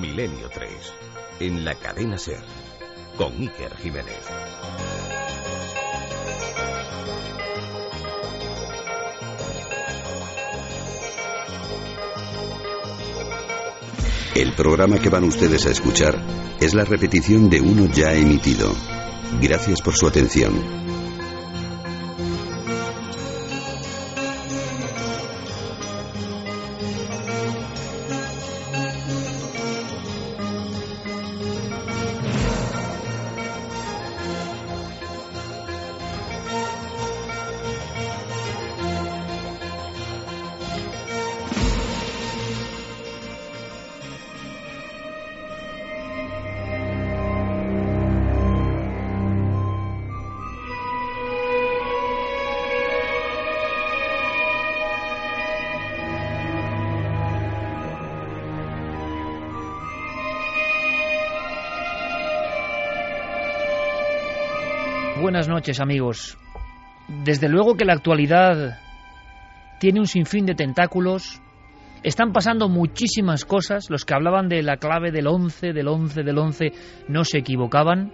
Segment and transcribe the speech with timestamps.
[0.00, 0.70] Milenio 3,
[1.40, 2.40] en la cadena Ser,
[3.16, 4.16] con Iker Jiménez.
[14.36, 16.16] El programa que van ustedes a escuchar
[16.60, 18.72] es la repetición de uno ya emitido.
[19.40, 20.87] Gracias por su atención.
[65.58, 66.38] Noches amigos.
[67.24, 68.78] Desde luego que la actualidad
[69.80, 71.42] tiene un sinfín de tentáculos.
[72.04, 73.90] Están pasando muchísimas cosas.
[73.90, 76.72] Los que hablaban de la clave del 11, del 11, del 11,
[77.08, 78.12] no se equivocaban.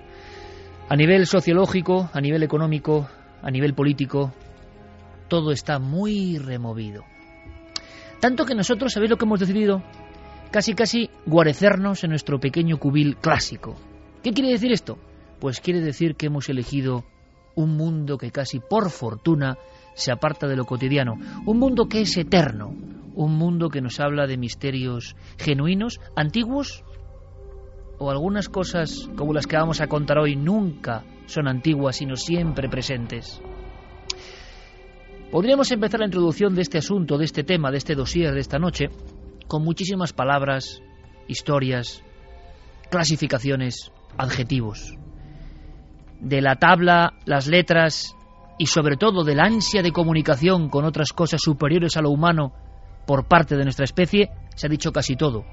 [0.88, 3.10] A nivel sociológico, a nivel económico,
[3.42, 4.32] a nivel político,
[5.28, 7.04] todo está muy removido.
[8.20, 9.82] Tanto que nosotros, ¿sabéis lo que hemos decidido?
[10.50, 13.76] Casi, casi guarecernos en nuestro pequeño cubil clásico.
[14.22, 14.96] ¿Qué quiere decir esto?
[15.40, 17.04] Pues quiere decir que hemos elegido
[17.54, 19.58] un mundo que casi por fortuna
[19.94, 21.14] se aparta de lo cotidiano,
[21.46, 22.74] un mundo que es eterno,
[23.14, 26.84] un mundo que nos habla de misterios genuinos, antiguos,
[27.98, 32.68] o algunas cosas como las que vamos a contar hoy nunca son antiguas, sino siempre
[32.68, 33.40] presentes.
[35.30, 38.58] Podríamos empezar la introducción de este asunto, de este tema, de este dossier de esta
[38.58, 38.86] noche,
[39.46, 40.82] con muchísimas palabras,
[41.28, 42.02] historias,
[42.90, 44.96] clasificaciones, adjetivos
[46.24, 48.16] de la tabla, las letras
[48.58, 52.52] y sobre todo de la ansia de comunicación con otras cosas superiores a lo humano
[53.06, 55.44] por parte de nuestra especie, se ha dicho casi todo.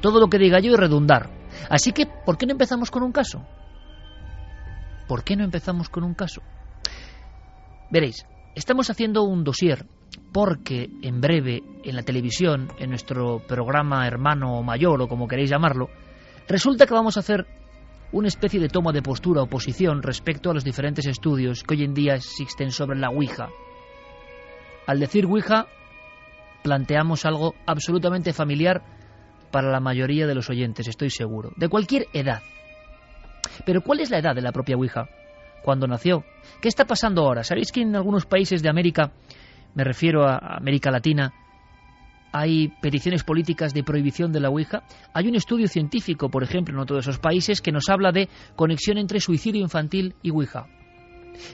[0.00, 1.30] Todo lo que diga yo es redundar.
[1.68, 3.44] Así que, ¿por qué no empezamos con un caso?
[5.08, 6.40] ¿Por qué no empezamos con un caso?
[7.90, 9.84] Veréis, estamos haciendo un dossier
[10.32, 15.88] porque en breve en la televisión, en nuestro programa hermano mayor o como queréis llamarlo,
[16.48, 17.46] resulta que vamos a hacer
[18.12, 21.84] una especie de toma de postura o posición respecto a los diferentes estudios que hoy
[21.84, 23.48] en día existen sobre la Ouija.
[24.86, 25.66] Al decir Ouija,
[26.62, 28.82] planteamos algo absolutamente familiar
[29.50, 32.42] para la mayoría de los oyentes, estoy seguro, de cualquier edad.
[33.64, 35.08] Pero ¿cuál es la edad de la propia Ouija?
[35.62, 36.24] ¿Cuándo nació?
[36.60, 37.44] ¿Qué está pasando ahora?
[37.44, 39.12] ¿Sabéis que en algunos países de América,
[39.74, 41.32] me refiero a América Latina,
[42.32, 44.82] hay peticiones políticas de prohibición de la Ouija.
[45.12, 48.28] Hay un estudio científico, por ejemplo, en otro de esos países que nos habla de
[48.56, 50.66] conexión entre suicidio infantil y Ouija.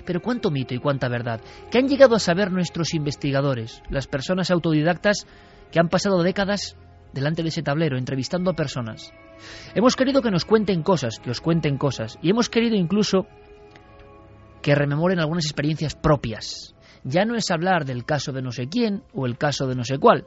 [0.05, 1.41] Pero cuánto mito y cuánta verdad.
[1.71, 5.27] ¿Qué han llegado a saber nuestros investigadores, las personas autodidactas
[5.73, 6.77] que han pasado décadas
[7.13, 9.13] delante de ese tablero, entrevistando a personas?
[9.75, 13.27] Hemos querido que nos cuenten cosas, que os cuenten cosas, y hemos querido incluso
[14.63, 16.75] que rememoren algunas experiencias propias,
[17.09, 19.85] ya no es hablar del caso de no sé quién o el caso de no
[19.85, 20.27] sé cuál,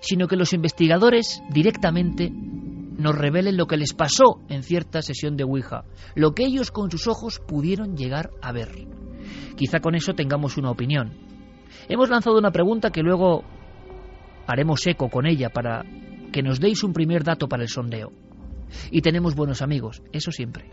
[0.00, 5.44] sino que los investigadores directamente nos revelen lo que les pasó en cierta sesión de
[5.44, 5.84] Ouija,
[6.14, 8.86] lo que ellos con sus ojos pudieron llegar a ver.
[9.56, 11.12] Quizá con eso tengamos una opinión.
[11.88, 13.44] Hemos lanzado una pregunta que luego
[14.46, 15.84] haremos eco con ella para
[16.32, 18.12] que nos deis un primer dato para el sondeo.
[18.90, 20.70] Y tenemos buenos amigos, eso siempre.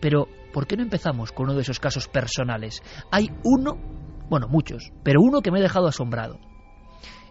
[0.00, 2.82] Pero, ¿por qué no empezamos con uno de esos casos personales?
[3.10, 6.38] Hay uno bueno, muchos, pero uno que me ha dejado asombrado.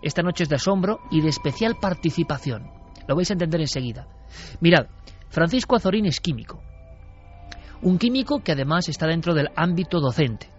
[0.01, 2.69] Esta noche es de asombro y de especial participación.
[3.07, 4.07] Lo vais a entender enseguida.
[4.59, 4.87] Mirad,
[5.29, 6.61] Francisco Azorín es químico.
[7.81, 10.49] Un químico que además está dentro del ámbito docente.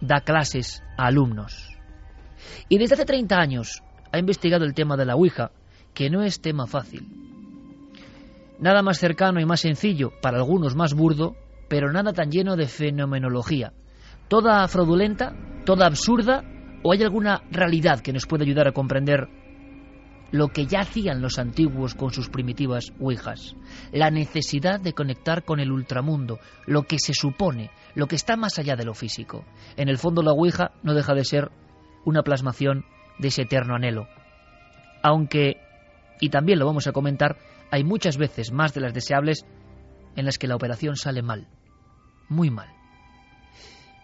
[0.00, 1.76] Da clases a alumnos.
[2.68, 3.82] Y desde hace 30 años
[4.12, 5.50] ha investigado el tema de la Ouija,
[5.92, 7.08] que no es tema fácil.
[8.58, 11.36] Nada más cercano y más sencillo, para algunos más burdo,
[11.68, 13.72] pero nada tan lleno de fenomenología
[14.28, 15.34] toda fraudulenta,
[15.64, 16.44] toda absurda,
[16.82, 19.28] o hay alguna realidad que nos puede ayudar a comprender
[20.34, 23.54] lo que ya hacían los antiguos con sus primitivas ouijas,
[23.92, 28.58] la necesidad de conectar con el ultramundo, lo que se supone, lo que está más
[28.58, 29.44] allá de lo físico.
[29.76, 31.52] En el fondo la ouija no deja de ser
[32.04, 32.84] una plasmación
[33.20, 34.08] de ese eterno anhelo.
[35.04, 35.58] Aunque,
[36.20, 37.36] y también lo vamos a comentar,
[37.70, 39.46] hay muchas veces más de las deseables
[40.16, 41.46] en las que la operación sale mal,
[42.28, 42.73] muy mal.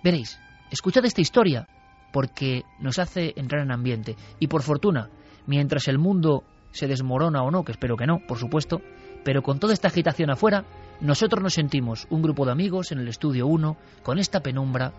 [0.02, 0.38] Veréis,
[0.70, 1.68] escuchad esta historia
[2.12, 4.16] porque nos hace entrar en ambiente.
[4.38, 5.10] Y por fortuna,
[5.46, 8.80] mientras el mundo se desmorona o no, que espero que no, por supuesto,
[9.22, 10.64] Pero con toda esta agitación afuera,
[11.00, 14.94] nosotros nos sentimos un grupo de amigos en el estudio 1, con esta penumbra,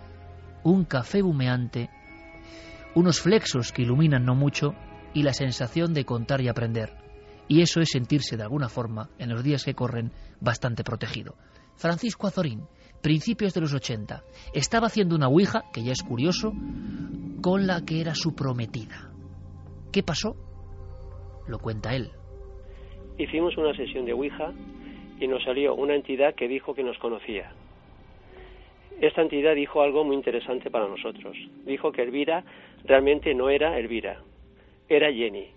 [0.64, 1.90] un café humeante,
[2.94, 4.76] unos flexos que iluminan no mucho
[5.16, 6.96] y la sensación de contar y aprender.
[7.48, 11.36] Y eso es sentirse de alguna forma, en los días que corren, bastante protegido.
[11.76, 12.68] Francisco Azorín,
[13.02, 16.54] principios de los 80, estaba haciendo una ouija, que ya es curioso,
[17.42, 19.12] con la que era su prometida.
[19.92, 20.36] ¿Qué pasó?
[21.48, 22.10] Lo cuenta él.
[23.18, 24.54] Hicimos una sesión de ouija
[25.20, 27.52] y nos salió una entidad que dijo que nos conocía.
[29.02, 31.36] Esta entidad dijo algo muy interesante para nosotros.
[31.66, 32.44] Dijo que Elvira
[32.84, 34.22] realmente no era Elvira,
[34.88, 35.48] era Jenny.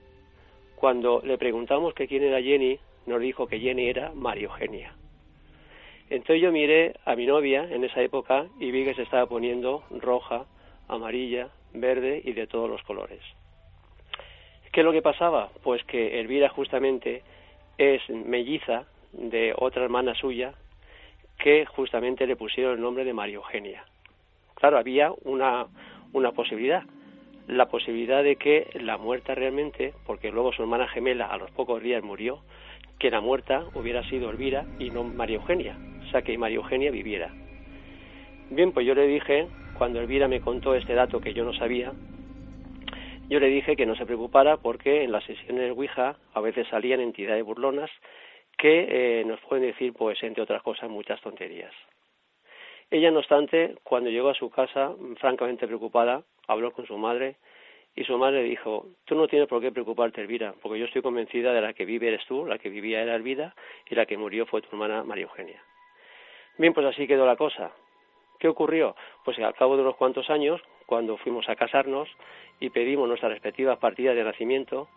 [0.76, 4.94] Cuando le preguntamos que quién era Jenny, nos dijo que Jenny era María Eugenia.
[6.10, 9.84] Entonces yo miré a mi novia en esa época y vi que se estaba poniendo
[9.90, 10.44] roja,
[10.88, 13.20] amarilla, verde y de todos los colores.
[14.72, 15.50] ¿Qué es lo que pasaba?
[15.62, 17.22] Pues que Elvira justamente
[17.78, 20.54] es melliza de otra hermana suya
[21.38, 23.84] que justamente le pusieron el nombre de María Eugenia.
[24.54, 25.66] Claro, había una,
[26.12, 26.82] una posibilidad,
[27.48, 31.82] la posibilidad de que la muerta realmente, porque luego su hermana gemela a los pocos
[31.82, 32.40] días murió,
[32.98, 35.76] que la muerta hubiera sido Elvira y no María Eugenia,
[36.06, 37.30] o sea que María Eugenia viviera.
[38.50, 41.92] Bien, pues yo le dije, cuando Elvira me contó este dato que yo no sabía,
[43.28, 46.68] yo le dije que no se preocupara porque en las sesiones de Ouija a veces
[46.68, 47.90] salían entidades burlonas
[48.58, 51.72] que eh, nos pueden decir, pues, entre otras cosas, muchas tonterías.
[52.90, 57.36] Ella, no obstante, cuando llegó a su casa, francamente preocupada, habló con su madre
[57.96, 61.52] y su madre dijo, tú no tienes por qué preocuparte, Elvira, porque yo estoy convencida
[61.52, 63.54] de la que vive eres tú, la que vivía era Elvira
[63.88, 65.62] y la que murió fue tu hermana María Eugenia.
[66.58, 67.70] Bien, pues así quedó la cosa.
[68.38, 68.96] ¿Qué ocurrió?
[69.24, 72.08] Pues al cabo de unos cuantos años, cuando fuimos a casarnos
[72.58, 74.88] y pedimos nuestras respectivas partidas de nacimiento,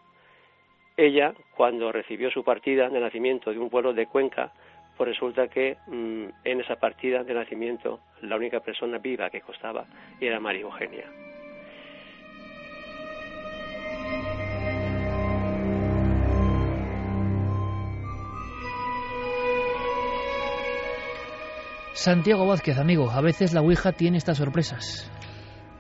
[0.98, 4.54] ella, cuando recibió su partida de nacimiento de un pueblo de Cuenca,
[4.98, 9.86] pues resulta que mm, en esa partida de nacimiento la única persona viva que costaba
[10.20, 11.27] era María Eugenia.
[21.98, 25.12] Santiago Vázquez, amigo, a veces la Ouija tiene estas sorpresas.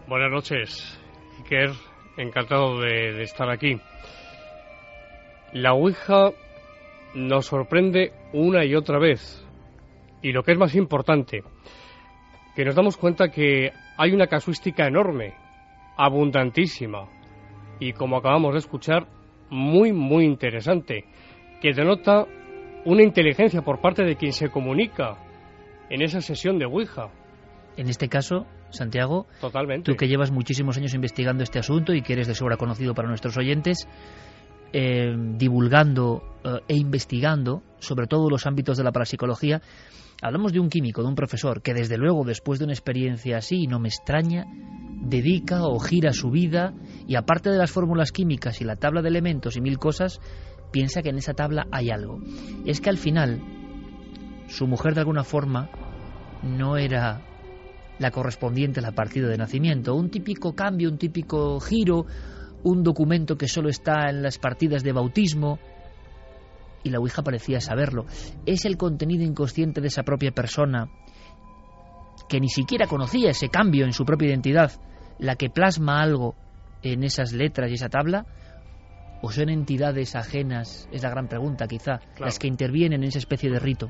[0.08, 1.00] Buenas noches,
[1.38, 1.70] Iker,
[2.18, 3.80] encantado de estar aquí.
[5.54, 6.32] La Ouija
[7.14, 9.46] nos sorprende una y otra vez.
[10.24, 11.44] Y lo que es más importante,
[12.56, 15.36] que nos damos cuenta que hay una casuística enorme,
[15.98, 17.08] abundantísima,
[17.80, 19.06] y como acabamos de escuchar,
[19.52, 21.06] muy, muy interesante,
[21.62, 22.26] que denota
[22.86, 25.27] una inteligencia por parte de quien se comunica
[25.90, 27.10] en esa sesión de Ouija.
[27.78, 29.92] En este caso, Santiago, Totalmente.
[29.92, 33.08] tú que llevas muchísimos años investigando este asunto y que eres de sobra conocido para
[33.08, 33.88] nuestros oyentes,
[34.74, 39.62] eh, divulgando eh, e investigando sobre todos los ámbitos de la parapsicología,
[40.22, 43.68] hablamos de un químico, de un profesor, que desde luego después de una experiencia así,
[43.68, 44.46] no me extraña,
[45.02, 46.74] dedica o gira su vida
[47.08, 50.20] y aparte de las fórmulas químicas y la tabla de elementos y mil cosas,
[50.72, 52.20] piensa que en esa tabla hay algo.
[52.66, 53.40] Es que al final
[54.48, 55.70] su mujer de alguna forma
[56.44, 57.22] no era
[58.00, 62.06] la correspondiente a la partida de nacimiento, un típico cambio, un típico giro,
[62.64, 65.60] un documento que solo está en las partidas de bautismo,
[66.84, 68.06] y la Ouija parecía saberlo.
[68.46, 70.90] Es el contenido inconsciente de esa propia persona,
[72.30, 74.72] que ni siquiera conocía ese cambio en su propia identidad,
[75.20, 76.36] la que plasma algo
[76.84, 78.26] en esas letras y esa tabla,
[79.22, 83.50] o son entidades ajenas, es la gran pregunta quizá, las que intervienen en esa especie
[83.50, 83.90] de rito.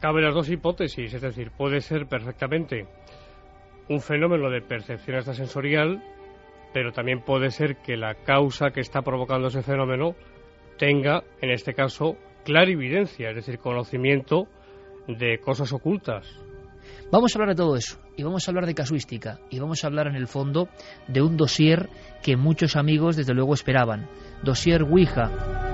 [0.00, 2.86] Cabe las dos hipótesis, es decir, puede ser perfectamente
[3.88, 6.02] un fenómeno de percepción extrasensorial
[6.72, 10.14] pero también puede ser que la causa que está provocando ese fenómeno
[10.78, 14.48] tenga, en este caso, clarividencia, es decir, conocimiento
[15.06, 16.26] de cosas ocultas.
[17.10, 19.86] Vamos a hablar de todo eso, y vamos a hablar de casuística, y vamos a
[19.86, 20.68] hablar en el fondo
[21.06, 21.88] de un dossier
[22.22, 24.08] que muchos amigos desde luego esperaban,
[24.42, 25.67] dossier Ouija,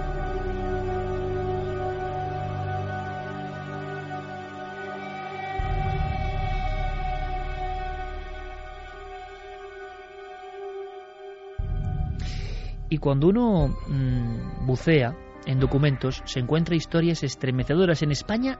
[12.95, 18.03] Y cuando uno mmm, bucea en documentos, se encuentra historias estremecedoras.
[18.03, 18.57] En España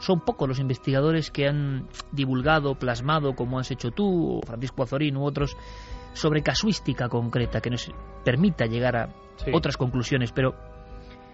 [0.00, 5.18] son pocos los investigadores que han divulgado, plasmado, como has hecho tú, o Francisco Azorín
[5.18, 5.58] u otros,
[6.14, 7.92] sobre casuística concreta que nos
[8.24, 9.50] permita llegar a sí.
[9.52, 10.32] otras conclusiones.
[10.32, 10.54] Pero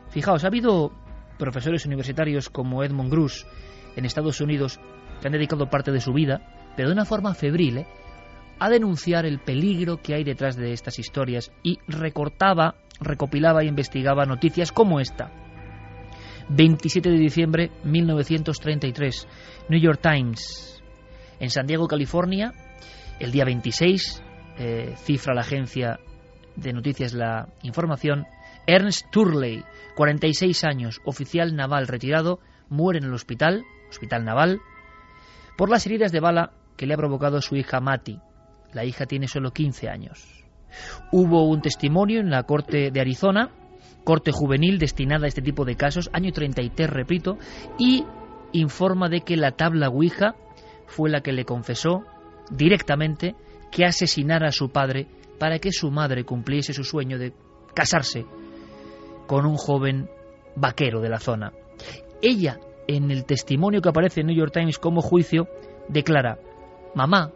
[0.09, 0.91] fijaos, ha habido
[1.39, 3.47] profesores universitarios como Edmund Gruss
[3.95, 4.81] en Estados Unidos
[5.21, 7.87] que han dedicado parte de su vida, pero de una forma febril, ¿eh?
[8.63, 14.25] A denunciar el peligro que hay detrás de estas historias y recortaba, recopilaba e investigaba
[14.25, 15.33] noticias como esta.
[16.49, 19.27] 27 de diciembre 1933.
[19.69, 20.81] New York Times.
[21.41, 22.53] En San Diego, California,
[23.19, 24.23] el día 26,
[24.59, 25.99] eh, cifra la agencia
[26.55, 28.27] de noticias la información,
[28.69, 29.65] Ernst Turley,
[29.97, 32.39] 46 años, oficial naval retirado,
[32.69, 34.61] muere en el hospital, hospital naval,
[35.57, 38.21] por las heridas de bala que le ha provocado su hija Mati.
[38.73, 40.45] La hija tiene solo 15 años.
[41.11, 43.51] Hubo un testimonio en la Corte de Arizona,
[44.05, 47.39] Corte Juvenil destinada a este tipo de casos, año 33, repito,
[47.79, 48.05] y
[48.53, 50.35] informa de que la tabla Ouija
[50.87, 52.05] fue la que le confesó
[52.51, 53.35] directamente
[53.71, 55.07] que asesinara a su padre
[55.39, 57.33] para que su madre cumpliese su sueño de
[57.75, 58.27] casarse
[59.27, 60.09] con un joven
[60.57, 61.53] vaquero de la zona.
[62.21, 65.49] Ella, en el testimonio que aparece en New York Times como juicio,
[65.89, 66.39] declara,
[66.95, 67.33] mamá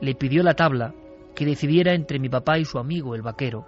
[0.00, 0.94] le pidió la tabla
[1.34, 3.66] que decidiera entre mi papá y su amigo, el vaquero.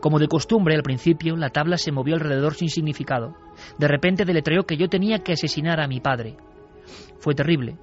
[0.00, 3.34] Como de costumbre, al principio, la tabla se movió alrededor sin significado.
[3.78, 6.36] De repente deletreó que yo tenía que asesinar a mi padre.
[7.18, 7.76] Fue terrible.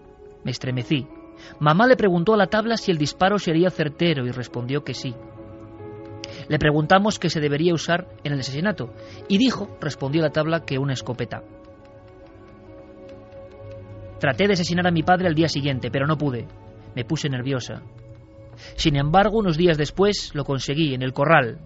[0.44, 1.08] Me estremecí.
[1.60, 5.14] Mamá le preguntó a la tabla si el disparo sería certero y respondió que sí.
[6.48, 8.94] Le preguntamos qué se debería usar en el asesinato
[9.28, 11.44] y dijo, respondió la tabla, que una escopeta.
[14.20, 16.48] Traté de asesinar a mi padre al día siguiente, pero no pude.
[16.98, 17.84] Me puse nerviosa.
[18.76, 21.60] Sin embargo, unos días después lo conseguí en el corral.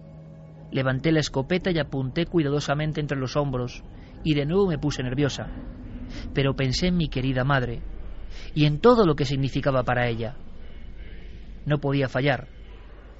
[0.73, 3.81] Levanté la escopeta y apunté cuidadosamente entre los hombros,
[4.25, 5.47] y de nuevo me puse nerviosa.
[6.33, 7.81] Pero pensé en mi querida madre,
[8.53, 10.35] y en todo lo que significaba para ella.
[11.65, 12.49] No podía fallar.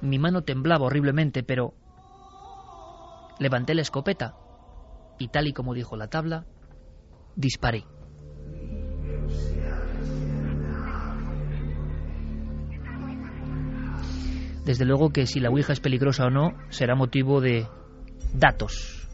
[0.02, 1.72] Mi mano temblaba horriblemente, pero
[3.38, 4.34] levanté la escopeta
[5.18, 6.44] y tal y como dijo la tabla,
[7.36, 7.86] disparé.
[14.64, 17.66] Desde luego que si la Ouija es peligrosa o no, será motivo de
[18.32, 19.08] datos.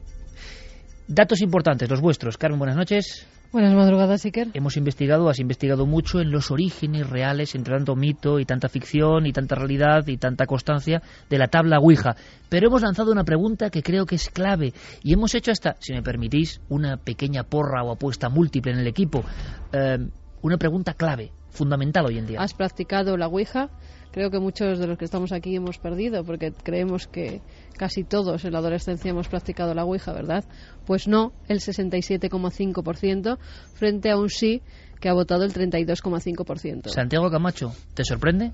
[1.06, 2.36] Datos importantes, los vuestros.
[2.36, 3.26] Carmen, buenas noches.
[3.50, 4.48] Buenas madrugadas, Iker.
[4.52, 9.24] Hemos investigado, has investigado mucho en los orígenes reales, entre tanto mito y tanta ficción
[9.24, 11.00] y tanta realidad y tanta constancia
[11.30, 12.14] de la tabla Ouija.
[12.50, 15.94] Pero hemos lanzado una pregunta que creo que es clave y hemos hecho hasta, si
[15.94, 19.24] me permitís, una pequeña porra o apuesta múltiple en el equipo.
[19.72, 19.96] Eh,
[20.42, 22.42] una pregunta clave, fundamental hoy en día.
[22.42, 23.70] ¿Has practicado la Ouija?
[24.12, 27.40] Creo que muchos de los que estamos aquí hemos perdido porque creemos que
[27.76, 30.44] casi todos en la adolescencia hemos practicado la Ouija, ¿verdad?
[30.86, 33.38] Pues no, el 67,5%
[33.74, 34.62] frente a un sí
[35.00, 36.88] que ha votado el 32,5%.
[36.88, 38.52] Santiago Camacho, ¿te sorprende?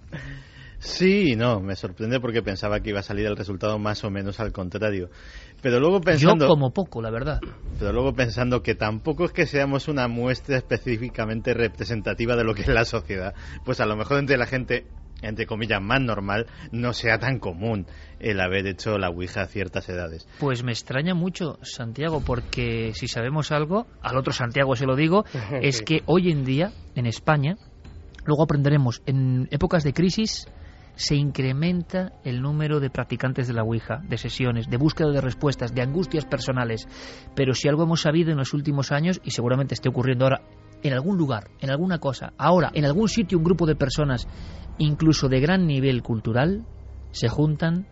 [0.79, 4.39] Sí no, me sorprende porque pensaba que iba a salir el resultado más o menos
[4.39, 5.09] al contrario.
[5.63, 6.45] Pero luego pensando...
[6.45, 7.41] Yo como poco, la verdad.
[7.79, 12.63] Pero luego pensando que tampoco es que seamos una muestra específicamente representativa de lo que
[12.63, 13.35] es la sociedad.
[13.65, 14.85] Pues a lo mejor entre la gente
[15.29, 17.87] entre comillas, más normal, no sea tan común
[18.21, 20.27] el haber hecho la Ouija a ciertas edades.
[20.39, 25.25] Pues me extraña mucho, Santiago, porque si sabemos algo, al otro Santiago se lo digo,
[25.63, 27.57] es que hoy en día, en España,
[28.25, 30.47] luego aprenderemos, en épocas de crisis,
[30.97, 35.75] se incrementa el número de practicantes de la Ouija, de sesiones, de búsqueda de respuestas,
[35.75, 36.87] de angustias personales.
[37.35, 40.43] Pero si algo hemos sabido en los últimos años, y seguramente esté ocurriendo ahora,
[40.85, 44.29] en algún lugar, en alguna cosa, ahora, en algún sitio, un grupo de personas
[44.79, 46.65] incluso de gran nivel cultural,
[47.11, 47.87] se juntan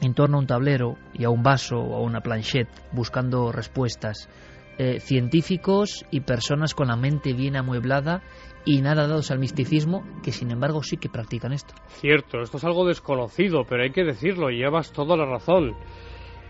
[0.00, 4.28] en torno a un tablero y a un vaso o a una planchette buscando respuestas.
[4.78, 8.22] Eh, científicos y personas con la mente bien amueblada
[8.66, 11.74] y nada dados al misticismo, que sin embargo sí que practican esto.
[11.88, 15.74] Cierto, esto es algo desconocido, pero hay que decirlo, y llevas toda la razón.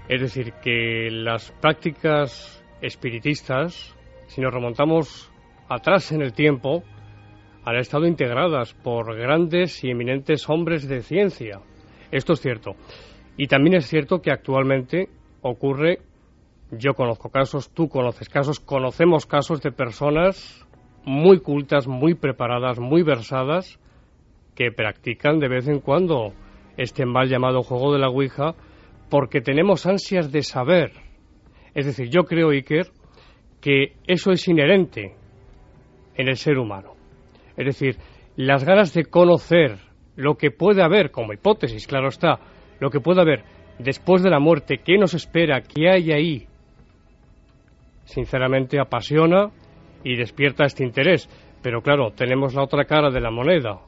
[0.09, 3.96] Es decir, que las prácticas espiritistas,
[4.27, 5.31] si nos remontamos
[5.69, 6.83] atrás en el tiempo,
[7.65, 11.61] han estado integradas por grandes y eminentes hombres de ciencia.
[12.11, 12.77] Esto es cierto.
[13.37, 15.09] Y también es cierto que actualmente
[15.43, 15.99] ocurre,
[16.71, 20.67] yo conozco casos, tú conoces casos, conocemos casos de personas
[21.05, 23.79] muy cultas, muy preparadas, muy versadas,
[24.55, 26.33] que practican de vez en cuando
[26.77, 28.55] este mal llamado juego de la Ouija
[29.11, 30.93] porque tenemos ansias de saber.
[31.75, 32.91] Es decir, yo creo, Iker,
[33.67, 35.17] que eso es inherente
[36.15, 36.93] en el ser humano.
[37.57, 37.97] Es decir,
[38.37, 39.79] las ganas de conocer
[40.15, 42.39] lo que puede haber, como hipótesis, claro está,
[42.79, 43.43] lo que puede haber
[43.81, 46.47] después de la muerte, qué nos espera, qué hay ahí,
[48.05, 49.51] sinceramente apasiona
[50.05, 51.29] y despierta este interés.
[51.61, 53.81] Pero claro, tenemos la otra cara de la moneda.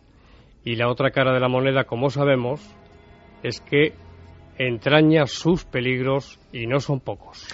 [0.64, 2.60] Y la otra cara de la moneda, como sabemos,
[3.44, 3.92] es que
[4.58, 7.46] entraña sus peligros y no son pocos.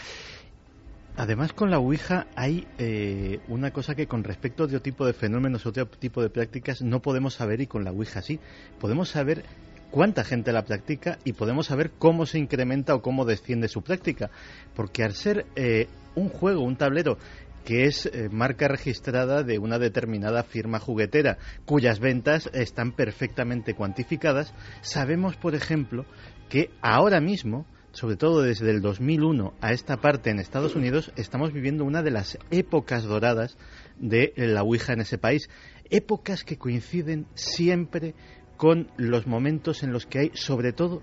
[1.16, 5.12] Además, con la Ouija hay eh, una cosa que con respecto a otro tipo de
[5.12, 8.40] fenómenos, otro tipo de prácticas, no podemos saber y con la Ouija sí.
[8.80, 9.44] Podemos saber
[9.92, 14.30] cuánta gente la practica y podemos saber cómo se incrementa o cómo desciende su práctica.
[14.75, 17.16] Porque al ser eh, un juego, un tablero
[17.64, 24.52] que es eh, marca registrada de una determinada firma juguetera, cuyas ventas están perfectamente cuantificadas,
[24.83, 26.04] sabemos, por ejemplo,
[26.49, 31.52] que ahora mismo, sobre todo desde el 2001 a esta parte en Estados Unidos, estamos
[31.52, 33.56] viviendo una de las épocas doradas
[33.98, 35.48] de la Ouija en ese país.
[35.90, 38.14] Épocas que coinciden siempre
[38.56, 41.02] con los momentos en los que hay, sobre todo,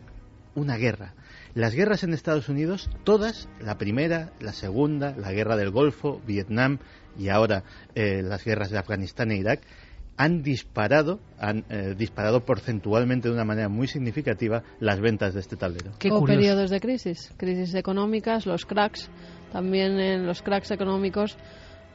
[0.53, 1.15] una guerra.
[1.53, 6.79] Las guerras en Estados Unidos, todas, la primera, la segunda, la guerra del Golfo, Vietnam
[7.17, 7.63] y ahora
[7.95, 9.62] eh, las guerras de Afganistán e Irak,
[10.18, 15.56] han disparado, han eh, disparado porcentualmente de una manera muy significativa las ventas de este
[15.56, 15.91] tablero.
[16.12, 19.10] o periodos de crisis, crisis económicas, los cracks,
[19.51, 21.38] también en los cracks económicos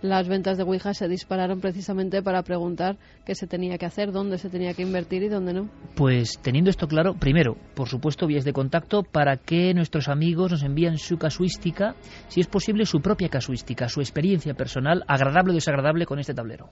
[0.03, 4.39] las ventas de Ouija se dispararon precisamente para preguntar qué se tenía que hacer, dónde
[4.39, 5.71] se tenía que invertir y dónde no.
[5.95, 10.63] Pues teniendo esto claro, primero, por supuesto, vías de contacto para que nuestros amigos nos
[10.63, 11.95] envíen su casuística,
[12.29, 16.69] si es posible su propia casuística, su experiencia personal, agradable o desagradable con este tablero.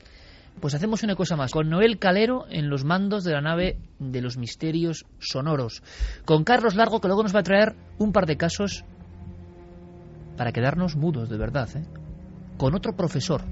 [0.60, 4.22] Pues hacemos una cosa más, con Noel Calero en los mandos de la nave de
[4.22, 5.82] los misterios sonoros,
[6.24, 8.84] con Carlos Largo que luego nos va a traer un par de casos
[10.36, 11.84] para quedarnos mudos de verdad, ¿eh?
[12.56, 13.42] con otro profesor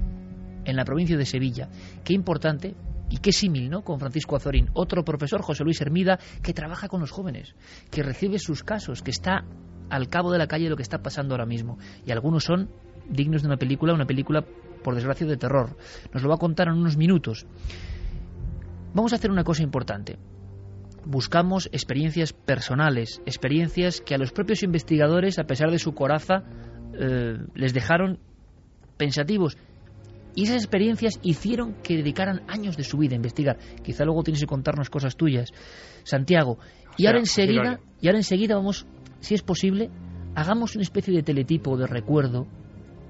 [0.65, 1.69] en la provincia de Sevilla.
[2.03, 2.75] Qué importante
[3.09, 3.83] y qué símil, ¿no?
[3.83, 7.55] Con Francisco Azorín, otro profesor, José Luis Hermida, que trabaja con los jóvenes,
[7.91, 9.45] que recibe sus casos, que está
[9.89, 11.77] al cabo de la calle lo que está pasando ahora mismo.
[12.05, 12.69] Y algunos son
[13.09, 14.45] dignos de una película, una película,
[14.83, 15.75] por desgracia, de terror.
[16.13, 17.45] Nos lo va a contar en unos minutos.
[18.93, 20.17] Vamos a hacer una cosa importante.
[21.05, 26.43] Buscamos experiencias personales, experiencias que a los propios investigadores, a pesar de su coraza,
[26.93, 28.19] eh, les dejaron
[28.97, 29.57] pensativos.
[30.35, 33.57] Y esas experiencias hicieron que dedicaran años de su vida a investigar.
[33.83, 35.51] Quizá luego tienes que contarnos cosas tuyas,
[36.03, 36.57] Santiago.
[36.97, 38.85] Y ahora enseguida, y ahora enseguida vamos,
[39.19, 39.89] si es posible,
[40.35, 42.47] hagamos una especie de teletipo de recuerdo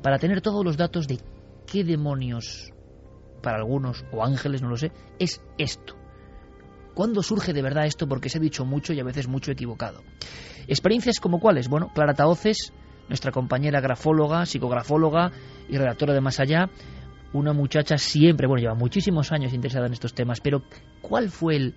[0.01, 1.19] para tener todos los datos de
[1.65, 2.71] qué demonios,
[3.41, 5.95] para algunos, o ángeles, no lo sé, es esto.
[6.93, 8.07] ¿Cuándo surge de verdad esto?
[8.07, 10.03] Porque se ha dicho mucho y a veces mucho equivocado.
[10.67, 11.67] Experiencias como cuáles?
[11.67, 12.71] Bueno, Clara Taoces
[13.07, 15.31] nuestra compañera grafóloga, psicografóloga
[15.69, 16.69] y redactora de Más Allá,
[17.33, 20.63] una muchacha siempre, bueno, lleva muchísimos años interesada en estos temas, pero
[21.01, 21.75] ¿cuál fue el,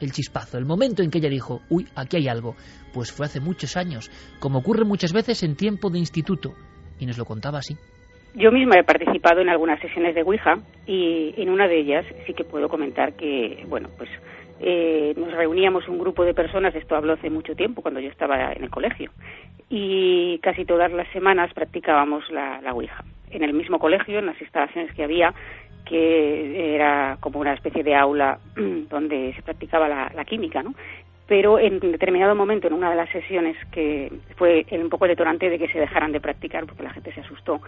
[0.00, 2.56] el chispazo, el momento en que ella dijo, uy, aquí hay algo?
[2.92, 4.10] Pues fue hace muchos años,
[4.40, 6.54] como ocurre muchas veces en tiempo de instituto,
[6.98, 7.76] y nos lo contaba así.
[8.34, 12.34] Yo misma he participado en algunas sesiones de Ouija y en una de ellas sí
[12.34, 14.10] que puedo comentar que, bueno, pues
[14.60, 18.52] eh, nos reuníamos un grupo de personas, esto habló hace mucho tiempo, cuando yo estaba
[18.52, 19.10] en el colegio,
[19.68, 23.04] y casi todas las semanas practicábamos la, la Ouija.
[23.30, 25.32] En el mismo colegio, en las instalaciones que había,
[25.84, 30.74] que era como una especie de aula donde se practicaba la, la química, ¿no?
[31.28, 35.58] pero en determinado momento, en una de las sesiones que fue un poco detonante de
[35.58, 37.60] que se dejaran de practicar porque la gente se asustó,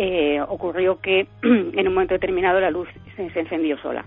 [0.00, 4.04] eh, ocurrió que en un momento determinado la luz se, encendió sola.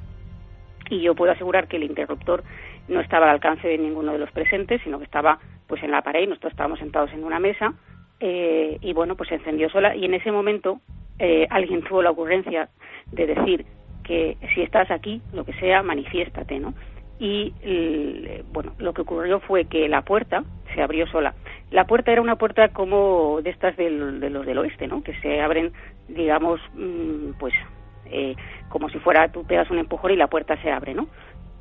[0.90, 2.46] Y yo puedo asegurar que el interruptor
[2.88, 6.02] no estaba al alcance de ninguno de los presentes, sino que estaba pues en la
[6.02, 7.74] pared, nosotros estábamos sentados en una mesa
[8.22, 10.80] eh, y bueno, pues se encendió sola y en ese momento
[11.20, 12.70] eh, alguien tuvo la ocurrencia
[13.12, 13.66] de decir
[14.06, 16.74] que si estás aquí, lo que sea, manifiéstate, ¿no?
[17.20, 17.54] Y
[18.52, 21.36] bueno, lo que ocurrió fue que la puerta se abrió sola.
[21.72, 25.04] La puerta era una puerta como de estas del, de los del oeste, ¿no?
[25.04, 25.72] Que se abren,
[26.08, 27.54] digamos, mm, pues
[28.06, 28.36] eh,
[28.70, 31.08] como si fuera tú pegas un empujón y la puerta se abre, ¿no?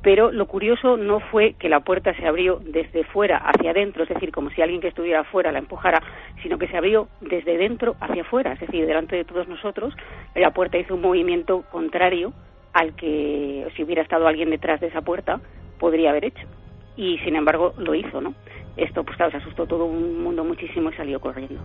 [0.01, 4.09] pero lo curioso no fue que la puerta se abrió desde fuera hacia adentro, es
[4.09, 6.01] decir, como si alguien que estuviera afuera la empujara,
[6.41, 9.93] sino que se abrió desde dentro hacia afuera, es decir, delante de todos nosotros,
[10.33, 12.33] la puerta hizo un movimiento contrario
[12.73, 15.39] al que si hubiera estado alguien detrás de esa puerta
[15.79, 16.47] podría haber hecho.
[16.95, 18.33] Y sin embargo lo hizo, ¿no?
[18.77, 21.61] Esto, pues claro, se asustó todo un mundo muchísimo y salió corriendo.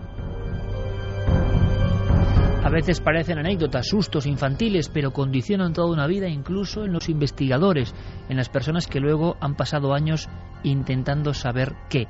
[2.66, 7.95] A veces parecen anécdotas, sustos infantiles, pero condicionan toda una vida, incluso en los investigadores,
[8.29, 10.29] en las personas que luego han pasado años
[10.64, 12.09] intentando saber qué.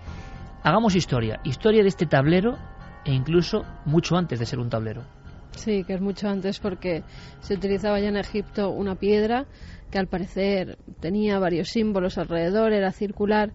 [0.63, 2.57] Hagamos historia, historia de este tablero
[3.05, 5.03] e incluso mucho antes de ser un tablero.
[5.51, 7.03] Sí, que es mucho antes porque
[7.41, 9.45] se utilizaba ya en Egipto una piedra
[9.91, 13.53] que al parecer tenía varios símbolos alrededor, era circular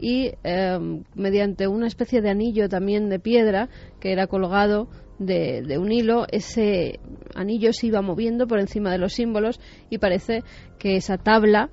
[0.00, 0.78] y eh,
[1.14, 3.68] mediante una especie de anillo también de piedra
[4.00, 6.98] que era colgado de, un hilo, ese
[7.34, 10.42] anillo se iba moviendo por encima de los símbolos y parece
[10.78, 11.70] que esa tabla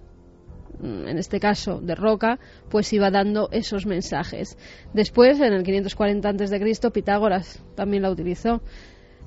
[0.80, 4.58] mm, en este caso de roca, pues iba dando esos mensajes.
[4.94, 8.62] Después, en el 540 a.C., Pitágoras también la utilizó.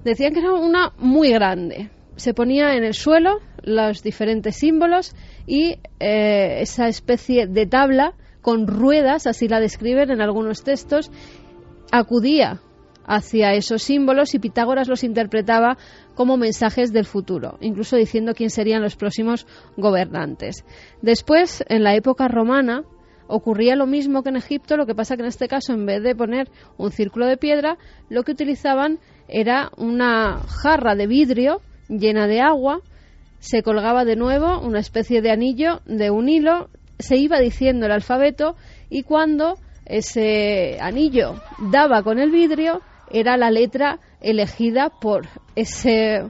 [0.05, 1.91] Decían que era una muy grande.
[2.17, 5.15] Se ponía en el suelo los diferentes símbolos
[5.47, 11.11] y eh, esa especie de tabla con ruedas, así la describen en algunos textos,
[11.91, 12.61] acudía
[13.05, 15.77] hacia esos símbolos y Pitágoras los interpretaba
[16.15, 20.65] como mensajes del futuro, incluso diciendo quién serían los próximos gobernantes.
[21.01, 22.85] Después, en la época romana,
[23.27, 26.03] ocurría lo mismo que en Egipto, lo que pasa que en este caso, en vez
[26.03, 27.79] de poner un círculo de piedra,
[28.09, 32.81] lo que utilizaban era una jarra de vidrio llena de agua,
[33.39, 36.69] se colgaba de nuevo una especie de anillo de un hilo,
[37.03, 38.57] se iba diciendo el alfabeto
[38.89, 41.35] y cuando ese anillo
[41.71, 46.25] daba con el vidrio, era la letra elegida por ese,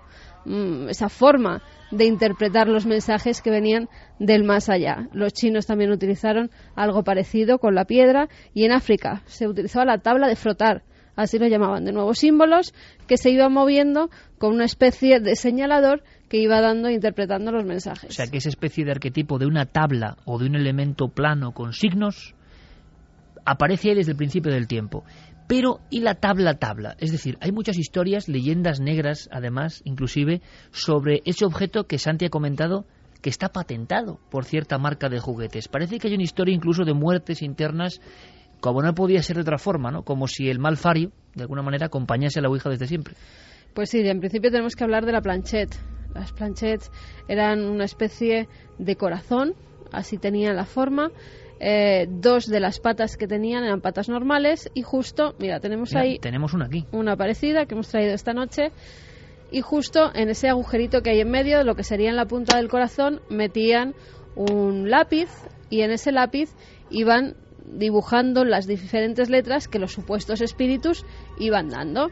[0.45, 5.09] mm, esa forma de interpretar los mensajes que venían del más allá.
[5.13, 9.99] Los chinos también utilizaron algo parecido con la piedra y en África se utilizaba la
[9.99, 10.83] tabla de frotar,
[11.15, 12.75] así lo llamaban, de nuevos símbolos
[13.07, 16.03] que se iban moviendo con una especie de señalador
[16.33, 18.09] que iba dando e interpretando los mensajes.
[18.09, 21.53] O sea, que esa especie de arquetipo de una tabla o de un elemento plano
[21.53, 22.35] con signos
[23.45, 25.05] aparece ahí desde el principio del tiempo.
[25.47, 26.97] Pero, ¿y la tabla tabla?
[26.99, 30.41] Es decir, hay muchas historias, leyendas negras, además, inclusive,
[30.71, 32.87] sobre ese objeto que Santi ha comentado
[33.21, 35.69] que está patentado por cierta marca de juguetes.
[35.69, 38.01] Parece que hay una historia incluso de muertes internas,
[38.61, 40.03] como no podía ser de otra forma, ¿no?
[40.03, 43.17] Como si el malfario, de alguna manera, acompañase a la Ouija desde siempre.
[43.75, 45.77] Pues sí, en principio tenemos que hablar de la planchette.
[46.15, 46.91] Las planchettes
[47.29, 48.49] eran una especie
[48.79, 49.55] de corazón,
[49.93, 51.11] así tenían la forma,
[51.61, 56.19] eh, dos de las patas que tenían eran patas normales y justo, mira, tenemos ahí
[56.19, 58.73] tenemos una aquí, una parecida que hemos traído esta noche
[59.53, 62.57] y justo en ese agujerito que hay en medio, lo que sería en la punta
[62.57, 63.95] del corazón, metían
[64.35, 65.29] un lápiz
[65.71, 66.51] y en ese lápiz
[66.91, 71.05] iban dibujando las diferentes letras que los supuestos espíritus
[71.39, 72.09] iban dando.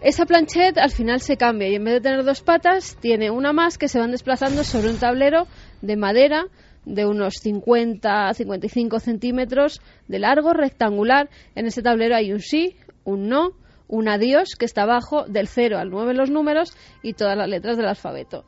[0.00, 3.52] Esa planchette al final se cambia y en vez de tener dos patas, tiene una
[3.52, 5.48] más que se van desplazando sobre un tablero
[5.82, 6.46] de madera
[6.84, 11.28] de unos 50 a 55 centímetros de largo, rectangular.
[11.56, 13.54] En ese tablero hay un sí, un no,
[13.88, 17.76] un adiós que está abajo del 0 al 9 los números y todas las letras
[17.76, 18.44] del alfabeto.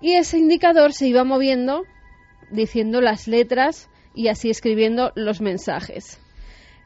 [0.00, 1.82] Y ese indicador se iba moviendo
[2.52, 6.20] diciendo las letras y así escribiendo los mensajes.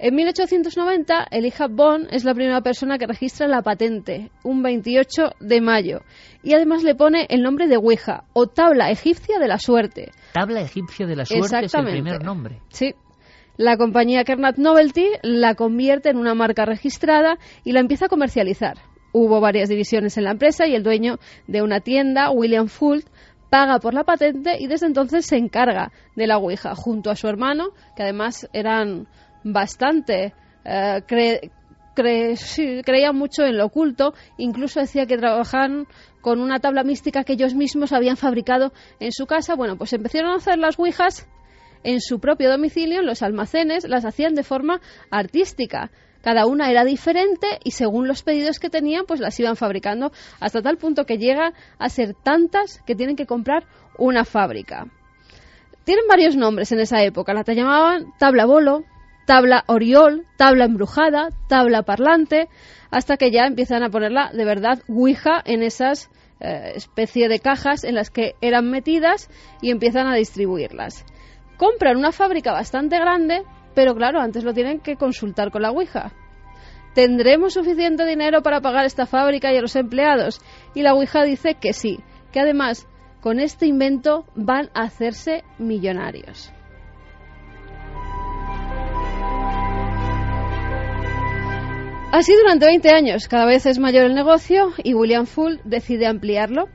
[0.02, 5.60] En 1890, Elijah Bond es la primera persona que registra la patente, un 28 de
[5.60, 6.00] mayo,
[6.42, 10.10] y además le pone el nombre de Ouija, o tabla egipcia de la suerte.
[10.32, 12.62] Tabla egipcia de la suerte es el primer nombre.
[12.70, 12.94] Sí.
[13.58, 18.78] La compañía Kernat Novelty la convierte en una marca registrada y la empieza a comercializar.
[19.12, 23.06] Hubo varias divisiones en la empresa y el dueño de una tienda, William Fult,
[23.50, 27.28] paga por la patente y desde entonces se encarga de la Ouija junto a su
[27.28, 29.08] hermano, que además eran
[29.44, 31.02] bastante eh,
[31.94, 35.86] creían mucho en lo oculto, incluso decía que trabajaban
[36.20, 39.54] con una tabla mística que ellos mismos habían fabricado en su casa.
[39.54, 41.26] Bueno, pues empezaron a hacer las ouijas
[41.82, 45.90] en su propio domicilio, en los almacenes, las hacían de forma artística.
[46.22, 50.60] Cada una era diferente y según los pedidos que tenían, pues las iban fabricando hasta
[50.60, 53.64] tal punto que llegan a ser tantas que tienen que comprar
[53.96, 54.86] una fábrica.
[55.84, 57.32] Tienen varios nombres en esa época.
[57.32, 58.84] La llamaban tabla bolo,
[59.30, 62.48] tabla oriol, tabla embrujada, tabla parlante,
[62.90, 67.84] hasta que ya empiezan a ponerla de verdad Ouija en esas eh, especie de cajas
[67.84, 69.30] en las que eran metidas
[69.62, 71.06] y empiezan a distribuirlas.
[71.58, 76.10] Compran una fábrica bastante grande, pero claro, antes lo tienen que consultar con la Ouija.
[76.96, 80.40] ¿Tendremos suficiente dinero para pagar esta fábrica y a los empleados?
[80.74, 82.00] Y la Ouija dice que sí,
[82.32, 82.88] que además
[83.20, 86.52] con este invento van a hacerse millonarios.
[92.12, 96.68] Así durante 20 años, cada vez es mayor el negocio y William Full decide ampliarlo.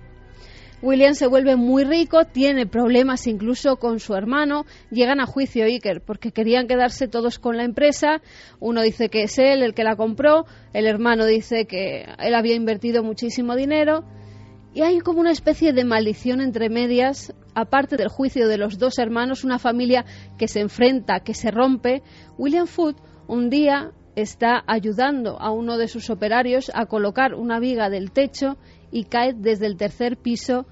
[0.81, 6.01] William se vuelve muy rico, tiene problemas incluso con su hermano, llegan a juicio Iker
[6.01, 8.21] porque querían quedarse todos con la empresa.
[8.61, 12.55] Uno dice que es él el que la compró, el hermano dice que él había
[12.55, 14.05] invertido muchísimo dinero
[14.73, 18.99] y hay como una especie de maldición entre medias, aparte del juicio de los dos
[18.99, 20.05] hermanos, una familia
[20.37, 22.03] que se enfrenta, que se rompe.
[22.37, 27.89] William Foot un día está ayudando a uno de sus operarios a colocar una viga
[27.89, 28.57] del techo
[28.91, 30.65] y cae desde el tercer piso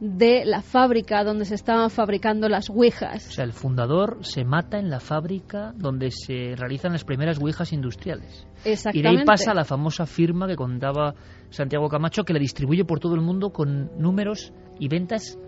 [0.00, 3.28] de la fábrica donde se estaban fabricando las ouijas.
[3.28, 7.72] O sea, el fundador se mata en la fábrica donde se realizan las primeras ouijas
[7.74, 8.46] industriales.
[8.64, 8.98] Exactamente.
[8.98, 11.14] Y de ahí pasa la famosa firma que contaba
[11.50, 15.38] Santiago Camacho que la distribuye por todo el mundo con números y ventas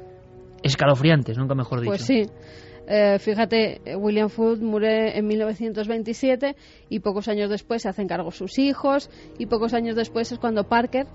[0.62, 1.90] escalofriantes, nunca mejor dicho.
[1.90, 2.22] Pues sí.
[2.94, 6.56] Eh, fíjate, William Food muere en 1927
[6.90, 10.68] y pocos años después se hacen cargo sus hijos y pocos años después es cuando
[10.68, 11.06] Parker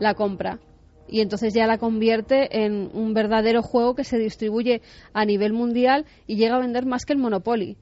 [0.00, 0.58] la compra
[1.06, 6.04] y entonces ya la convierte en un verdadero juego que se distribuye a nivel mundial
[6.26, 7.76] y llega a vender más que el Monopoly.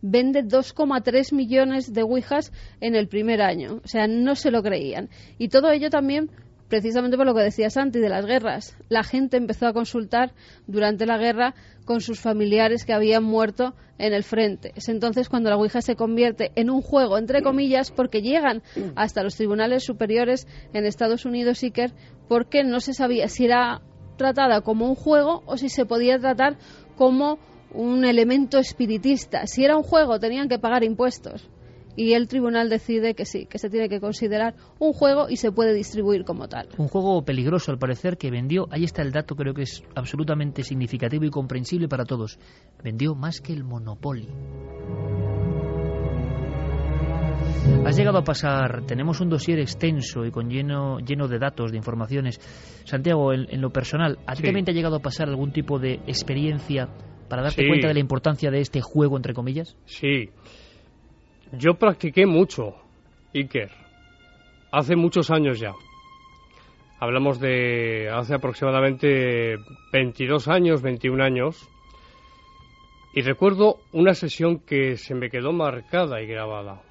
[0.00, 3.82] vende 2,3 millones de Ouijas en el primer año.
[3.84, 5.10] O sea, no se lo creían.
[5.36, 6.30] Y todo ello también
[6.68, 8.76] precisamente por lo que decía Santi de las guerras.
[8.88, 10.32] La gente empezó a consultar
[10.66, 14.72] durante la guerra con sus familiares que habían muerto en el frente.
[14.74, 18.62] Es entonces cuando la Ouija se convierte en un juego, entre comillas, porque llegan
[18.94, 21.92] hasta los tribunales superiores en Estados Unidos, Iker,
[22.28, 23.80] porque no se sabía si era
[24.16, 26.56] tratada como un juego o si se podía tratar
[26.96, 27.38] como
[27.72, 29.46] un elemento espiritista.
[29.46, 31.48] Si era un juego, tenían que pagar impuestos
[31.96, 35.50] y el tribunal decide que sí, que se tiene que considerar un juego y se
[35.50, 36.68] puede distribuir como tal.
[36.76, 40.62] Un juego peligroso al parecer que vendió, ahí está el dato, creo que es absolutamente
[40.62, 42.38] significativo y comprensible para todos.
[42.84, 44.28] Vendió más que el Monopoly.
[47.84, 51.76] Has llegado a pasar, tenemos un dossier extenso y con lleno, lleno de datos, de
[51.76, 52.38] informaciones.
[52.84, 55.94] Santiago, en, lo personal, ¿a ti también te ha llegado a pasar algún tipo de
[56.06, 56.88] experiencia
[57.28, 59.76] para darte cuenta de la importancia de este juego, entre comillas?
[59.84, 60.30] Sí,
[61.58, 62.74] yo practiqué mucho
[63.34, 63.70] Iker,
[64.72, 65.72] hace muchos años ya.
[66.98, 69.56] Hablamos de hace aproximadamente
[69.92, 71.68] 22 años, 21 años.
[73.14, 76.82] Y recuerdo una sesión que se me quedó marcada y grabada.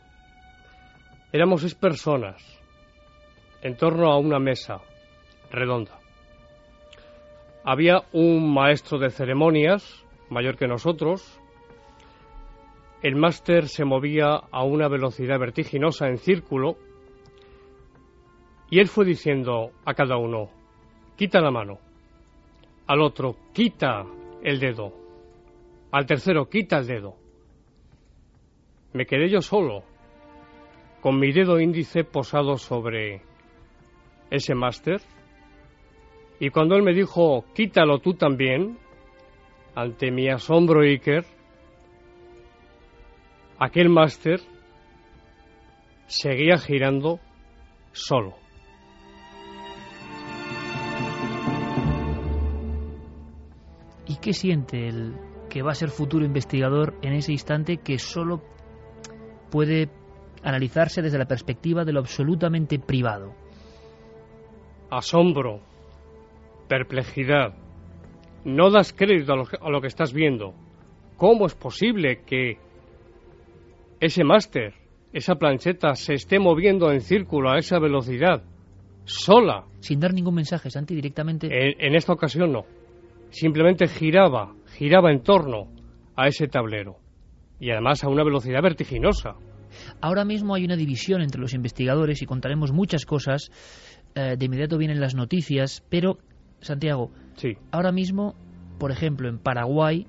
[1.32, 2.38] Éramos seis personas
[3.62, 4.82] en torno a una mesa
[5.52, 6.00] redonda.
[7.64, 11.40] Había un maestro de ceremonias, mayor que nosotros,
[13.06, 16.76] el máster se movía a una velocidad vertiginosa en círculo
[18.68, 20.50] y él fue diciendo a cada uno,
[21.16, 21.78] quita la mano,
[22.88, 24.04] al otro, quita
[24.42, 24.92] el dedo,
[25.92, 27.16] al tercero, quita el dedo.
[28.94, 29.84] Me quedé yo solo,
[31.00, 33.22] con mi dedo índice posado sobre
[34.32, 35.00] ese máster,
[36.40, 38.80] y cuando él me dijo, quítalo tú también,
[39.76, 41.35] ante mi asombro Iker,
[43.60, 44.40] aquel máster
[46.08, 47.20] seguía girando
[47.92, 48.36] solo.
[54.08, 55.16] ¿Y qué siente el
[55.50, 58.42] que va a ser futuro investigador en ese instante que solo
[59.50, 59.90] puede
[60.44, 63.34] analizarse desde la perspectiva de lo absolutamente privado?
[64.92, 65.62] Asombro,
[66.68, 67.56] perplejidad.
[68.44, 70.54] No das crédito a lo, que, a lo que estás viendo.
[71.18, 72.60] ¿Cómo es posible que
[74.06, 74.74] ese máster,
[75.14, 78.44] esa plancheta se esté moviendo en círculo a esa velocidad,
[79.06, 79.66] sola.
[79.80, 81.48] Sin dar ningún mensaje, Santi, directamente.
[81.52, 82.66] En, esta ocasión no.
[83.30, 85.68] Simplemente giraba, giraba en torno
[86.16, 86.98] a ese tablero.
[87.60, 89.36] Y además a una velocidad vertiginosa.
[90.02, 93.52] Ahora mismo hay una división entre los investigadores y contaremos muchas cosas.
[94.16, 96.18] Eh, de inmediato vienen las noticias, pero,
[96.62, 97.58] Santiago, sí.
[97.72, 98.36] ahora mismo,
[98.80, 100.08] por ejemplo, en Paraguay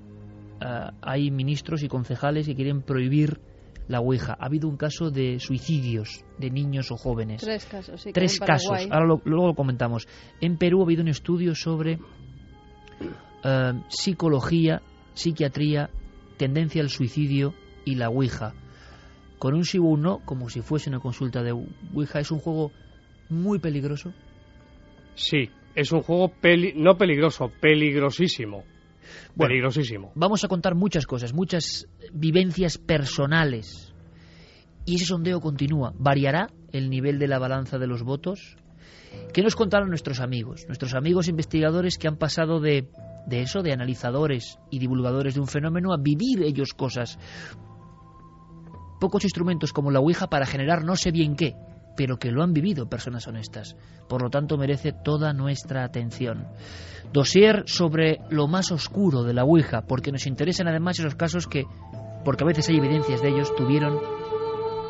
[0.61, 3.39] eh, hay ministros y concejales que quieren prohibir
[3.87, 4.37] la Ouija.
[4.39, 7.41] Ha habido un caso de suicidios de niños o jóvenes.
[7.41, 8.11] Tres casos, sí.
[8.11, 8.87] Tres casos.
[8.91, 10.07] Ahora luego lo comentamos.
[10.41, 11.99] En Perú ha habido un estudio sobre
[13.43, 14.81] eh, psicología,
[15.13, 15.89] psiquiatría,
[16.37, 17.53] tendencia al suicidio
[17.85, 18.53] y la Ouija.
[19.39, 22.39] Con un sí o un no, como si fuese una consulta de Ouija, es un
[22.39, 22.71] juego
[23.29, 24.13] muy peligroso.
[25.15, 26.31] Sí, es un juego
[26.75, 28.63] no peligroso, peligrosísimo.
[29.37, 30.11] Peligrosísimo.
[30.15, 33.93] Vamos a contar muchas cosas, muchas vivencias personales.
[34.85, 35.93] Y ese sondeo continúa.
[35.97, 38.57] ¿Variará el nivel de la balanza de los votos?
[39.33, 40.65] ¿Qué nos contaron nuestros amigos?
[40.67, 42.89] Nuestros amigos investigadores que han pasado de,
[43.27, 47.19] de eso, de analizadores y divulgadores de un fenómeno, a vivir ellos cosas.
[48.99, 51.55] Pocos instrumentos como la Ouija para generar no sé bien qué,
[51.97, 53.75] pero que lo han vivido personas honestas.
[54.07, 56.47] Por lo tanto, merece toda nuestra atención.
[57.11, 61.65] Dosier sobre lo más oscuro de la Ouija, porque nos interesan además esos casos que,
[62.23, 63.99] porque a veces hay evidencias de ellos, tuvieron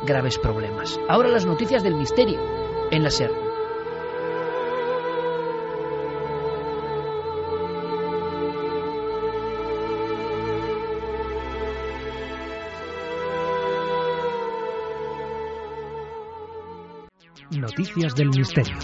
[0.06, 1.00] graves problemas.
[1.08, 2.38] Ahora las noticias del misterio
[2.90, 3.47] en la SER.
[17.68, 18.78] Noticias del Misterio.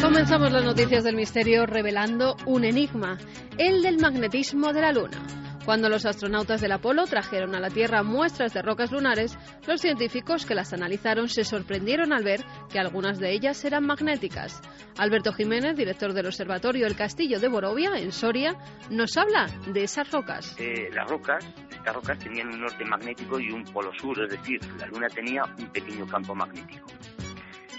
[0.00, 3.18] Comenzamos las noticias del misterio revelando un enigma,
[3.58, 5.41] el del magnetismo de la Luna.
[5.64, 10.44] Cuando los astronautas del Apolo trajeron a la Tierra muestras de rocas lunares, los científicos
[10.44, 14.60] que las analizaron se sorprendieron al ver que algunas de ellas eran magnéticas.
[14.98, 18.56] Alberto Jiménez, director del Observatorio El Castillo de Borovia, en Soria,
[18.90, 20.56] nos habla de esas rocas.
[20.58, 24.60] Eh, las rocas, estas rocas tenían un norte magnético y un polo sur, es decir,
[24.78, 26.88] la Luna tenía un pequeño campo magnético.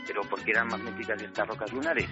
[0.07, 2.09] Pero ¿por qué eran magnéticas estas rocas lunares?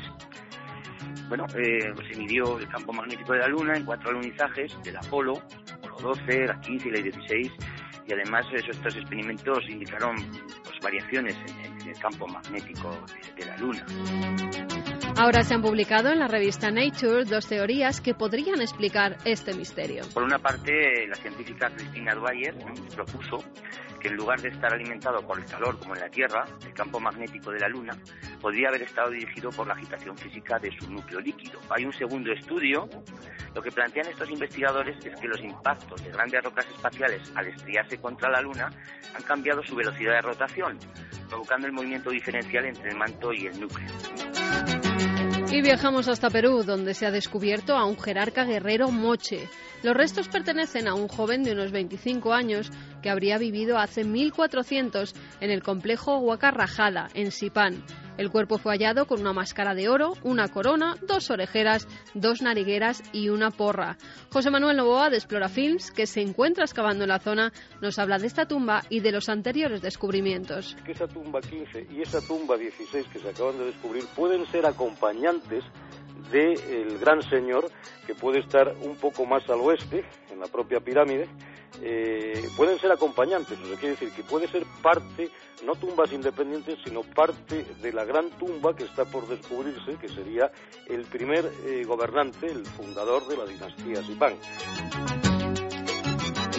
[1.27, 5.41] Bueno, eh, se midió el campo magnético de la Luna en cuatro alunizajes del Apolo,
[5.73, 7.51] Apolo 12, la 15 y la 16,
[8.07, 10.15] y además estos experimentos indicaron
[10.63, 12.95] pues, variaciones en, el campo magnético
[13.35, 13.85] de la Luna.
[15.17, 20.03] Ahora se han publicado en la revista Nature dos teorías que podrían explicar este misterio.
[20.13, 22.55] Por una parte, la científica Christina Dwyer
[22.95, 23.43] propuso
[24.01, 26.99] que en lugar de estar alimentado por el calor como en la Tierra, el campo
[26.99, 27.97] magnético de la Luna
[28.41, 31.59] podría haber estado dirigido por la agitación física de su núcleo líquido.
[31.69, 32.89] Hay un segundo estudio.
[33.53, 37.99] Lo que plantean estos investigadores es que los impactos de grandes rocas espaciales al estrellarse
[37.99, 38.69] contra la Luna
[39.13, 40.79] han cambiado su velocidad de rotación,
[41.29, 43.87] provocando el movimiento diferencial entre el manto y el núcleo.
[45.51, 49.49] Y viajamos hasta Perú, donde se ha descubierto a un jerarca guerrero moche.
[49.83, 52.69] Los restos pertenecen a un joven de unos 25 años
[53.01, 57.83] que habría vivido hace 1400 en el complejo Huacarrajada, en Sipán.
[58.17, 63.01] El cuerpo fue hallado con una máscara de oro, una corona, dos orejeras, dos narigueras
[63.11, 63.97] y una porra.
[64.31, 68.19] José Manuel Novoa de Explora Films, que se encuentra excavando en la zona, nos habla
[68.19, 70.77] de esta tumba y de los anteriores descubrimientos.
[70.85, 75.63] esa tumba 15 y esa tumba 16 que se acaban de descubrir pueden ser acompañantes
[76.31, 77.69] del gran señor
[78.05, 81.27] que puede estar un poco más al oeste, en la propia pirámide,
[81.81, 85.29] eh, pueden ser acompañantes, o sea, quiere decir que puede ser parte,
[85.65, 90.51] no tumbas independientes, sino parte de la gran tumba que está por descubrirse, que sería
[90.87, 94.35] el primer eh, gobernante, el fundador de la dinastía Zipán.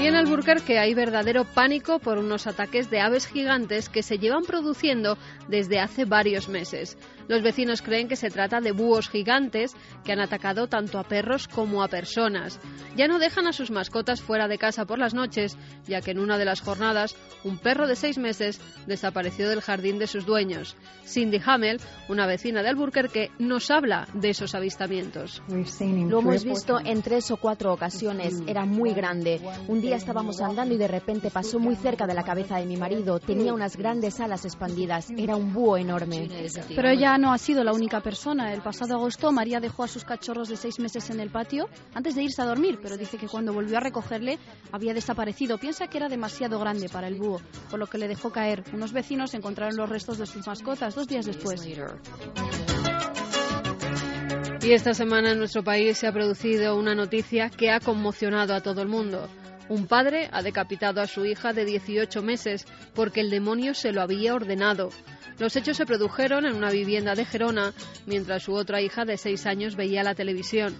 [0.02, 4.42] Y en Alburquerque hay verdadero pánico por unos ataques de aves gigantes que se llevan
[4.42, 6.98] produciendo desde hace varios meses.
[7.32, 11.48] Los vecinos creen que se trata de búhos gigantes que han atacado tanto a perros
[11.48, 12.60] como a personas.
[12.94, 16.18] Ya no dejan a sus mascotas fuera de casa por las noches, ya que en
[16.18, 20.76] una de las jornadas un perro de seis meses desapareció del jardín de sus dueños.
[21.06, 25.42] Cindy Hamel, una vecina de Alburquerque, nos habla de esos avistamientos.
[25.48, 28.42] Lo hemos visto en tres o cuatro ocasiones.
[28.46, 29.40] Era muy grande.
[29.68, 32.76] Un día estábamos andando y de repente pasó muy cerca de la cabeza de mi
[32.76, 33.18] marido.
[33.20, 35.08] Tenía unas grandes alas expandidas.
[35.16, 36.28] Era un búho enorme.
[36.76, 38.52] Pero ella no ha sido la única persona.
[38.52, 42.16] El pasado agosto María dejó a sus cachorros de seis meses en el patio antes
[42.16, 44.40] de irse a dormir, pero dice que cuando volvió a recogerle
[44.72, 45.56] había desaparecido.
[45.56, 48.64] Piensa que era demasiado grande para el búho, por lo que le dejó caer.
[48.74, 51.64] Unos vecinos encontraron los restos de sus mascotas dos días después.
[54.60, 58.62] Y esta semana en nuestro país se ha producido una noticia que ha conmocionado a
[58.62, 59.28] todo el mundo.
[59.68, 64.02] Un padre ha decapitado a su hija de 18 meses porque el demonio se lo
[64.02, 64.90] había ordenado.
[65.38, 67.72] Los hechos se produjeron en una vivienda de Gerona
[68.06, 70.74] mientras su otra hija de seis años veía la televisión.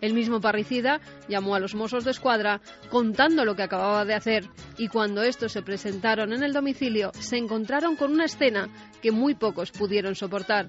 [0.00, 4.44] El mismo parricida llamó a los mozos de escuadra contando lo que acababa de hacer
[4.76, 8.68] y cuando estos se presentaron en el domicilio se encontraron con una escena
[9.02, 10.68] que muy pocos pudieron soportar.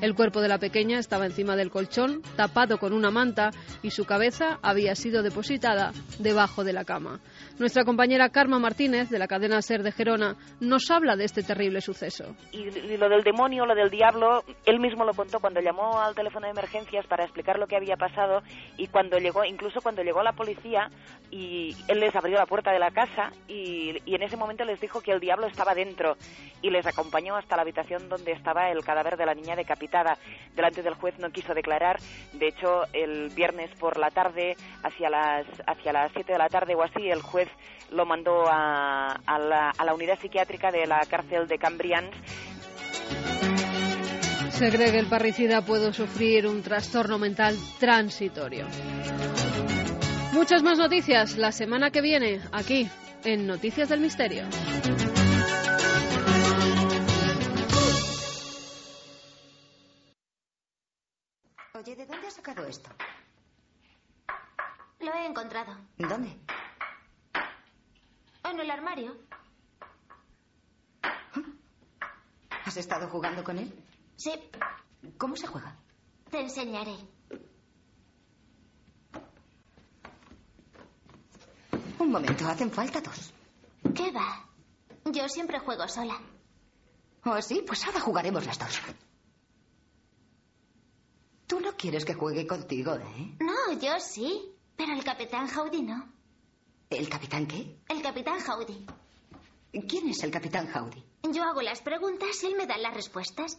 [0.00, 3.50] El cuerpo de la pequeña estaba encima del colchón, tapado con una manta
[3.82, 7.20] y su cabeza había sido depositada debajo de la cama.
[7.58, 11.82] Nuestra compañera Karma Martínez, de la cadena SER de Gerona, nos habla de este terrible
[11.82, 12.34] suceso.
[12.50, 16.46] Y, lo del demonio, lo del diablo, él mismo lo contó cuando llamó al teléfono
[16.46, 18.42] de emergencias para explicar lo que había pasado
[18.78, 20.90] y cuando llegó, incluso cuando llegó la policía
[21.30, 24.80] y él les abrió la puerta de la casa y, y en ese momento les
[24.80, 26.16] dijo que el diablo estaba dentro
[26.62, 29.89] y les acompañó hasta la habitación donde estaba el cadáver de la niña decapitada.
[30.54, 31.98] Delante del juez no quiso declarar,
[32.32, 36.74] de hecho el viernes por la tarde, hacia las hacia las 7 de la tarde
[36.74, 37.48] o así, el juez
[37.90, 42.14] lo mandó a, la, unidad psiquiátrica de la cárcel de Cambrians
[44.50, 48.66] se cree que el parricida puede sufrir un trastorno mental transitorio.
[50.34, 52.86] Muchas más noticias la semana que viene aquí
[53.24, 54.44] en Noticias del Misterio.
[61.80, 62.90] Oye, ¿de dónde has sacado esto?
[64.98, 65.74] Lo he encontrado.
[65.96, 66.38] ¿Dónde?
[68.44, 69.16] En el armario.
[72.66, 73.72] ¿Has estado jugando con él?
[74.16, 74.30] Sí.
[75.16, 75.74] ¿Cómo se juega?
[76.30, 76.96] Te enseñaré.
[81.98, 83.32] Un momento, hacen falta dos.
[83.94, 84.46] ¿Qué va?
[85.06, 86.20] Yo siempre juego sola.
[87.24, 87.64] ¿Oh, sí?
[87.66, 88.82] Pues ahora jugaremos las dos.
[91.50, 93.34] Tú no quieres que juegue contigo, ¿eh?
[93.40, 94.54] No, yo sí.
[94.76, 96.08] Pero el capitán Howdy no.
[96.88, 97.76] ¿El capitán qué?
[97.88, 98.86] El capitán Howdy.
[99.88, 101.02] ¿Quién es el capitán Howdy?
[101.32, 103.58] Yo hago las preguntas y él me da las respuestas.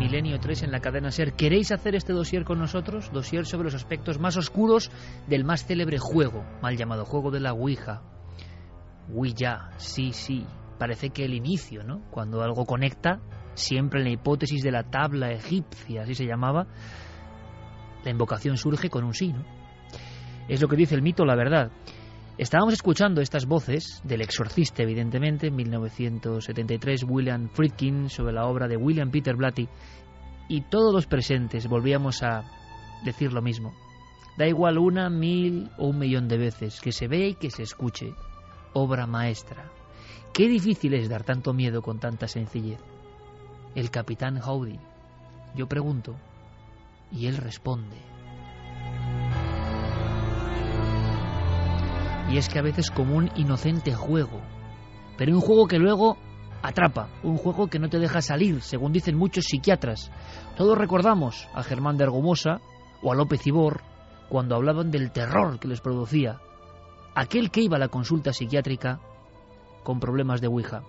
[0.00, 1.32] Milenio 3 en la cadena SER.
[1.34, 3.12] ¿Queréis hacer este dossier con nosotros?
[3.12, 4.90] Dossier sobre los aspectos más oscuros
[5.28, 8.02] del más célebre juego, mal llamado juego de la Ouija.
[9.14, 10.44] Ouija, sí, sí,
[10.78, 12.02] parece que el inicio, ¿no?
[12.10, 13.20] Cuando algo conecta,
[13.54, 16.66] siempre en la hipótesis de la tabla egipcia, así se llamaba,
[18.04, 19.44] la invocación surge con un sí, ¿no?
[20.48, 21.72] Es lo que dice el mito, la verdad.
[22.38, 28.76] Estábamos escuchando estas voces del exorcista, evidentemente, en 1973, William Friedkin, sobre la obra de
[28.76, 29.68] William Peter Blatty,
[30.48, 32.44] y todos los presentes volvíamos a
[33.04, 33.74] decir lo mismo.
[34.36, 37.62] Da igual una, mil o un millón de veces, que se vea y que se
[37.62, 38.12] escuche.
[38.74, 39.72] Obra maestra.
[40.36, 42.78] Qué difícil es dar tanto miedo con tanta sencillez.
[43.74, 44.78] El capitán Howdy.
[45.54, 46.14] Yo pregunto,
[47.10, 47.96] y él responde.
[52.30, 54.42] Y es que a veces como un inocente juego,
[55.16, 56.18] pero un juego que luego
[56.60, 60.12] atrapa, un juego que no te deja salir, según dicen muchos psiquiatras.
[60.54, 62.60] Todos recordamos a Germán de Argomosa
[63.02, 63.80] o a López Ibor
[64.28, 66.42] cuando hablaban del terror que les producía
[67.14, 69.00] aquel que iba a la consulta psiquiátrica
[69.86, 70.82] con problemas de Ouija.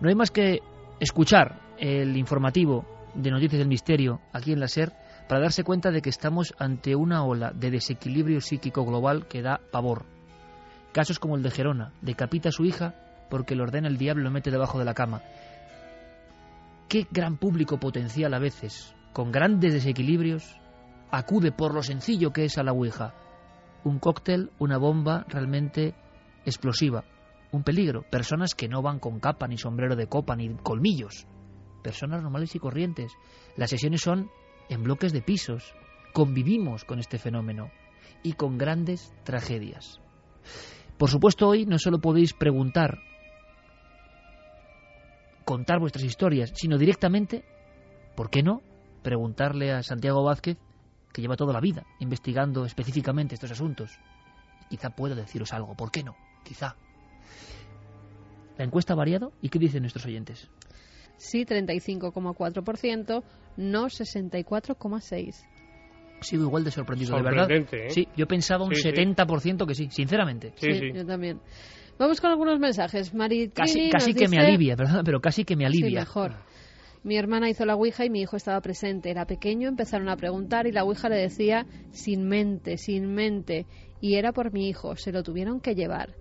[0.00, 0.60] No hay más que
[1.00, 2.84] escuchar el informativo
[3.14, 4.92] de Noticias del Misterio aquí en la SER
[5.26, 9.62] para darse cuenta de que estamos ante una ola de desequilibrio psíquico global que da
[9.72, 10.04] pavor.
[10.92, 12.94] Casos como el de Gerona, decapita a su hija
[13.30, 15.22] porque le ordena el diablo y lo mete debajo de la cama.
[16.86, 20.60] Qué gran público potencial a veces, con grandes desequilibrios,
[21.10, 23.14] acude por lo sencillo que es a la Ouija.
[23.84, 25.94] Un cóctel, una bomba realmente
[26.44, 27.04] explosiva,
[27.54, 28.02] un peligro.
[28.10, 31.26] Personas que no van con capa, ni sombrero de copa, ni colmillos.
[31.82, 33.12] Personas normales y corrientes.
[33.56, 34.30] Las sesiones son
[34.68, 35.74] en bloques de pisos.
[36.12, 37.70] Convivimos con este fenómeno
[38.22, 40.00] y con grandes tragedias.
[40.98, 42.98] Por supuesto, hoy no solo podéis preguntar,
[45.44, 47.44] contar vuestras historias, sino directamente,
[48.16, 48.62] ¿por qué no?
[49.02, 50.56] Preguntarle a Santiago Vázquez,
[51.12, 53.98] que lleva toda la vida investigando específicamente estos asuntos.
[54.70, 56.16] Quizá pueda deciros algo, ¿por qué no?
[56.44, 56.76] Quizá.
[58.58, 59.32] ¿La encuesta ha variado?
[59.42, 60.48] ¿Y qué dicen nuestros oyentes?
[61.16, 63.22] Sí, 35,4%,
[63.56, 65.34] no 64,6%.
[66.20, 67.50] Sigo igual de sorprendido, de verdad.
[67.50, 67.90] ¿eh?
[67.90, 68.88] Sí, yo pensaba un Sí, sí.
[68.88, 70.52] 70% que sí, sinceramente.
[70.56, 71.40] Sí, yo también.
[71.98, 73.12] Vamos con algunos mensajes.
[73.14, 76.00] Maritrini Casi, casi nos que me alivia, perdón, pero casi que me Sí, alivia.
[76.00, 76.32] mejor.
[77.02, 79.10] Mi hermana hizo la Ouija y mi hijo estaba presente.
[79.10, 83.66] Era pequeño, empezaron a preguntar y la Ouija le decía sin mente, sin mente.
[84.00, 86.14] Y era por mi hijo, se lo tuvieron que llevar.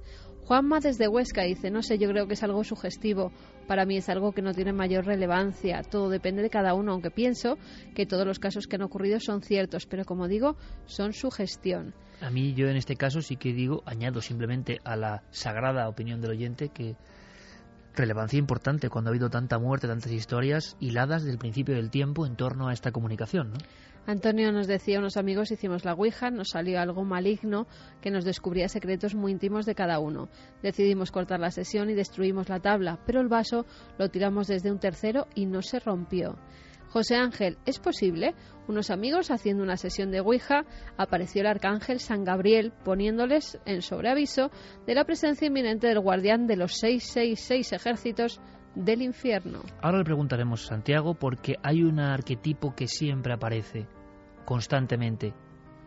[0.53, 3.31] Juanma desde Huesca dice, no sé, yo creo que es algo sugestivo.
[3.65, 5.81] Para mí es algo que no tiene mayor relevancia.
[5.81, 7.57] Todo depende de cada uno, aunque pienso
[7.95, 11.95] que todos los casos que han ocurrido son ciertos, pero como digo, son sugestión.
[12.21, 16.21] A mí yo en este caso sí que digo, añado simplemente a la sagrada opinión
[16.21, 16.97] del oyente que
[17.95, 22.27] relevancia importante cuando ha habido tanta muerte, tantas historias hiladas desde el principio del tiempo
[22.27, 23.57] en torno a esta comunicación, ¿no?
[24.05, 27.67] Antonio nos decía, unos amigos hicimos la Ouija, nos salió algo maligno
[28.01, 30.27] que nos descubría secretos muy íntimos de cada uno.
[30.61, 33.65] Decidimos cortar la sesión y destruimos la tabla, pero el vaso
[33.97, 36.37] lo tiramos desde un tercero y no se rompió.
[36.89, 38.35] José Ángel, ¿es posible?
[38.67, 44.51] Unos amigos haciendo una sesión de Ouija, apareció el arcángel San Gabriel poniéndoles en sobreaviso
[44.85, 48.41] de la presencia inminente del guardián de los 666 ejércitos
[48.75, 49.59] del infierno.
[49.81, 53.87] Ahora le preguntaremos a Santiago porque hay un arquetipo que siempre aparece
[54.45, 55.33] constantemente.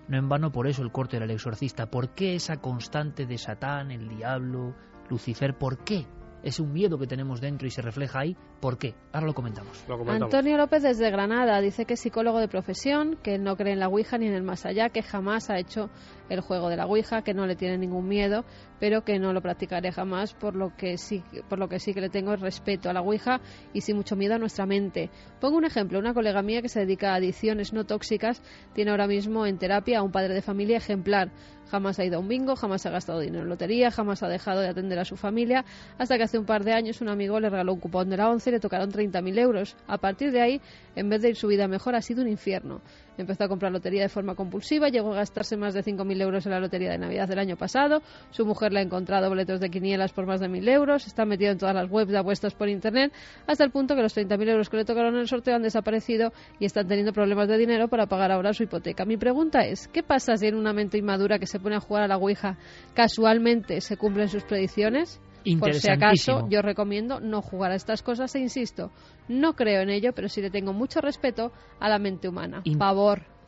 [0.08, 1.90] No en vano por eso el corte del exorcista.
[1.90, 4.74] ¿Por qué esa constante de Satán, el diablo,
[5.08, 5.56] Lucifer?
[5.58, 6.06] ¿Por qué?
[6.42, 8.36] Es un miedo que tenemos dentro y se refleja ahí.
[8.66, 8.94] ¿Por qué?
[9.12, 9.84] Ahora lo comentamos.
[10.08, 13.86] Antonio López desde Granada dice que es psicólogo de profesión, que no cree en la
[13.86, 15.88] Ouija ni en el más allá, que jamás ha hecho
[16.28, 18.44] el juego de la Ouija, que no le tiene ningún miedo,
[18.80, 22.00] pero que no lo practicaré jamás, por lo que sí, por lo que sí que
[22.00, 23.40] le tengo es respeto a la Ouija
[23.72, 25.10] y sí mucho miedo a nuestra mente.
[25.40, 28.42] Pongo un ejemplo, una colega mía que se dedica a adicciones no tóxicas
[28.74, 31.30] tiene ahora mismo en terapia a un padre de familia ejemplar.
[31.70, 34.60] Jamás ha ido a un bingo, jamás ha gastado dinero en lotería, jamás ha dejado
[34.60, 35.64] de atender a su familia,
[35.98, 38.30] hasta que hace un par de años un amigo le regaló un cupón de la
[38.30, 39.76] ONCE y le tocaron 30.000 euros.
[39.86, 40.60] A partir de ahí,
[40.94, 42.80] en vez de ir su vida mejor, ha sido un infierno.
[43.18, 46.52] Empezó a comprar lotería de forma compulsiva, llegó a gastarse más de 5.000 euros en
[46.52, 50.12] la lotería de Navidad del año pasado, su mujer le ha encontrado boletos de quinielas
[50.12, 53.12] por más de 1.000 euros, está metido en todas las webs de apuestas por Internet,
[53.46, 56.32] hasta el punto que los 30.000 euros que le tocaron en el sorteo han desaparecido
[56.58, 59.04] y están teniendo problemas de dinero para pagar ahora su hipoteca.
[59.06, 62.02] Mi pregunta es, ¿qué pasa si en una mente inmadura que se pone a jugar
[62.02, 62.58] a la Ouija
[62.94, 65.20] casualmente se cumplen sus predicciones?
[65.58, 68.90] Por si acaso, yo recomiendo no jugar a estas cosas e insisto,
[69.28, 72.62] no creo en ello, pero sí le tengo mucho respeto a la mente humana.
[72.64, 72.78] In-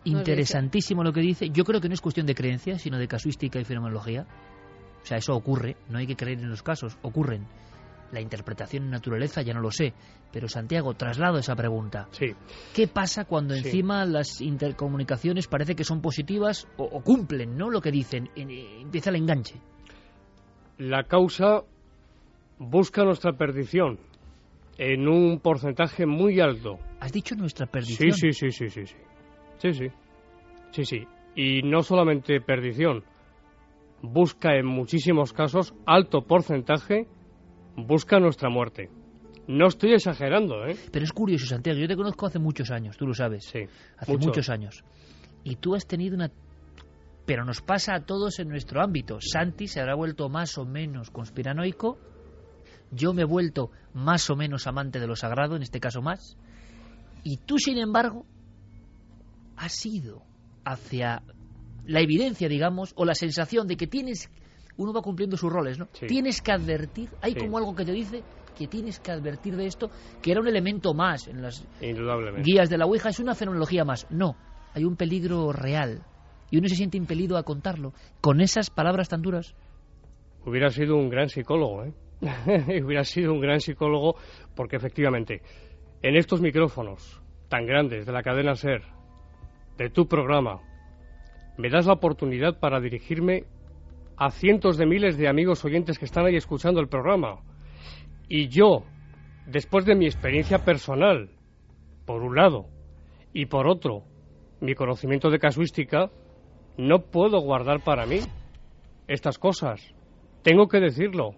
[0.05, 0.18] dice.
[0.18, 1.51] Interesantísimo lo que dice.
[1.51, 4.26] Yo creo que no es cuestión de creencia, sino de casuística y fenomenología.
[5.03, 7.46] O sea, eso ocurre, no hay que creer en los casos, ocurren.
[8.11, 9.92] La interpretación en naturaleza ya no lo sé,
[10.32, 12.09] pero Santiago, traslado esa pregunta.
[12.12, 12.34] Sí.
[12.74, 13.61] ¿Qué pasa cuando Sí.
[13.66, 17.68] encima las intercomunicaciones parece que son positivas o, o cumplen, ¿no?
[17.68, 19.57] Lo que dicen, En- eh, empieza el enganche.
[20.78, 21.62] La causa
[22.59, 23.98] busca nuestra perdición
[24.78, 26.78] en un porcentaje muy alto.
[27.00, 28.12] ¿Has dicho nuestra perdición?
[28.12, 28.96] Sí, sí, sí, sí, sí, sí.
[29.59, 29.72] Sí,
[30.70, 30.84] sí.
[30.84, 31.06] Sí.
[31.34, 33.02] Y no solamente perdición.
[34.02, 37.09] Busca en muchísimos casos, alto porcentaje,
[37.76, 38.90] busca nuestra muerte.
[39.48, 40.76] No estoy exagerando, ¿eh?
[40.92, 41.78] Pero es curioso, Santiago.
[41.78, 43.44] Yo te conozco hace muchos años, tú lo sabes.
[43.44, 43.61] Sí.
[43.96, 44.28] Hace mucho.
[44.28, 44.84] muchos años.
[45.42, 46.30] Y tú has tenido una...
[47.24, 49.18] Pero nos pasa a todos en nuestro ámbito.
[49.20, 51.98] Santi se habrá vuelto más o menos conspiranoico.
[52.91, 56.36] Yo me he vuelto más o menos amante de lo sagrado, en este caso más.
[57.22, 58.24] Y tú, sin embargo,
[59.57, 60.22] has ido
[60.64, 61.22] hacia
[61.86, 64.30] la evidencia, digamos, o la sensación de que tienes...
[64.76, 65.89] Uno va cumpliendo sus roles, ¿no?
[65.93, 66.07] Sí.
[66.07, 67.41] Tienes que advertir, hay Sí.
[67.41, 68.22] como algo que te dice
[68.57, 69.91] que tienes que advertir de esto,
[70.22, 71.64] que era un elemento más en las
[72.45, 74.07] guías de la Ouija, es una fenomenología más.
[74.11, 74.36] No,
[74.74, 76.03] hay un peligro real.
[76.51, 77.93] Y uno se siente impelido a contarlo.
[78.20, 79.55] Con esas palabras tan duras.
[80.45, 81.93] Hubiera sido un gran psicólogo, ¿eh?
[82.84, 84.16] Hubiera sido un gran psicólogo
[84.54, 85.42] porque efectivamente,
[86.02, 88.82] en estos micrófonos tan grandes de la cadena SER,
[89.76, 90.60] de tu programa,
[91.56, 93.44] me das la oportunidad para dirigirme
[94.16, 97.40] a cientos de miles de amigos oyentes que están ahí escuchando el programa.
[98.28, 98.84] Y yo,
[99.46, 101.30] después de mi experiencia personal,
[102.04, 102.66] por un lado,
[103.32, 104.02] y por otro,
[104.60, 106.10] mi conocimiento de casuística,
[106.76, 108.20] no puedo guardar para mí
[109.06, 109.94] estas cosas.
[110.42, 111.34] Tengo que decirlo.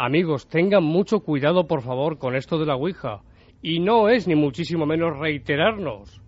[0.00, 3.22] Amigos, tengan mucho cuidado, por favor, con esto de la Ouija.
[3.60, 6.22] Y no es ni muchísimo menos reiterarnos,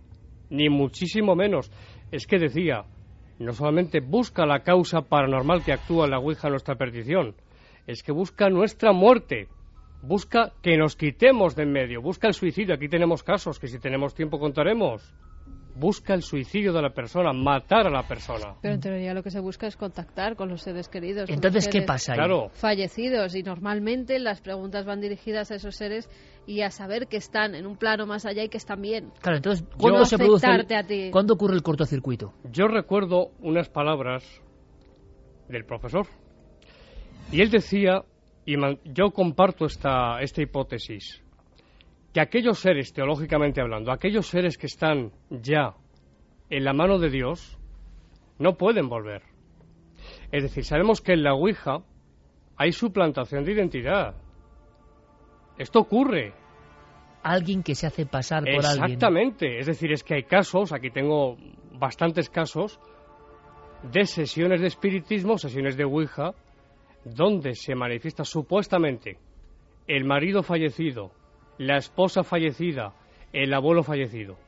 [0.51, 1.71] ni muchísimo menos.
[2.11, 2.83] Es que decía,
[3.39, 7.37] no solamente busca la causa paranormal que actúa en la Ouija a nuestra perdición,
[7.87, 9.47] es que busca nuestra muerte.
[10.03, 12.75] Busca que nos quitemos de en medio, busca el suicidio.
[12.75, 15.15] Aquí tenemos casos que si tenemos tiempo contaremos.
[15.81, 18.55] Busca el suicidio de la persona, matar a la persona.
[18.61, 21.25] Pero en teoría lo que se busca es contactar con los seres queridos.
[21.27, 22.19] con los Entonces, ¿qué pasa ahí?
[22.19, 22.51] Claro.
[22.53, 26.11] Fallecidos y normalmente las preguntas van dirigidas a esos seres
[26.47, 29.11] y a saber que están en un plano más allá y que están bien.
[29.23, 31.11] Claro, entonces, ¿cuándo se produce el- afectarte a ti.
[31.11, 32.35] ¿Cuándo ocurre el cortocircuito?
[32.53, 34.23] Yo recuerdo unas palabras
[35.49, 36.07] del profesor.
[37.33, 38.03] Y él decía,
[38.45, 41.23] y man- yo comparto esta, esta hipótesis,
[42.13, 45.75] que aquellos seres, teológicamente hablando, aquellos seres que están ya
[46.49, 47.59] en la mano de Dios,
[48.39, 49.23] no pueden volver.
[50.33, 51.83] Es decir, sabemos que en la Ouija
[52.57, 54.15] hay suplantación de identidad.
[55.59, 56.33] Esto ocurre.
[57.23, 58.85] Alguien que se hace pasar por alguien.
[58.85, 59.59] Exactamente.
[59.59, 61.37] Es decir, es que hay casos, aquí tengo
[61.79, 62.81] bastantes casos,
[63.83, 66.35] de sesiones de espiritismo, sesiones de Ouija,
[67.05, 69.19] donde se manifiesta supuestamente
[69.87, 71.13] el marido fallecido,
[71.61, 72.95] la esposa fallecida,
[73.35, 74.39] el abuelo fallecido.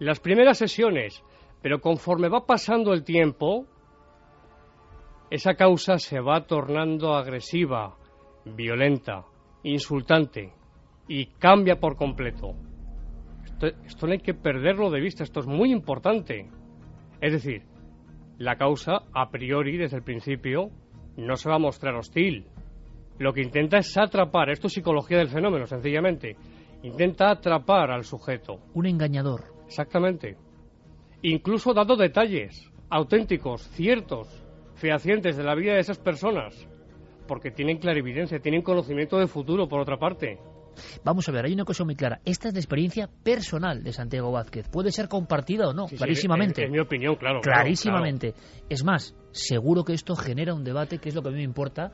[0.00, 1.22] Las primeras sesiones,
[1.62, 3.64] pero conforme va pasando el tiempo,
[5.30, 7.96] esa causa se va tornando agresiva,
[8.44, 9.24] violenta,
[9.62, 10.52] insultante
[11.06, 12.56] y cambia por completo.
[13.84, 16.50] Esto, no hay que perderlo de vista, esto es muy importante.
[17.20, 17.62] Es decir,
[18.36, 20.70] la causa, a priori, desde el principio,
[21.16, 22.48] no se va a mostrar hostil.
[23.20, 26.36] Lo que intenta es atrapar, esto es psicología del fenómeno, sencillamente.
[26.82, 28.60] Intenta atrapar al sujeto.
[28.72, 29.44] Un engañador.
[29.66, 30.38] Exactamente.
[31.20, 34.26] Incluso dando detalles auténticos, ciertos,
[34.76, 36.66] fehacientes de la vida de esas personas.
[37.28, 40.38] Porque tienen clarividencia, tienen conocimiento de futuro, por otra parte.
[41.04, 42.20] Vamos a ver, hay una cosa muy clara.
[42.24, 44.68] Esta es la experiencia personal de Santiago Vázquez.
[44.68, 46.62] Puede ser compartida o no, Sí, clarísimamente.
[46.62, 47.40] Es, es mi opinión, claro.
[47.40, 48.34] claro, clarísimamente.
[48.68, 51.44] Es más, seguro que esto genera un debate, que es lo que a mí me
[51.44, 51.92] importa,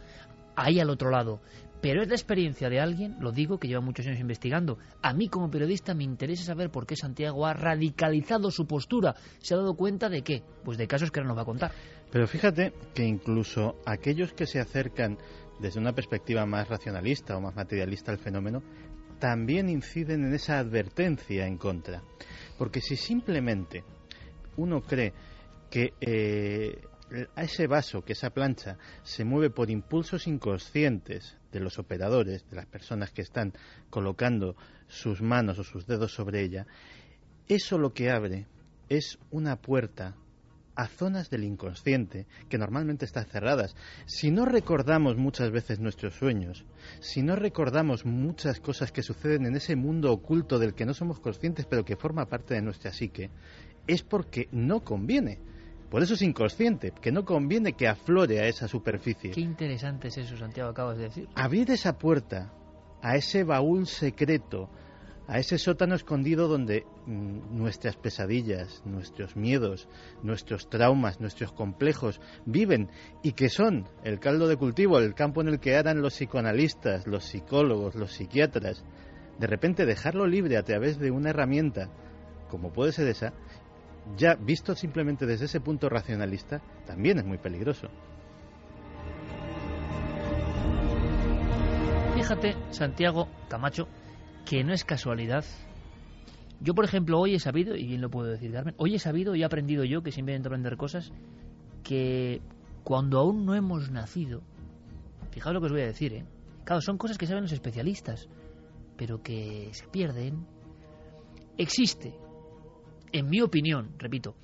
[0.57, 1.41] ahí al otro lado.
[1.81, 4.79] Pero es la experiencia de alguien, lo digo, que lleva muchos años investigando.
[5.03, 9.15] A mí como periodista me interesa saber por qué Santiago ha radicalizado su postura.
[9.39, 10.43] ¿Se ha dado cuenta de qué?
[10.65, 11.73] Pues de casos que ahora nos va a contar.
[12.11, 15.19] Pero fíjate que incluso aquellos que se acercan
[15.61, 18.63] desde una perspectiva más racionalista o más materialista al fenómeno,
[19.19, 22.03] también inciden en esa advertencia en contra.
[22.59, 23.85] Porque si simplemente
[24.57, 25.13] uno cree
[25.71, 26.81] que eh,
[27.35, 32.57] a ese vaso, que esa plancha, se mueve por impulsos inconscientes de los operadores, de
[32.57, 33.53] las personas que están
[33.91, 34.57] colocando
[34.89, 36.67] sus manos o sus dedos sobre ella,
[37.49, 38.47] eso lo que abre
[38.89, 40.17] es una puerta
[40.75, 43.75] a zonas del inconsciente que normalmente están cerradas.
[44.05, 46.67] Si no recordamos muchas veces nuestros sueños,
[47.01, 51.19] si no recordamos muchas cosas que suceden en ese mundo oculto del que no somos
[51.19, 53.31] conscientes pero que forma parte de nuestra psique,
[53.87, 55.39] es porque no conviene.
[55.91, 59.31] Por eso es inconsciente, que no conviene que aflore a esa superficie.
[59.31, 61.29] Qué interesante es eso, Santiago, acabas de decir.
[61.35, 62.53] Abrir esa puerta
[63.03, 64.69] a ese baúl secreto
[65.29, 69.89] a ese sótano escondido donde mm, nuestras pesadillas, nuestros miedos,
[70.23, 72.91] nuestros traumas, nuestros complejos viven
[73.23, 77.07] y que son el caldo de cultivo, el campo en el que aran los psicoanalistas,
[77.07, 78.85] los psicólogos, los psiquiatras.
[79.39, 81.91] De repente dejarlo libre a través de una herramienta
[82.49, 83.33] como puede ser esa,
[84.17, 87.89] ya visto simplemente desde ese punto racionalista, también es muy peligroso.
[92.15, 93.89] Fíjate, Santiago Camacho,
[94.45, 95.45] que no es casualidad.
[96.61, 99.35] Yo, por ejemplo, hoy he sabido, y bien lo puedo decir, Carmen, hoy he sabido
[99.35, 101.13] y he aprendido yo, que siempre intento aprender cosas,
[101.83, 102.41] que
[102.83, 104.43] cuando aún no hemos nacido,
[105.31, 106.25] fijaos lo que os voy a decir, ¿eh?
[106.65, 108.29] Claro, son cosas que saben los especialistas,
[108.97, 110.47] pero que se pierden.
[111.59, 112.15] Existe
[113.19, 114.37] en mi opinión, repito,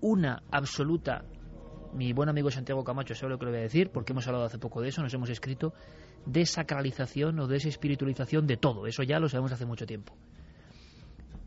[0.00, 1.24] una absoluta,
[1.94, 4.44] mi buen amigo Santiago Camacho sabe lo que le voy a decir, porque hemos hablado
[4.44, 5.74] hace poco de eso, nos hemos escrito,
[6.26, 10.14] desacralización o desespiritualización de todo, eso ya lo sabemos hace mucho tiempo.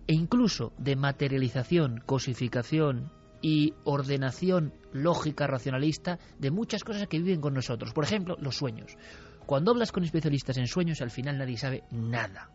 [0.07, 3.11] E incluso de materialización, cosificación
[3.41, 7.93] y ordenación lógica, racionalista de muchas cosas que viven con nosotros.
[7.93, 8.97] Por ejemplo, los sueños.
[9.45, 12.49] Cuando hablas con especialistas en sueños, al final nadie sabe nada.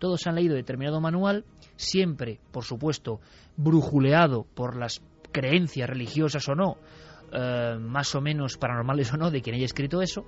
[0.00, 1.44] Todos han leído determinado manual,
[1.76, 3.20] siempre, por supuesto,
[3.56, 6.78] brujuleado por las creencias religiosas o no,
[7.32, 10.24] eh, más o menos paranormales o no, de quien haya escrito eso.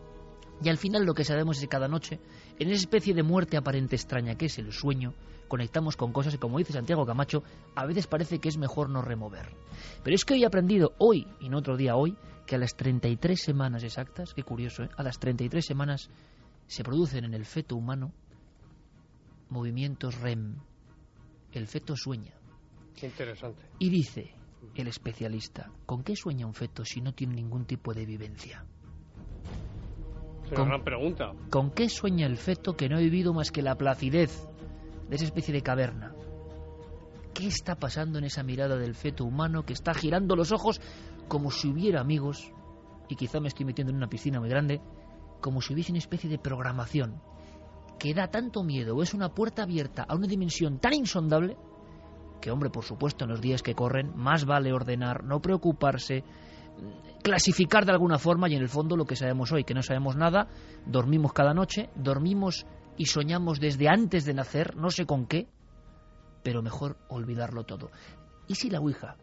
[0.62, 2.20] Y al final lo que sabemos es que cada noche,
[2.58, 5.14] en esa especie de muerte aparente extraña que es el sueño,
[5.48, 7.42] conectamos con cosas que, como dice Santiago Camacho,
[7.74, 9.56] a veces parece que es mejor no remover.
[10.04, 12.14] Pero es que hoy he aprendido, hoy y no otro día hoy,
[12.46, 14.90] que a las 33 semanas exactas, qué curioso, ¿eh?
[14.98, 16.10] a las 33 semanas
[16.66, 18.12] se producen en el feto humano
[19.52, 20.56] movimientos REM.
[21.52, 22.32] El feto sueña.
[22.96, 23.62] Qué interesante.
[23.78, 24.34] Y dice
[24.74, 28.64] el especialista, ¿con qué sueña un feto si no tiene ningún tipo de vivencia?
[30.44, 31.32] Es una gran pregunta.
[31.50, 34.48] ¿Con qué sueña el feto que no ha vivido más que la placidez
[35.08, 36.14] de esa especie de caverna?
[37.34, 40.80] ¿Qué está pasando en esa mirada del feto humano que está girando los ojos
[41.28, 42.50] como si hubiera amigos?
[43.08, 44.80] Y quizá me estoy metiendo en una piscina muy grande,
[45.40, 47.20] como si hubiese una especie de programación
[48.02, 51.56] que da tanto miedo o es una puerta abierta a una dimensión tan insondable
[52.40, 56.24] que, hombre, por supuesto, en los días que corren, más vale ordenar, no preocuparse,
[57.22, 60.16] clasificar de alguna forma y en el fondo lo que sabemos hoy, que no sabemos
[60.16, 60.48] nada,
[60.84, 65.46] dormimos cada noche, dormimos y soñamos desde antes de nacer, no sé con qué,
[66.42, 67.92] pero mejor olvidarlo todo.
[68.48, 69.16] ¿Y si la Ouija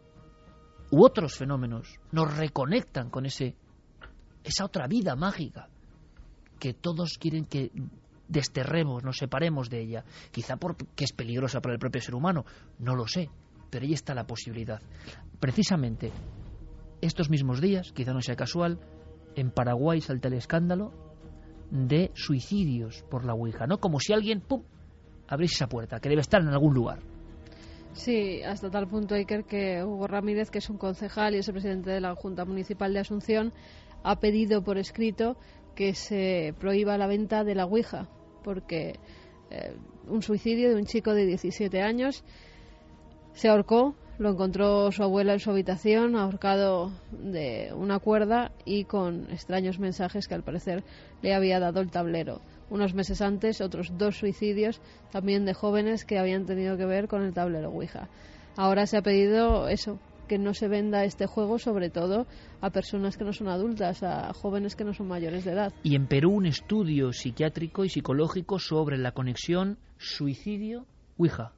[0.90, 3.56] u otros fenómenos nos reconectan con ese
[4.42, 5.68] esa otra vida mágica
[6.58, 7.70] que todos quieren que
[8.30, 10.04] desterremos, nos separemos de ella.
[10.30, 12.44] Quizá porque es peligrosa para el propio ser humano,
[12.78, 13.28] no lo sé,
[13.68, 14.80] pero ahí está la posibilidad.
[15.38, 16.12] Precisamente
[17.00, 18.78] estos mismos días, quizá no sea casual,
[19.34, 20.92] en Paraguay salta el escándalo
[21.70, 23.78] de suicidios por la Ouija, ¿no?
[23.78, 24.62] Como si alguien, ¡pum!,
[25.28, 27.00] abriese esa puerta, que debe estar en algún lugar.
[27.92, 31.54] Sí, hasta tal punto, Iker, que Hugo Ramírez, que es un concejal y es el
[31.54, 33.52] presidente de la Junta Municipal de Asunción,
[34.04, 35.36] ha pedido por escrito
[35.74, 38.08] que se prohíba la venta de la Ouija
[38.42, 38.98] porque
[39.50, 39.74] eh,
[40.08, 42.24] un suicidio de un chico de 17 años
[43.32, 49.30] se ahorcó, lo encontró su abuela en su habitación, ahorcado de una cuerda y con
[49.30, 50.84] extraños mensajes que al parecer
[51.22, 52.42] le había dado el tablero.
[52.68, 54.80] Unos meses antes, otros dos suicidios
[55.10, 58.08] también de jóvenes que habían tenido que ver con el tablero Ouija.
[58.56, 59.98] Ahora se ha pedido eso,
[60.30, 62.28] que no se venda este juego, sobre todo
[62.60, 65.72] a personas que no son adultas, a jóvenes que no son mayores de edad.
[65.82, 71.50] Y en Perú un estudio psiquiátrico y psicológico sobre la conexión suicidio-Ouija.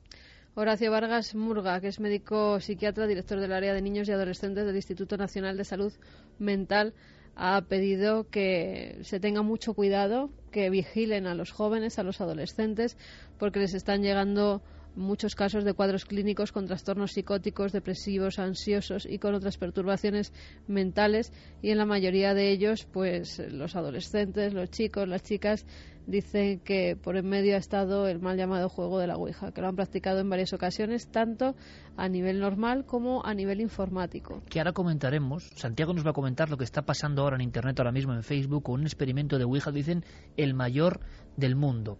[0.55, 4.77] Horacio Vargas Murga, que es médico psiquiatra, director del área de niños y adolescentes del
[4.77, 5.93] Instituto Nacional de Salud
[6.39, 6.95] Mental,
[7.37, 12.97] ha pedido que se tenga mucho cuidado, que vigilen a los jóvenes, a los adolescentes,
[13.39, 14.63] porque les están llegando
[14.97, 20.33] muchos casos de cuadros clínicos con trastornos psicóticos, depresivos, ansiosos y con otras perturbaciones
[20.67, 21.33] mentales
[21.63, 25.67] y en la mayoría de ellos pues los adolescentes, los chicos, las chicas
[26.07, 29.61] dicen que por en medio ha estado el mal llamado juego de la Ouija, que
[29.61, 31.55] lo han practicado en varias ocasiones, tanto
[31.97, 34.43] a nivel normal como a nivel informático.
[34.49, 37.79] Que ahora comentaremos, Santiago nos va a comentar lo que está pasando ahora en Internet,
[37.79, 40.05] ahora mismo en Facebook, con un experimento de Ouija, dicen,
[40.37, 41.01] el mayor
[41.37, 41.99] del mundo.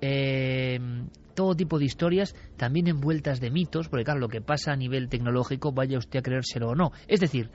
[0.00, 0.78] Eh,
[1.34, 5.08] todo tipo de historias, también envueltas de mitos, porque claro, lo que pasa a nivel
[5.08, 6.90] tecnológico, vaya usted a creérselo o no.
[7.06, 7.50] Es decir,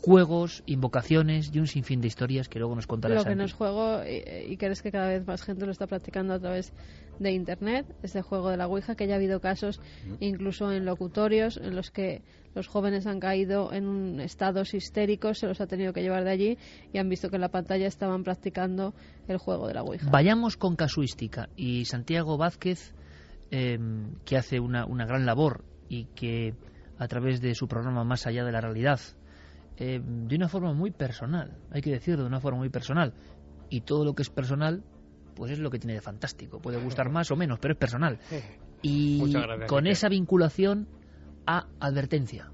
[0.00, 3.52] juegos, invocaciones y un sinfín de historias que luego nos contará Lo que no es
[3.52, 6.72] juego y, crees que cada vez más gente lo está practicando a través
[7.18, 9.80] de Internet, este juego de la Ouija, que ya ha habido casos
[10.20, 12.22] incluso en locutorios en los que
[12.54, 16.30] los jóvenes han caído en un estados histéricos, se los ha tenido que llevar de
[16.30, 16.58] allí
[16.92, 18.94] y han visto que en la pantalla estaban practicando
[19.28, 20.10] el juego de la Ouija.
[20.10, 21.48] Vayamos con casuística.
[21.56, 22.94] Y Santiago Vázquez
[23.50, 26.54] em, que hace una, una, gran labor y que
[26.98, 29.00] a través de su programa Más allá de la realidad,
[29.80, 33.12] em, de una forma muy personal, hay que decirlo, de una forma muy personal,
[33.68, 34.84] y todo lo que es personal,
[35.34, 36.60] pues es lo que tiene de fantástico.
[36.60, 38.18] Puede gustar más o menos, pero es personal.
[38.82, 39.34] Y
[39.66, 40.88] con esa vinculación
[41.46, 42.50] a advertencia.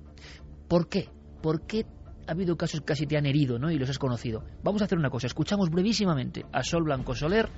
[0.66, 1.08] ¿Por qué?
[1.40, 1.86] ¿Por qué
[2.26, 3.70] ha habido casos que casi te han herido ¿no?
[3.70, 4.42] y los has conocido?
[4.64, 5.28] Vamos a hacer una cosa.
[5.28, 7.48] Escuchamos brevísimamente a Sol Blanco Soler,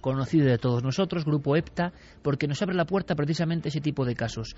[0.00, 4.14] conocido de todos nosotros, Grupo EPTA, porque nos abre la puerta precisamente ese tipo de
[4.14, 4.56] casos.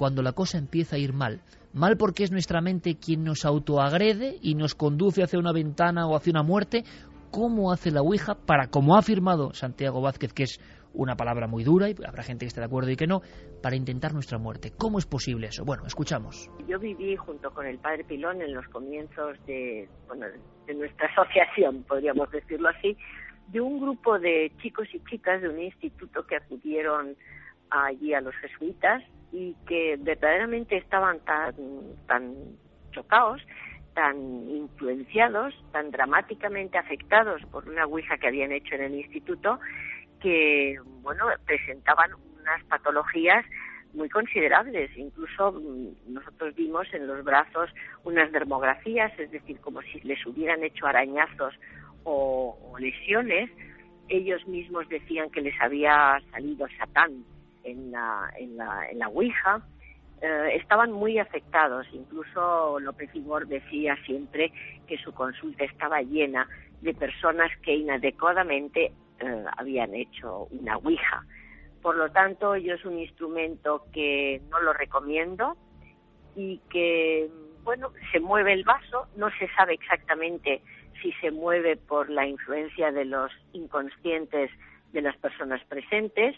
[0.00, 1.42] Cuando la cosa empieza a ir mal.
[1.74, 6.16] Mal porque es nuestra mente quien nos autoagrede y nos conduce hacia una ventana o
[6.16, 6.84] hacia una muerte.
[7.30, 10.58] ¿Cómo hace la Ouija para, como ha afirmado Santiago Vázquez, que es
[10.94, 13.20] una palabra muy dura y habrá gente que esté de acuerdo y que no,
[13.62, 14.72] para intentar nuestra muerte.
[14.74, 15.66] ¿Cómo es posible eso?
[15.66, 16.48] Bueno, escuchamos.
[16.66, 20.24] Yo viví junto con el padre Pilón en los comienzos de, bueno,
[20.66, 22.96] de nuestra asociación, podríamos decirlo así,
[23.48, 27.16] de un grupo de chicos y chicas de un instituto que acudieron
[27.68, 31.54] allí a los jesuitas y que verdaderamente estaban tan,
[32.06, 32.34] tan
[32.92, 33.42] chocados,
[33.94, 34.16] tan
[34.50, 39.60] influenciados, tan dramáticamente afectados por una ouija que habían hecho en el instituto,
[40.20, 42.10] que bueno presentaban
[42.40, 43.44] unas patologías
[43.92, 44.90] muy considerables.
[44.96, 47.70] Incluso mm, nosotros vimos en los brazos
[48.04, 51.54] unas dermografías, es decir, como si les hubieran hecho arañazos
[52.04, 53.50] o, lesiones.
[54.08, 57.24] Ellos mismos decían que les había salido Satán
[57.64, 59.62] en la, en la, en la Ouija.
[60.20, 61.86] Eh, estaban muy afectados.
[61.92, 64.52] Incluso López Igor decía siempre
[64.86, 66.46] que su consulta estaba llena
[66.82, 71.24] de personas que inadecuadamente eh, habían hecho una Ouija.
[71.82, 75.56] Por lo tanto, yo es un instrumento que no lo recomiendo
[76.36, 77.30] y que,
[77.64, 80.62] bueno, se mueve el vaso, no se sabe exactamente
[81.00, 84.50] si se mueve por la influencia de los inconscientes
[84.92, 86.36] de las personas presentes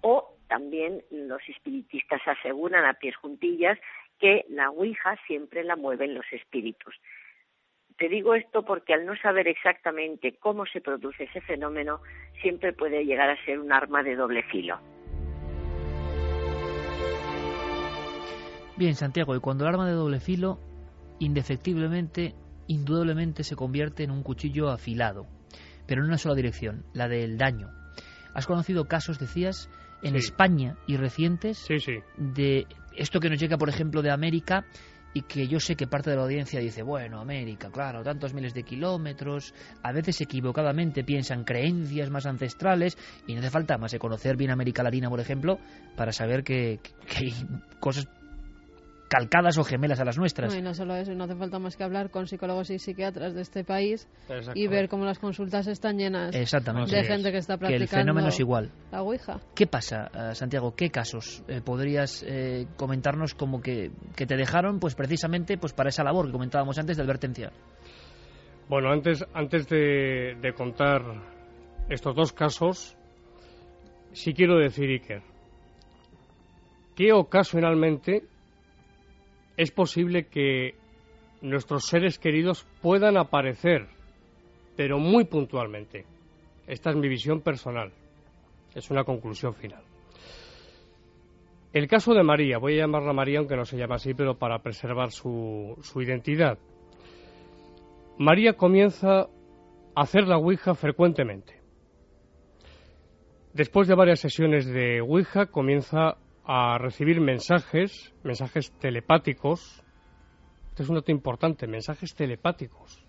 [0.00, 3.78] o también los espiritistas aseguran a pies juntillas
[4.18, 6.94] que la Ouija siempre la mueven los espíritus.
[7.96, 12.00] Te digo esto porque al no saber exactamente cómo se produce ese fenómeno,
[12.42, 14.80] siempre puede llegar a ser un arma de doble filo.
[18.76, 20.58] Bien, Santiago, y cuando el arma de doble filo,
[21.20, 22.34] indefectiblemente,
[22.66, 25.26] indudablemente se convierte en un cuchillo afilado,
[25.86, 27.68] pero en una sola dirección, la del daño.
[28.34, 29.68] ¿Has conocido casos, decías,
[30.02, 31.66] en España y recientes
[32.16, 34.64] de esto que nos llega, por ejemplo, de América
[35.12, 38.54] y que yo sé que parte de la audiencia dice, bueno, América, claro, tantos miles
[38.54, 42.96] de kilómetros, a veces equivocadamente piensan creencias más ancestrales
[43.26, 45.58] y no hace falta más de conocer bien América Latina, por ejemplo,
[45.96, 47.34] para saber que, que hay
[47.80, 48.08] cosas
[49.10, 50.52] calcadas o gemelas a las nuestras.
[50.52, 53.34] No, y no solo eso, no hace falta más que hablar con psicólogos y psiquiatras
[53.34, 54.08] de este país
[54.54, 58.28] y ver cómo las consultas están llenas de gente que está practicando que el fenómeno
[58.28, 58.70] es igual.
[58.92, 59.40] la Ouija.
[59.52, 60.76] ¿Qué pasa, eh, Santiago?
[60.76, 65.88] ¿Qué casos eh, podrías eh, comentarnos como que, que, te dejaron pues precisamente pues para
[65.88, 67.50] esa labor que comentábamos antes de advertencia?
[68.68, 71.02] Bueno, antes, antes de, de contar
[71.88, 72.96] estos dos casos,
[74.12, 75.22] sí quiero decir, Iker,
[76.94, 78.29] que ocasionalmente
[79.60, 80.74] es posible que
[81.42, 83.88] nuestros seres queridos puedan aparecer,
[84.74, 86.06] pero muy puntualmente.
[86.66, 87.92] Esta es mi visión personal.
[88.74, 89.82] Es una conclusión final.
[91.74, 94.60] El caso de María, voy a llamarla María aunque no se llama así, pero para
[94.60, 96.58] preservar su, identidad.
[98.16, 99.28] María comienza a
[99.94, 101.60] hacer la Ouija frecuentemente.
[103.52, 109.82] Después de varias sesiones de Ouija, comienza a recibir mensajes, mensajes telepáticos.
[110.70, 113.04] Este es un dato importante, mensajes telepáticos.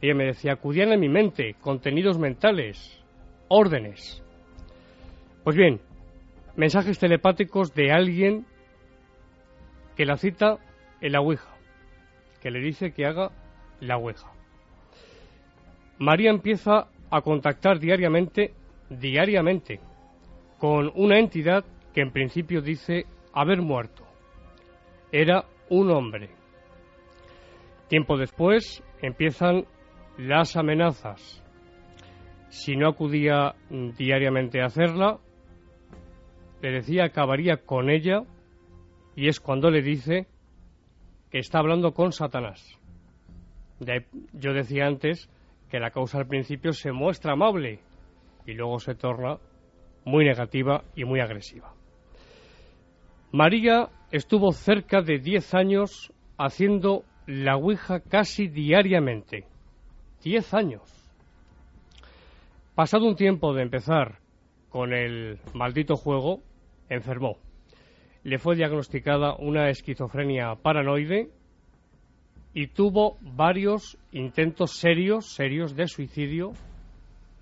[0.00, 3.02] Ella me decía, acudían a mi mente, contenidos mentales,
[3.48, 4.22] órdenes.
[5.42, 5.80] Pues bien,
[6.56, 8.46] mensajes telepáticos de alguien
[9.96, 10.58] que la cita
[11.00, 11.54] en la Ouija,
[12.40, 13.30] que le dice que haga
[13.80, 14.30] la Ouija.
[15.98, 18.52] María empieza a contactar diariamente,
[18.90, 19.80] diariamente,
[20.58, 21.64] con una entidad
[21.94, 24.04] que en principio dice haber muerto.
[25.12, 26.28] Era un hombre.
[27.88, 29.64] Tiempo después empiezan
[30.18, 31.42] las amenazas.
[32.48, 33.54] Si no acudía
[33.96, 35.18] diariamente a hacerla,
[36.60, 38.22] le decía acabaría con ella
[39.16, 40.26] y es cuando le dice
[41.30, 42.78] que está hablando con Satanás.
[44.32, 45.28] Yo decía antes
[45.70, 47.80] que la causa al principio se muestra amable
[48.46, 49.38] y luego se torna
[50.04, 51.73] muy negativa y muy agresiva.
[53.34, 59.44] María estuvo cerca de 10 años haciendo la Ouija casi diariamente.
[60.22, 60.82] 10 años.
[62.76, 64.20] Pasado un tiempo de empezar
[64.68, 66.42] con el maldito juego,
[66.88, 67.38] enfermó.
[68.22, 71.28] Le fue diagnosticada una esquizofrenia paranoide
[72.54, 76.52] y tuvo varios intentos serios, serios de suicidio,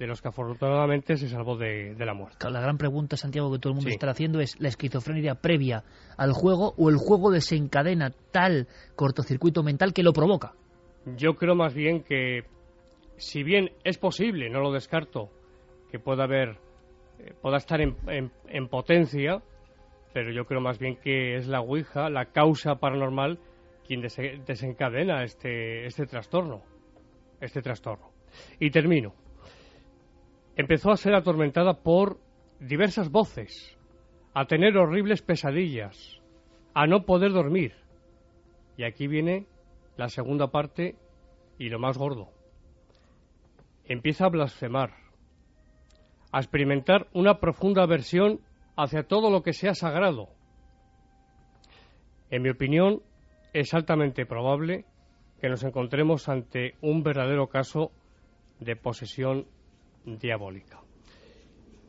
[0.02, 2.50] de los que afortunadamente se salvó de, la muerte.
[2.50, 5.84] La gran pregunta, Santiago, que todo el mundo está haciendo es la esquizofrenia previa
[6.16, 10.54] al juego o el juego desencadena tal cortocircuito mental que lo provoca.
[11.16, 12.42] Yo creo más bien que,
[13.16, 15.30] si bien es posible, no lo descarto,
[15.92, 16.58] que pueda haber,
[17.20, 17.94] eh, pueda estar en,
[18.48, 19.40] en potencia,
[20.12, 23.38] pero yo creo más bien que es la Ouija, la causa paranormal,
[23.86, 26.60] quien desencadena este, este trastorno.
[27.40, 28.10] Este trastorno.
[28.58, 29.21] Y termino.
[30.56, 32.18] Empezó a ser atormentada por
[32.60, 33.78] diversas voces,
[34.34, 36.20] a tener horribles pesadillas,
[36.74, 37.72] a no poder dormir.
[38.76, 39.46] Y aquí viene
[39.96, 40.96] la segunda parte
[41.58, 42.28] y lo más gordo.
[43.86, 44.92] Empieza a blasfemar,
[46.32, 48.40] a experimentar una profunda aversión
[48.76, 50.28] hacia todo lo que sea sagrado.
[52.30, 53.02] En mi opinión,
[53.52, 54.84] es altamente probable
[55.40, 57.90] que nos encontremos ante un verdadero caso
[58.60, 59.46] de posesión
[60.04, 60.80] diabólica.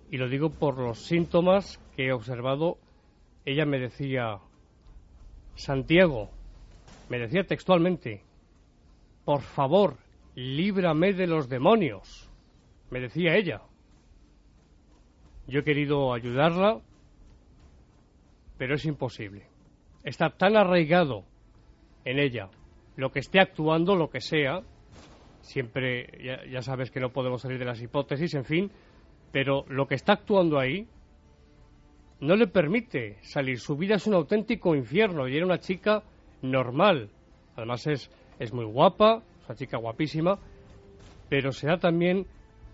[0.10, 2.78] Y lo digo por los síntomas que he observado.
[3.46, 4.40] Ella me decía,
[5.56, 6.30] Santiago,
[7.10, 8.22] me decía textualmente,
[9.26, 9.98] por favor,
[10.36, 12.30] líbrame de los demonios.
[12.90, 13.62] Me decía ella.
[15.48, 16.80] Yo he querido ayudarla,
[18.58, 19.48] pero es imposible.
[20.04, 21.26] Está tan arraigado
[22.06, 22.50] en ella
[22.96, 24.62] lo que esté actuando, lo que sea,
[25.44, 26.08] siempre
[26.50, 28.72] ya, sabes que no podemos salir de las hipótesis, en fin,
[29.32, 30.88] pero lo que está actuando ahí
[32.22, 33.60] no le permite salir.
[33.60, 36.04] Su vida es un auténtico infierno y era una chica
[36.42, 37.10] normal.
[37.56, 40.40] Además es, es muy guapa, es una chica guapísima,
[41.30, 42.26] pero se da también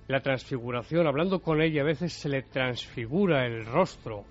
[0.08, 1.08] la transfiguración.
[1.08, 4.26] Hablando con ella a veces se le transfigura el rostro.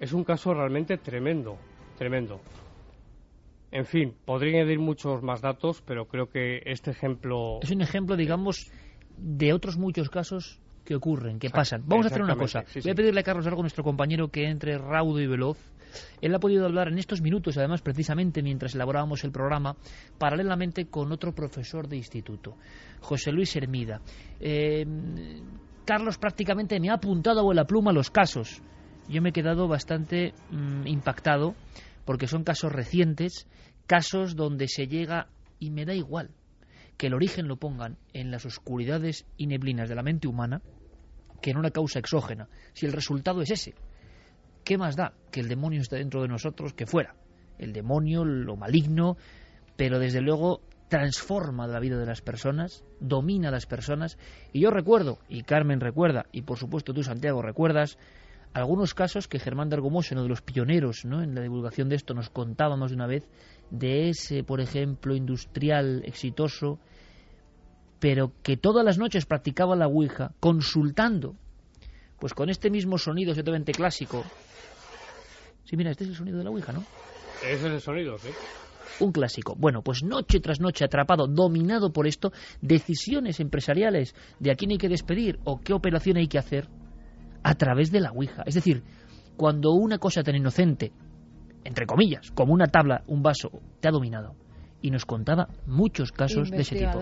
[0.00, 1.56] Es un caso realmente tremendo,
[1.96, 2.40] tremendo.
[3.70, 7.58] En fin, podría añadir muchos más datos, pero creo que este ejemplo...
[7.62, 8.70] Es un ejemplo, digamos,
[9.18, 11.82] de otros muchos casos que ocurren, que pasan.
[11.86, 12.64] Vamos a hacer una cosa.
[12.82, 15.58] Voy a pedirle a Carlos Algo, nuestro compañero, que entre raudo y veloz.
[16.22, 19.76] Él ha podido hablar en estos minutos, además, precisamente mientras elaborábamos el programa,
[20.16, 22.56] paralelamente con otro profesor de instituto,
[23.00, 24.00] José Luis Hermida.
[24.40, 24.86] Eh,
[25.84, 28.62] Carlos prácticamente me ha apuntado a la pluma los casos.
[29.08, 31.54] Yo me he quedado bastante mm, impactado
[32.08, 33.46] porque son casos recientes,
[33.86, 35.28] casos donde se llega,
[35.58, 36.30] y me da igual,
[36.96, 40.62] que el origen lo pongan en las oscuridades y neblinas de la mente humana,
[41.42, 43.74] que en una causa exógena, si el resultado es ese.
[44.64, 47.14] ¿Qué más da que el demonio esté dentro de nosotros que fuera?
[47.58, 49.18] El demonio, lo maligno,
[49.76, 54.16] pero desde luego transforma la vida de las personas, domina a las personas.
[54.54, 57.98] Y yo recuerdo, y Carmen recuerda, y por supuesto tú Santiago recuerdas,
[58.52, 61.22] algunos casos que Germán de Argomoso, uno de los pioneros ¿no?
[61.22, 63.28] en la divulgación de esto, nos contábamos de una vez,
[63.70, 66.78] de ese, por ejemplo, industrial exitoso,
[67.98, 71.36] pero que todas las noches practicaba la Ouija, consultando,
[72.18, 74.24] pues con este mismo sonido ciertamente clásico.
[75.64, 76.84] Sí, mira, este es el sonido de la Ouija, ¿no?
[77.42, 78.28] Ese es el sonido, sí.
[79.00, 79.54] Un clásico.
[79.54, 84.78] Bueno, pues noche tras noche atrapado, dominado por esto, decisiones empresariales de a quién hay
[84.78, 86.68] que despedir o qué operación hay que hacer,
[87.48, 88.42] a través de la Ouija.
[88.44, 88.82] Es decir,
[89.38, 90.92] cuando una cosa tan inocente,
[91.64, 94.34] entre comillas, como una tabla, un vaso, te ha dominado.
[94.82, 97.00] Y nos contaba muchos casos de ese tipo.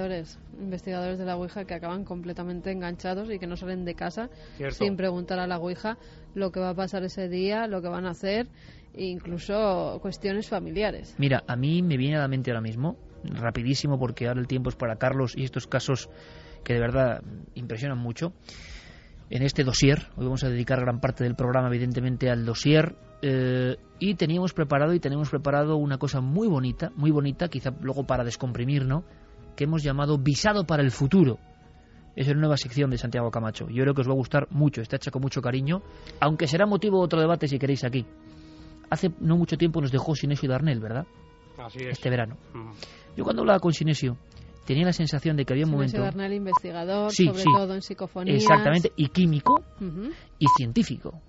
[0.60, 4.30] Investigadores de la Ouija que acaban completamente enganchados y que no salen de casa
[4.70, 5.98] sin preguntar a la Ouija
[6.34, 8.46] lo que va a pasar ese día, lo que van a hacer,
[8.94, 11.16] e incluso cuestiones familiares.
[11.18, 14.70] Mira, a mí me viene a la mente ahora mismo, rapidísimo porque ahora el tiempo
[14.70, 16.08] es para Carlos y estos casos
[16.62, 17.22] que de verdad
[17.54, 18.32] impresionan mucho
[19.30, 20.08] en este dossier.
[20.16, 22.94] Hoy vamos a dedicar gran parte del programa, evidentemente, al dossier.
[23.22, 28.06] Eh, y teníamos preparado y tenemos preparado una cosa muy bonita, muy bonita, quizá luego
[28.06, 29.04] para descomprimir, ¿no?
[29.56, 31.38] Que hemos llamado Visado para el Futuro.
[32.14, 33.68] Es una nueva sección de Santiago Camacho.
[33.68, 35.82] Yo creo que os va a gustar mucho, está hecha con mucho cariño,
[36.20, 38.06] aunque será motivo de otro debate si queréis aquí.
[38.88, 41.06] Hace no mucho tiempo nos dejó Sinesio Darnell, ¿verdad?
[41.58, 41.88] Así es.
[41.88, 42.36] Este verano.
[42.54, 42.70] Mm.
[43.16, 44.16] Yo cuando hablaba con Sinesio,
[44.66, 46.00] tenía la sensación de que había un momento...
[46.00, 48.42] Darnell, investigador, sobre todo en psicofonías.
[48.42, 49.62] Exactamente, y químico
[50.38, 51.20] y científico.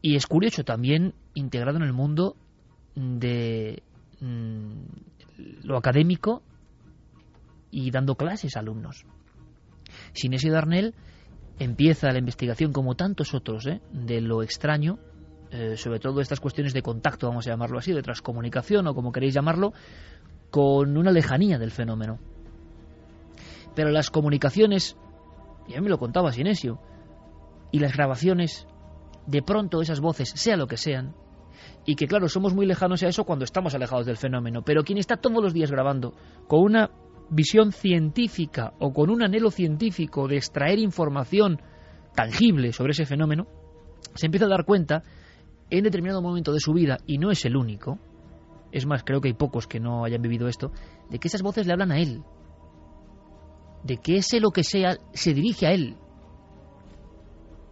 [0.00, 2.36] Y es curioso también integrado en el mundo
[2.94, 3.82] de
[4.20, 6.42] mm, lo académico
[7.70, 9.04] y dando clases a alumnos.
[10.12, 10.94] Sinesio Darnell
[11.58, 13.80] empieza la investigación, como tantos otros, ¿eh?
[13.92, 14.98] de lo extraño,
[15.50, 19.12] eh, sobre todo estas cuestiones de contacto, vamos a llamarlo así, de transcomunicación o como
[19.12, 19.72] queréis llamarlo,
[20.52, 22.18] con una lejanía del fenómeno.
[23.74, 24.98] Pero las comunicaciones,
[25.66, 26.78] y a mí me lo contaba Sinesio,
[27.72, 28.68] y las grabaciones,
[29.26, 31.14] de pronto esas voces, sea lo que sean,
[31.86, 34.98] y que claro, somos muy lejanos a eso cuando estamos alejados del fenómeno, pero quien
[34.98, 36.12] está todos los días grabando
[36.46, 36.90] con una
[37.30, 41.62] visión científica o con un anhelo científico de extraer información
[42.14, 43.46] tangible sobre ese fenómeno,
[44.14, 45.02] se empieza a dar cuenta
[45.70, 47.98] en determinado momento de su vida, y no es el único,
[48.72, 50.72] es más, creo que hay pocos que no hayan vivido esto,
[51.10, 52.24] de que esas voces le hablan a él,
[53.84, 55.96] de que ese lo que sea se dirige a él.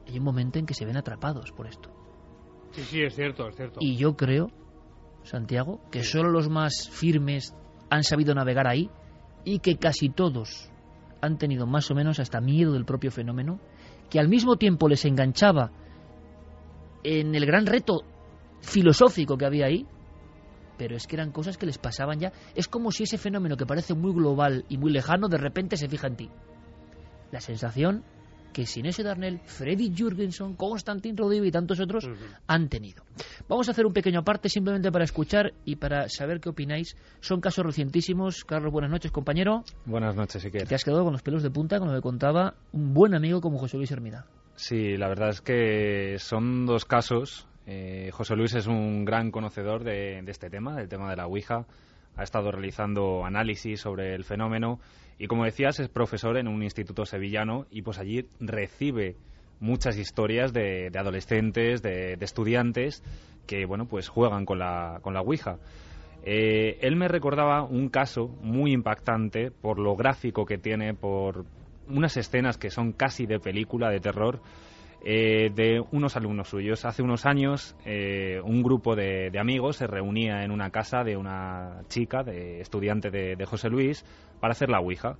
[0.07, 1.91] Hay un momento en que se ven atrapados por esto.
[2.73, 3.81] Sí, sí, es cierto, es cierto.
[3.81, 4.51] Y yo creo,
[5.23, 7.55] Santiago, que solo los más firmes
[7.89, 8.91] han sabido navegar ahí
[9.45, 10.71] y que casi todos
[11.23, 13.61] han tenido más o menos hasta miedo del propio fenómeno,
[14.09, 15.73] que al mismo tiempo les enganchaba
[17.03, 18.03] en el gran reto
[18.61, 19.87] filosófico que había ahí,
[20.81, 22.33] pero es que eran cosas que les pasaban ya.
[22.55, 25.91] Es como si ese fenómeno que parece muy global y muy lejano de repente se
[25.91, 26.31] fija en ti.
[27.31, 28.03] La sensación
[28.55, 32.09] que Sinesio Darnell, Freddy Jurgenson, Constantin Rodivi y tantos otros
[32.47, 33.05] han tenido.
[33.47, 36.97] Vamos a hacer un pequeño aparte simplemente para escuchar y para saber qué opináis.
[37.21, 38.47] Son casos recientísimos.
[38.47, 39.65] Carlos, buenas noches, compañero.
[39.85, 42.55] Buenas noches, si Te has quedado con los pelos de punta con lo que contaba
[42.73, 44.25] un buen amigo como José Luis Hermida.
[44.57, 47.47] Sí, la verdad es que son dos casos.
[47.67, 51.67] Eh, José Luis es un gran conocedor de, este tema, del tema de la Ouija.
[52.17, 54.81] Ha estado realizando análisis sobre el fenómeno
[55.19, 59.17] y como decías, es profesor en un instituto sevillano y pues allí recibe
[59.61, 63.05] muchas historias de, adolescentes, de, de, estudiantes
[63.47, 65.59] que bueno pues juegan con la, con la Ouija.
[66.23, 71.47] Eh, él me recordaba un caso muy impactante por lo gráfico que tiene, por
[71.89, 74.41] unas escenas que son casi de película de terror.
[75.03, 76.85] Eh, de unos alumnos suyos.
[76.85, 81.83] Hace unos años eh, un grupo de, amigos se reunía en una casa de una
[81.89, 84.05] chica, de estudiante de, de, José Luis,
[84.41, 85.17] para hacer la Ouija.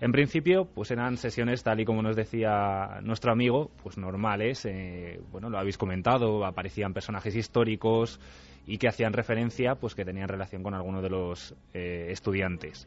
[0.00, 4.64] En principio, pues eran sesiones tal y como nos decía nuestro amigo, pues normales.
[4.66, 8.20] Eh, bueno, lo habéis comentado, aparecían personajes históricos
[8.66, 12.86] y que hacían referencia, pues que tenían relación con alguno de los estudiantes.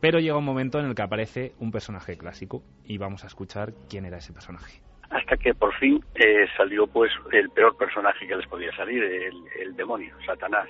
[0.00, 3.72] Pero llega un momento en el que aparece un personaje clásico y vamos a escuchar
[3.88, 8.36] quién era ese personaje hasta que por fin eh, salió pues el peor personaje que
[8.36, 10.68] les podía salir, el, demonio, Satanás.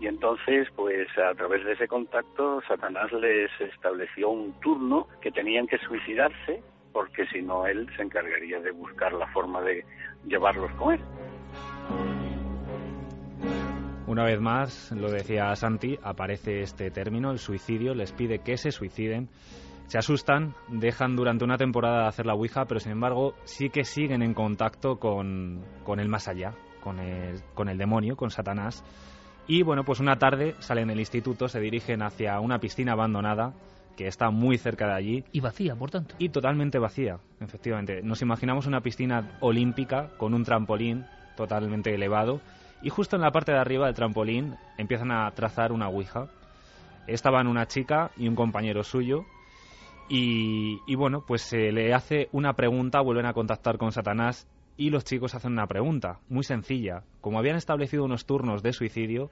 [0.00, 5.66] Y entonces, pues a través de ese contacto, Satanás les estableció un turno que tenían
[5.66, 9.84] que suicidarse, porque si no, él se encargaría de buscar la forma de
[10.24, 11.00] llevarlos con él.
[14.06, 18.70] Una vez más, lo decía Santi, aparece este término, el suicidio, les pide que se
[18.70, 19.28] suiciden
[19.88, 23.84] se asustan, dejan durante una temporada de hacer la Ouija, pero sin embargo sí que
[23.84, 28.84] siguen en contacto con, con el más allá, con el, con el demonio, con Satanás.
[29.46, 33.54] Y bueno, pues una tarde salen del instituto, se dirigen hacia una piscina abandonada
[33.96, 35.24] que está muy cerca de allí.
[35.32, 36.14] Y vacía, por tanto.
[36.18, 38.02] Y totalmente vacía, efectivamente.
[38.02, 42.42] Nos imaginamos una piscina olímpica con un trampolín totalmente elevado
[42.82, 46.28] y justo en la parte de arriba del trampolín empiezan a trazar una Ouija.
[47.06, 49.24] Estaban una chica y un compañero suyo
[50.08, 55.04] y, bueno, pues se le hace una pregunta, vuelven a contactar con Satanás y los
[55.04, 57.02] chicos hacen una pregunta muy sencilla.
[57.20, 59.30] Como habían establecido unos turnos de suicidio,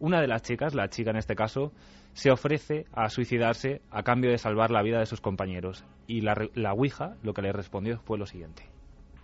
[0.00, 1.72] una de las chicas, la chica en este caso,
[2.12, 5.84] se ofrece a suicidarse a cambio de salvar la vida de sus compañeros.
[6.06, 8.64] Y la, la Ouija lo que le respondió fue lo siguiente.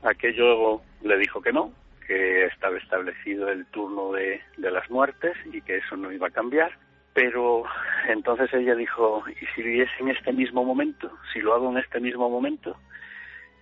[0.02, 1.72] Aquello le dijo que no,
[2.07, 6.70] que estaba establecido el turno de las muertes y que eso no iba a cambiar
[7.15, 7.62] pero
[8.09, 11.11] entonces ella dijo, ¿y si viviese en este mismo momento?
[11.33, 12.77] Si lo hago en este mismo momento,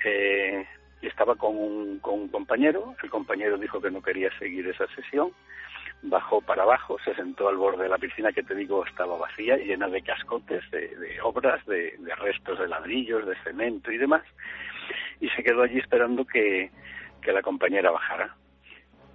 [0.04, 0.66] eh,
[1.02, 5.32] estaba con un, con un compañero, el compañero dijo que no quería seguir esa sesión,
[6.02, 9.56] bajó para abajo, se sentó al borde de la piscina que te digo estaba vacía,
[9.58, 14.22] llena de cascotes, de, de obras, de, de, restos de ladrillos, de cemento y demás,
[15.20, 16.70] y se quedó allí esperando que,
[17.20, 18.34] que la compañera bajara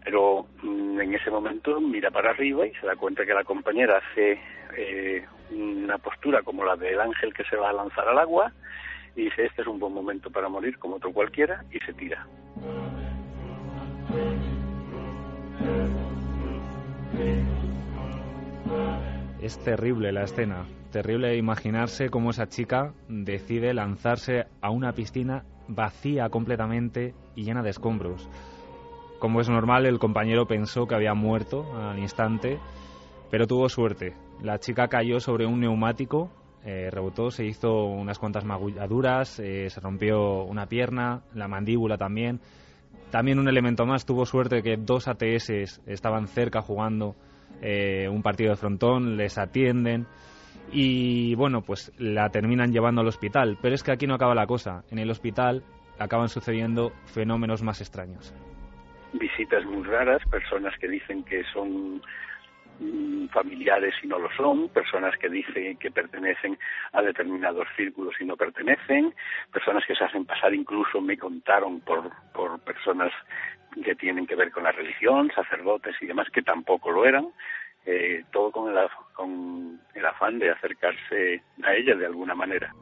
[0.08, 3.98] pero mm, en ese momento mira para arriba y se da cuenta que la compañera
[3.98, 4.40] hace
[4.78, 8.54] eh, una postura como la del ángel que se va a lanzar al agua
[9.18, 12.26] y dice este es un buen momento para morir como otro cualquiera y se tira.
[19.42, 26.30] Es terrible la escena, terrible imaginarse cómo esa chica decide lanzarse a una piscina vacía
[26.30, 28.30] completamente y llena de escombros.
[29.20, 32.60] Como es normal, el compañero pensó que había muerto al instante,
[33.32, 34.16] pero tuvo suerte.
[34.42, 36.30] La chica cayó sobre un neumático,
[36.64, 42.42] eh, rebotó, se hizo unas cuantas magulladuras, eh, se rompió una pierna, la mandíbula también.
[43.10, 47.16] También un elemento más, tuvo suerte que dos ATS estaban cerca jugando
[47.62, 50.06] eh, un partido de frontón, les atienden
[50.72, 53.58] y bueno, pues la terminan llevando al hospital.
[53.62, 54.84] Pero es que aquí no acaba la cosa.
[54.92, 55.64] En el hospital
[55.98, 58.34] acaban sucediendo fenómenos más extraños.
[59.18, 62.02] Visitas muy raras, personas que dicen que son
[62.80, 66.58] mm, familiares y no lo son, personas que dicen que pertenecen
[66.94, 69.14] a determinados círculos y no pertenecen,
[69.52, 73.12] personas que se hacen pasar incluso, me contaron, por, por personas
[73.84, 77.28] que tienen que ver con la religión, sacerdotes y demás, que tampoco lo eran,
[77.86, 82.74] eh, todo con el, con el afán de acercarse a ella de alguna manera.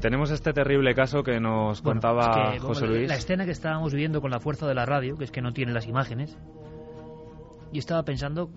[0.00, 3.08] Tenemos este terrible caso que nos Bueno, contaba es que, José Luis.
[3.08, 5.52] La escena que estábamos viendo con la fuerza de la radio, que es que no
[5.52, 6.38] tiene las imágenes.
[7.72, 8.50] Yo estaba pensando,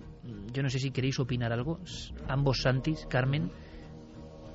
[0.52, 1.80] yo no sé si queréis opinar algo,
[2.28, 3.50] ambos Santis, Carmen.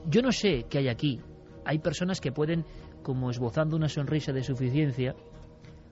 [0.07, 1.21] Yo no sé qué hay aquí.
[1.63, 2.65] Hay personas que pueden,
[3.03, 5.15] como esbozando una sonrisa de suficiencia,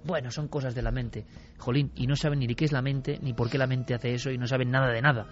[0.04, 1.26] bueno, son cosas de la mente.
[1.60, 3.94] Jolín, y no saben ni de qué es la mente, ni por qué la mente
[3.94, 5.28] hace eso, y no saben nada de nada.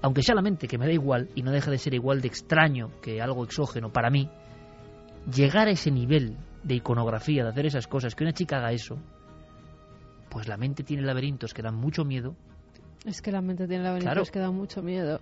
[0.00, 2.28] Aunque sea la mente, que me da igual, y no deja de ser igual de
[2.28, 4.30] extraño que algo exógeno para mí,
[5.32, 8.98] llegar a ese nivel de iconografía, de hacer esas cosas, que una chica haga eso,
[10.30, 12.34] pues la mente tiene laberintos que dan mucho miedo.
[13.04, 14.32] Es que la mente tiene laberintos Claro.
[14.32, 15.20] que da mucho miedo.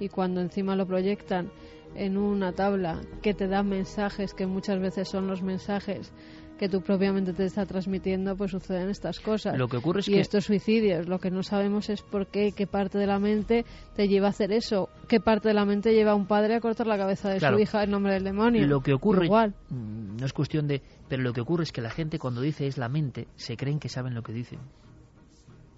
[0.00, 1.50] Y cuando encima lo proyectan
[1.94, 6.12] en una tabla que te da mensajes, que muchas veces son los mensajes
[6.58, 9.56] que tú propiamente te está transmitiendo, pues suceden estas cosas.
[9.56, 12.52] Lo que ocurre es y que- estos suicidios, lo que no sabemos es por qué,
[12.52, 15.94] qué parte de la mente te lleva a hacer eso, qué parte de la mente
[15.94, 17.56] lleva a un padre a cortar la cabeza de Claro.
[17.56, 18.66] su hija en nombre del demonio.
[18.66, 19.54] Lo que ocurre, Igual.
[19.70, 22.66] mm, no es cuestión de, pero lo que ocurre es que la gente cuando dice
[22.66, 24.58] es la mente, se creen que saben lo que dicen.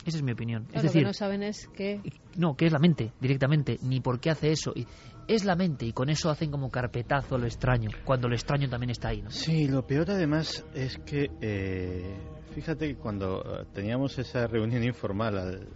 [0.06, 0.64] Esa es mi opinión.
[0.64, 2.00] Claro, es lo decir, que no saben es que
[2.36, 4.72] no, que es la mente directamente, ni por qué hace eso.
[4.74, 4.86] Y
[5.34, 8.90] es la mente y con eso hacen como carpetazo lo extraño, cuando lo extraño también
[8.90, 9.30] está ahí, ¿no?
[9.30, 12.14] Sí, lo peor además es que, eh,
[12.54, 15.68] fíjate que cuando eh, teníamos esa reunión informal, al-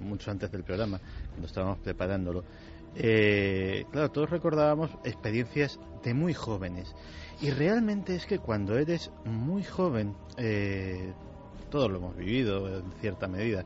[0.00, 1.00] mucho antes del programa,
[1.30, 2.42] cuando estábamos preparándolo,
[2.96, 6.92] eh, claro, todos recordábamos experiencias de muy jóvenes.
[7.40, 11.12] Y realmente es que cuando eres muy joven, eh,
[11.70, 13.64] todos lo hemos vivido en cierta medida,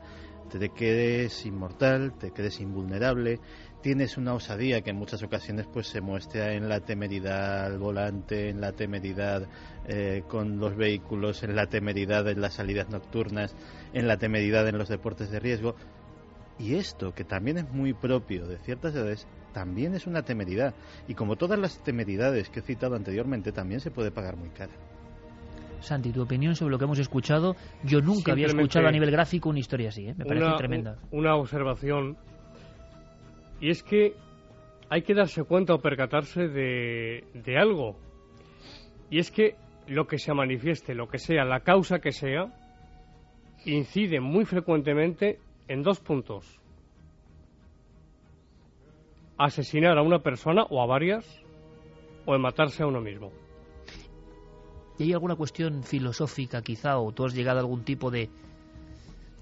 [0.59, 3.41] te crees inmortal, te crees invulnerable,
[3.83, 8.49] tienes una osadía que en muchas ocasiones pues se muestra en la temeridad al volante,
[8.49, 9.49] en la temeridad
[9.87, 13.55] eh, con los vehículos, en la temeridad en las salidas nocturnas,
[13.93, 15.75] en la temeridad en los deportes de riesgo.
[16.59, 20.75] Y esto, que también es muy propio de ciertas edades, también es una temeridad.
[21.09, 24.73] Y como todas las temeridades que he citado anteriormente, también se puede pagar muy cara.
[25.81, 27.57] Santi, tu opinión sobre lo que hemos escuchado.
[27.83, 30.15] Yo nunca había escuchado a nivel gráfico una historia así, ¿eh?
[30.17, 30.97] me parece una, tremenda.
[31.11, 32.17] un- Una observación.
[33.61, 34.15] Y es que
[34.89, 37.97] hay que darse cuenta o percatarse de, de algo.
[39.11, 39.55] Y es que
[39.89, 42.47] lo que se manifieste, lo que sea, la causa que sea,
[43.65, 46.59] incide muy frecuentemente en dos puntos.
[49.39, 51.25] Asesinar a una persona o a varias,
[52.27, 53.33] o en matarse a uno mismo.
[55.01, 58.29] ¿Y hay alguna cuestión filosófica quizá o tú has llegado a algún tipo de,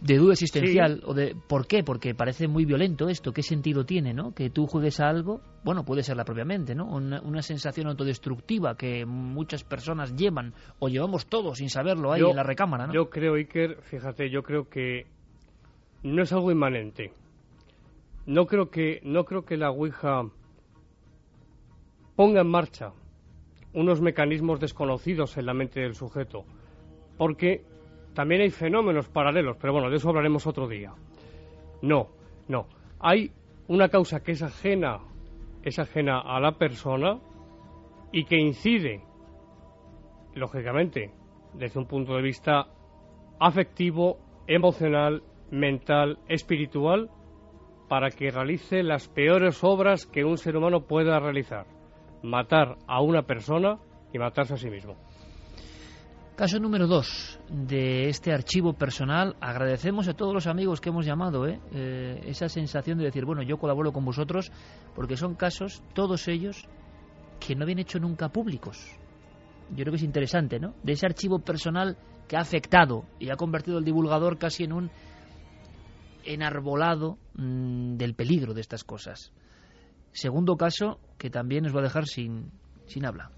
[0.00, 1.82] de duda existencial o de por qué?
[1.82, 4.32] Porque parece muy violento esto, ¿qué sentido tiene, no?
[4.32, 6.86] Que tú juegues a algo, bueno, puede ser la propia mente, ¿no?
[6.86, 12.30] Una, una sensación autodestructiva que muchas personas llevan o llevamos todos sin saberlo ahí Yo-
[12.30, 12.92] en la recámara, ¿no?
[12.94, 15.06] Yo creo, Iker, fíjate, yo creo que
[16.04, 17.12] no es algo inmanente.
[18.26, 20.22] No creo que, no creo que la Ouija
[22.14, 22.92] ponga en marcha
[23.74, 26.44] unos mecanismos desconocidos en la mente del sujeto,
[27.16, 27.64] porque
[28.14, 30.92] también hay fenómenos paralelos, pero bueno, de eso hablaremos otro día.
[31.82, 32.08] No,
[32.48, 32.66] no.
[32.98, 33.30] Hay
[33.68, 34.98] una causa que es ajena,
[35.62, 37.20] es ajena a la persona
[38.12, 39.02] y que incide,
[40.34, 41.12] lógicamente,
[41.54, 42.66] desde un punto de vista
[43.38, 47.10] afectivo, emocional, mental, espiritual,
[47.88, 51.77] para que realice las peores obras que un ser humano pueda realizar.
[52.22, 53.78] Matar a una persona
[54.12, 54.96] y matarse a sí mismo.
[56.38, 59.34] Caso número dos de este archivo personal.
[59.40, 61.60] Agradecemos a todos los amigos que hemos llamado ¿eh?
[61.72, 64.52] Eh, esa sensación de decir, bueno, yo colaboro con vosotros,
[64.94, 66.68] porque son casos, todos ellos,
[67.40, 68.78] que no habían hecho nunca públicos.
[69.70, 70.74] Yo creo que es interesante, ¿no?
[70.84, 71.96] De ese archivo personal
[72.28, 74.90] que ha afectado y ha convertido el divulgador casi en un
[76.24, 79.32] enarbolado mm, del peligro de estas cosas.
[80.18, 82.50] Segundo caso que también nos va a dejar sin,
[82.86, 83.30] sin habla.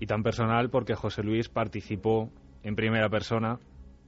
[0.00, 2.32] Y tan personal porque José Luis participó
[2.64, 3.60] en primera persona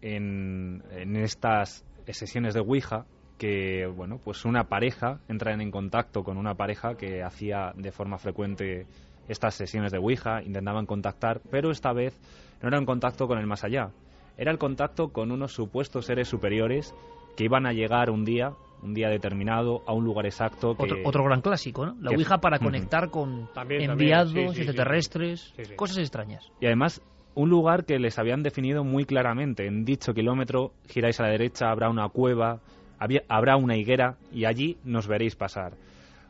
[0.03, 0.83] en,
[1.15, 3.07] estas sesiones de Ouija
[3.39, 8.19] que, bueno, pues una pareja entra en contacto con una pareja que hacía de forma
[8.19, 8.89] frecuente
[9.29, 12.19] estas sesiones de Ouija, intentaban contactar, pero esta vez
[12.61, 13.93] no era un contacto con el más allá,
[14.37, 16.97] era el contacto con unos supuestos seres superiores
[17.37, 20.77] que iban a llegar un día un día determinado, a un lugar exacto.
[20.77, 20.83] Que...
[20.85, 21.97] Otro, otro gran clásico, ¿no?
[22.01, 24.61] La que- Ouija para conectar con También, también, enviados, sí, sí, sí.
[24.63, 25.75] extraterrestres, Sí, sí.
[25.77, 26.51] cosas extrañas.
[26.61, 27.03] Y además,
[27.35, 29.67] un lugar que les habían definido muy claramente.
[29.67, 32.61] En dicho kilómetro, giráis a la derecha, habrá una cueva,
[32.99, 35.75] había- habrá una higuera y allí nos veréis pasar.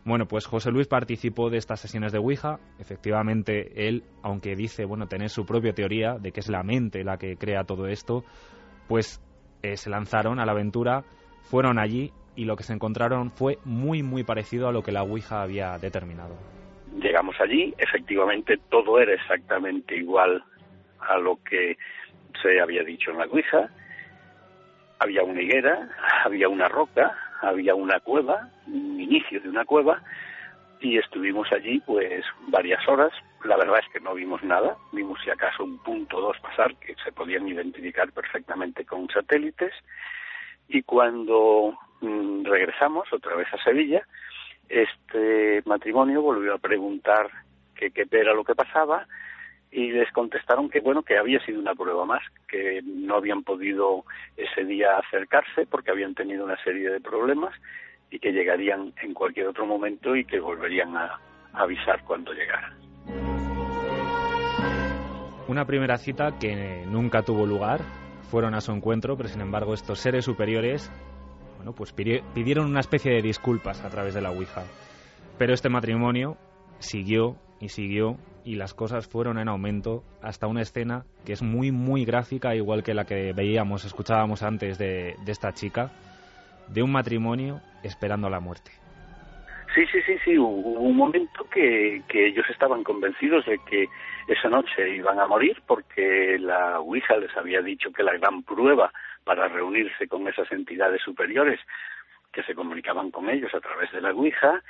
[0.04, 2.58] Bueno, pues José Luis participó de estas sesiones de Ouija.
[2.78, 7.16] Efectivamente, él, aunque dice, bueno, tener su propia teoría de que es la mente la
[7.18, 8.24] que crea todo esto,
[8.86, 9.20] pues
[9.62, 11.04] eh, se lanzaron a la aventura,
[11.42, 15.02] fueron allí y lo que se encontraron fue muy, muy parecido a lo que la
[15.02, 16.36] Ouija había determinado.
[17.02, 20.44] Llegamos allí, efectivamente todo era exactamente igual
[21.01, 21.77] a lo que
[22.40, 23.69] se había dicho en la Ouija.
[25.01, 25.89] Había una higuera,
[26.24, 27.12] había una roca,
[27.43, 30.01] había una cueva, un inicio de una cueva,
[30.81, 33.10] y estuvimos allí pues varias horas.
[33.43, 36.77] La verdad es que no vimos nada, vimos si acaso un punto o dos pasar
[36.77, 39.73] que se podían identificar perfectamente con satélites.
[40.69, 44.03] Y cuando mm, regresamos otra vez a Sevilla,
[44.69, 47.31] este matrimonio volvió a preguntar
[47.74, 49.07] qué era lo que pasaba
[49.70, 54.05] y les contestaron que bueno que había sido una prueba más que no habían podido
[54.36, 57.55] ese día acercarse porque habían tenido una serie de problemas
[58.11, 61.20] y que llegarían en cualquier otro momento y que volverían a,
[61.53, 62.73] a avisar cuando llegaran.
[65.47, 67.81] Una primera cita que nunca tuvo lugar,
[68.30, 70.90] fueron a su encuentro, pero sin embargo estos seres superiores,
[71.56, 74.64] bueno, pues pidi- pidieron una especie de disculpas a través de la Ouija.
[75.38, 76.36] Pero este matrimonio
[76.78, 81.70] siguió y siguió y las cosas fueron en aumento hasta una escena que es muy
[81.72, 85.90] muy gráfica, igual que la que veíamos, escuchábamos antes de, de esta chica,
[86.68, 88.70] de un matrimonio esperando la muerte.
[89.74, 93.89] Sí, sí, sí, sí, hubo un momento que, que ellos estaban convencidos de que
[94.27, 98.90] esa noche iban a morir porque la Ouija les había dicho que la gran prueba
[99.24, 101.61] para reunirse con esas entidades superiores
[102.32, 104.62] que se comunicaban con ellos a través de la Ouija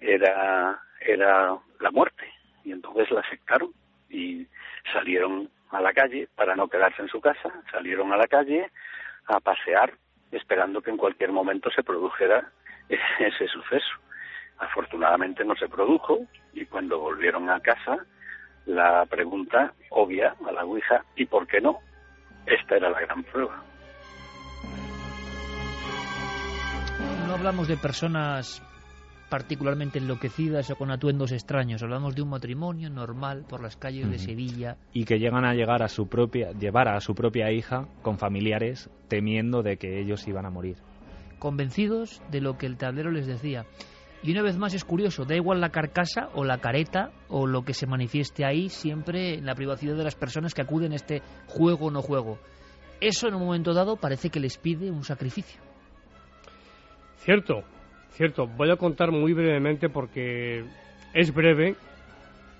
[0.00, 2.32] era, era la muerte.
[2.64, 3.70] Y entonces la aceptaron
[4.08, 4.46] y
[4.92, 8.70] salieron a la calle para no quedarse en su casa, salieron a la calle
[9.26, 9.92] a pasear
[10.32, 12.50] esperando que en cualquier momento se produjera
[12.88, 13.96] ese suceso.
[14.60, 16.18] Afortunadamente no se produjo
[16.52, 17.98] y cuando volvieron a casa
[18.66, 21.78] la pregunta obvia a la Ouija, ¿y por qué no?
[22.46, 23.62] Esta era la gran prueba.
[27.26, 28.62] No hablamos de personas
[29.30, 34.18] particularmente enloquecidas o con atuendos extraños, hablamos de un matrimonio normal por las calles de.
[34.18, 34.76] Sevilla.
[34.92, 38.90] y que llegan a llegar a su propia llevar a su propia hija con familiares
[39.08, 40.76] temiendo de que ellos iban a morir.
[41.38, 43.64] convencidos de lo que el tablero les decía.
[44.22, 47.62] Y una vez más es curioso, da igual la carcasa o la careta o lo
[47.62, 51.22] que se manifieste ahí, siempre en la privacidad de las personas que acuden a este
[51.46, 52.38] juego o no juego.
[53.00, 55.60] Eso en un momento dado parece que les pide un sacrificio.
[57.16, 57.62] Cierto,
[58.10, 58.46] cierto.
[58.46, 60.64] Voy a contar muy brevemente porque
[61.14, 61.76] es breve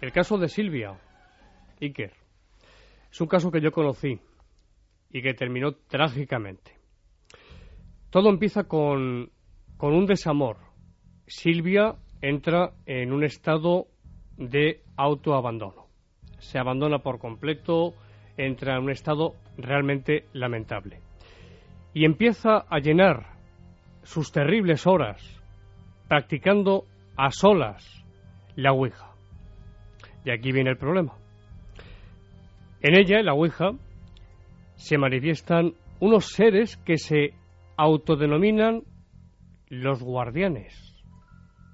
[0.01, 0.99] el caso de Silvia
[1.81, 2.13] Iker.
[3.11, 4.19] Es un caso que yo conocí
[5.11, 6.79] y que terminó trágicamente.
[8.09, 9.31] Todo empieza con,
[9.77, 10.70] con un desamor.
[11.31, 13.87] Silvia entra en un estado
[14.37, 15.87] de autoabandono.
[16.39, 17.95] Se abandona por completo,
[18.37, 21.01] entra en un estado realmente lamentable.
[21.95, 23.35] Y empieza a llenar
[24.03, 25.23] sus terribles horas
[26.09, 26.87] practicando
[27.17, 28.05] a solas
[28.57, 29.13] la Ouija.
[30.25, 31.15] Y aquí viene el problema.
[32.83, 33.71] En ella, en la Ouija,
[34.75, 37.35] se manifiestan unos seres que se
[37.77, 38.83] autodenominan
[39.69, 40.90] los guardianes.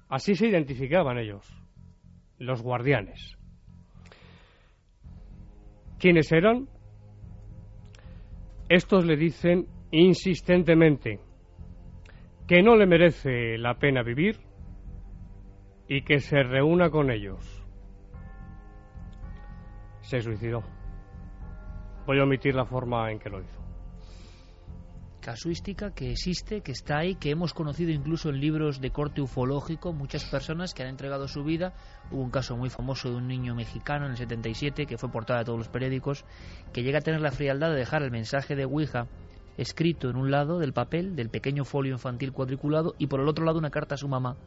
[0.09, 1.45] Así se identificaban ellos,
[2.37, 3.37] los guardianes.
[5.99, 6.69] ¿Quiénes eran?
[8.69, 11.19] Estos le dicen insistentemente
[12.47, 14.37] que no le merece la pena vivir
[15.87, 17.65] y que se reúna con ellos.
[20.01, 20.63] Se suicidó.
[22.05, 23.56] Voy a omitir la forma en que lo hizo.
[25.27, 29.91] Casuística que existe, que está ahí, que hemos conocido incluso en libros de corte ufológico,
[29.91, 31.73] muchas personas que han entregado su vida.
[32.09, 35.39] Hubo un caso muy famoso de un niño mexicano en el 77 que fue portada
[35.39, 36.23] de todos los periódicos,
[36.71, 39.09] que llega a tener la frialdad de dejar el mensaje de Ouija
[39.57, 43.43] escrito en un lado del papel, del pequeño folio infantil cuadriculado, y por el otro
[43.43, 44.37] lado una carta a su mamá,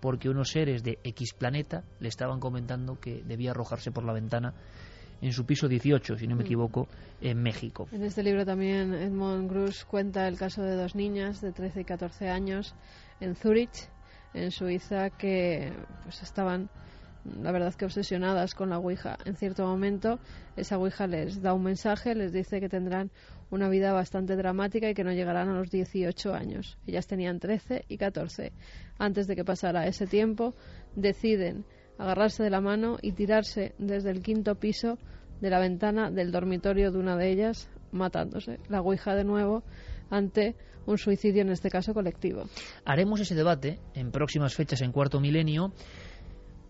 [0.00, 4.54] porque unos seres de X planeta le estaban comentando que debía arrojarse por la ventana
[5.20, 6.46] en su piso 18, si no me Mm.
[6.46, 6.88] equivoco,
[7.20, 7.88] en México.
[7.92, 11.84] En este libro también Edmond Grus cuenta el caso de dos niñas de 13 y
[11.84, 12.74] 14 años
[13.20, 13.88] en Zurich,
[14.34, 15.72] en Suiza, que
[16.02, 16.68] pues estaban
[17.42, 19.16] la verdad que obsesionadas con la Ouija.
[19.24, 20.20] En cierto momento,
[20.56, 23.10] esa Ouija les da un mensaje, les dice que tendrán
[23.50, 26.78] una vida bastante dramática y que no llegarán a los 18 años.
[26.86, 28.52] Ellas tenían 13 y 14.
[28.98, 30.54] Antes de que pasara ese tiempo,
[30.94, 31.64] deciden
[31.98, 34.98] agarrarse de la mano y tirarse desde el quinto piso
[35.40, 38.58] de la ventana del dormitorio de una de ellas, matándose.
[38.68, 39.62] La Ouija de nuevo
[40.10, 40.56] ante
[40.86, 42.44] un suicidio, en este caso colectivo.
[42.84, 45.72] Haremos ese debate en próximas fechas en cuarto milenio,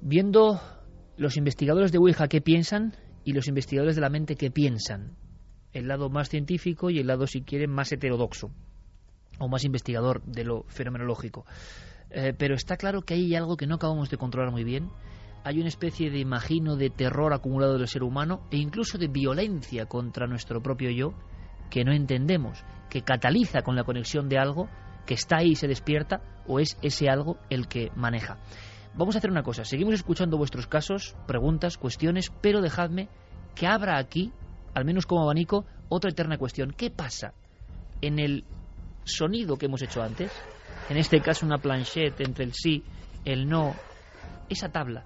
[0.00, 0.60] viendo
[1.16, 2.94] los investigadores de Ouija qué piensan
[3.24, 5.16] y los investigadores de la mente qué piensan.
[5.72, 8.50] El lado más científico y el lado, si quieren, más heterodoxo
[9.38, 11.44] o más investigador de lo fenomenológico.
[12.10, 14.90] Eh, pero está claro que hay algo que no acabamos de controlar muy bien.
[15.46, 19.86] Hay una especie de, imagino, de terror acumulado del ser humano e incluso de violencia
[19.86, 21.14] contra nuestro propio yo
[21.70, 24.68] que no entendemos, que cataliza con la conexión de algo
[25.06, 28.38] que está ahí y se despierta o es ese algo el que maneja.
[28.96, 33.08] Vamos a hacer una cosa, seguimos escuchando vuestros casos, preguntas, cuestiones, pero dejadme
[33.54, 34.32] que abra aquí,
[34.74, 36.72] al menos como abanico, otra eterna cuestión.
[36.76, 37.34] ¿Qué pasa
[38.00, 38.42] en el
[39.04, 40.32] sonido que hemos hecho antes?
[40.90, 42.82] En este caso una planchette entre el sí,
[43.24, 43.76] el no,
[44.48, 45.04] esa tabla.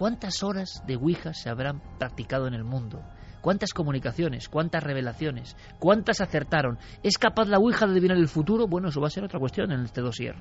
[0.00, 3.04] ¿Cuántas horas de Ouija se habrán practicado en el mundo?
[3.42, 4.48] ¿Cuántas comunicaciones?
[4.48, 5.58] ¿Cuántas revelaciones?
[5.78, 6.78] ¿Cuántas acertaron?
[7.02, 8.66] ¿Es capaz la Ouija de adivinar el futuro?
[8.66, 10.36] Bueno, eso va a ser otra cuestión en este dossier.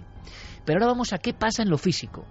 [0.64, 2.26] Pero ahora vamos a qué pasa en lo físico.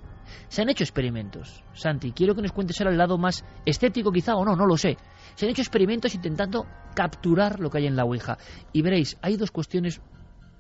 [0.49, 1.63] Se han hecho experimentos.
[1.75, 4.79] Santi, quiero que nos cuentes ahora el lado más estético quizá o no, no lo
[4.79, 4.97] sé.
[5.35, 6.65] Se han hecho experimentos intentando
[6.95, 8.39] capturar lo que hay en la Ouija.
[8.73, 10.01] Y veréis, hay dos cuestiones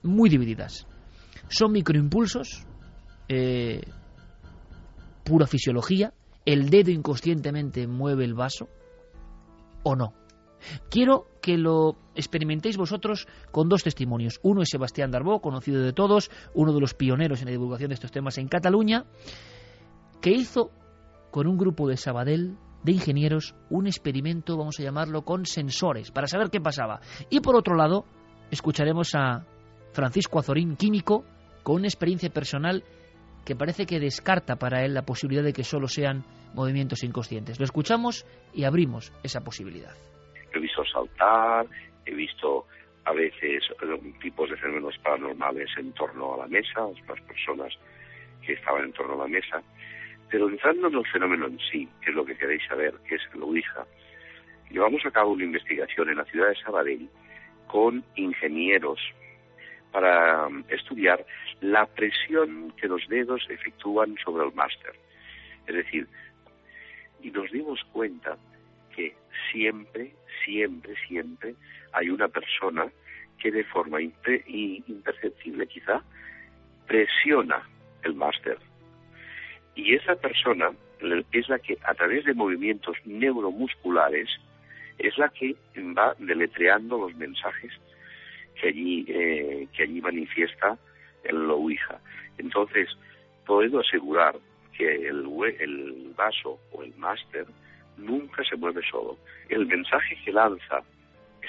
[0.02, 0.86] muy divididas.
[1.48, 2.66] Son microimpulsos,
[3.26, 3.80] eh,
[5.24, 6.12] pura fisiología,
[6.48, 8.70] el dedo inconscientemente mueve el vaso,
[9.82, 10.14] o no.
[10.88, 14.40] Quiero que lo experimentéis vosotros con dos testimonios.
[14.42, 17.94] Uno es Sebastián Darbó, conocido de todos, uno de los pioneros en la divulgación de
[17.94, 19.04] estos temas en Cataluña,
[20.22, 20.70] que hizo
[21.30, 26.28] con un grupo de Sabadell de ingenieros un experimento, vamos a llamarlo, con sensores, para
[26.28, 27.00] saber qué pasaba.
[27.28, 28.06] Y por otro lado,
[28.50, 29.44] escucharemos a
[29.92, 31.26] Francisco Azorín, químico,
[31.62, 32.84] con una experiencia personal
[33.48, 36.22] que parece que descarta para él la posibilidad de que solo sean
[36.52, 37.58] movimientos inconscientes.
[37.58, 39.94] Lo escuchamos y abrimos esa posibilidad.
[40.52, 41.64] He visto saltar,
[42.04, 42.66] he visto
[43.06, 47.72] a veces eh, tipos de fenómenos paranormales en torno a la mesa, las personas
[48.44, 49.62] que estaban en torno a la mesa,
[50.28, 53.22] pero entrando en el fenómeno en sí, que es lo que queréis saber, que es
[53.32, 53.86] el Ouija,
[54.68, 57.08] llevamos a cabo una investigación en la ciudad de Sabadell
[57.66, 59.00] con ingenieros
[59.92, 61.24] para um, estudiar
[61.60, 64.92] la presión que los dedos efectúan sobre el máster.
[65.66, 66.06] Es decir,
[67.22, 68.36] y nos dimos cuenta
[68.94, 69.14] que
[69.50, 70.12] siempre,
[70.44, 71.54] siempre, siempre
[71.92, 72.86] hay una persona
[73.38, 76.02] que de forma imperceptible quizá
[76.86, 77.62] presiona
[78.02, 78.58] el máster.
[79.74, 80.70] Y esa persona
[81.32, 84.28] es la que a través de movimientos neuromusculares
[84.98, 85.54] es la que
[85.96, 87.72] va deletreando los mensajes
[88.60, 90.78] que allí, eh, que allí manifiesta
[91.24, 92.00] el Ouija.
[92.38, 92.88] Entonces,
[93.46, 94.36] puedo asegurar
[94.76, 95.26] que el,
[95.58, 97.46] el vaso o el máster
[97.96, 99.18] nunca se mueve solo.
[99.48, 100.82] El mensaje que lanza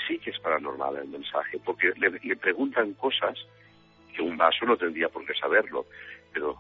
[0.08, 3.38] sí que es paranormal el mensaje, porque le, le, preguntan cosas
[4.16, 5.86] que un vaso no tendría por qué saberlo,
[6.34, 6.56] pero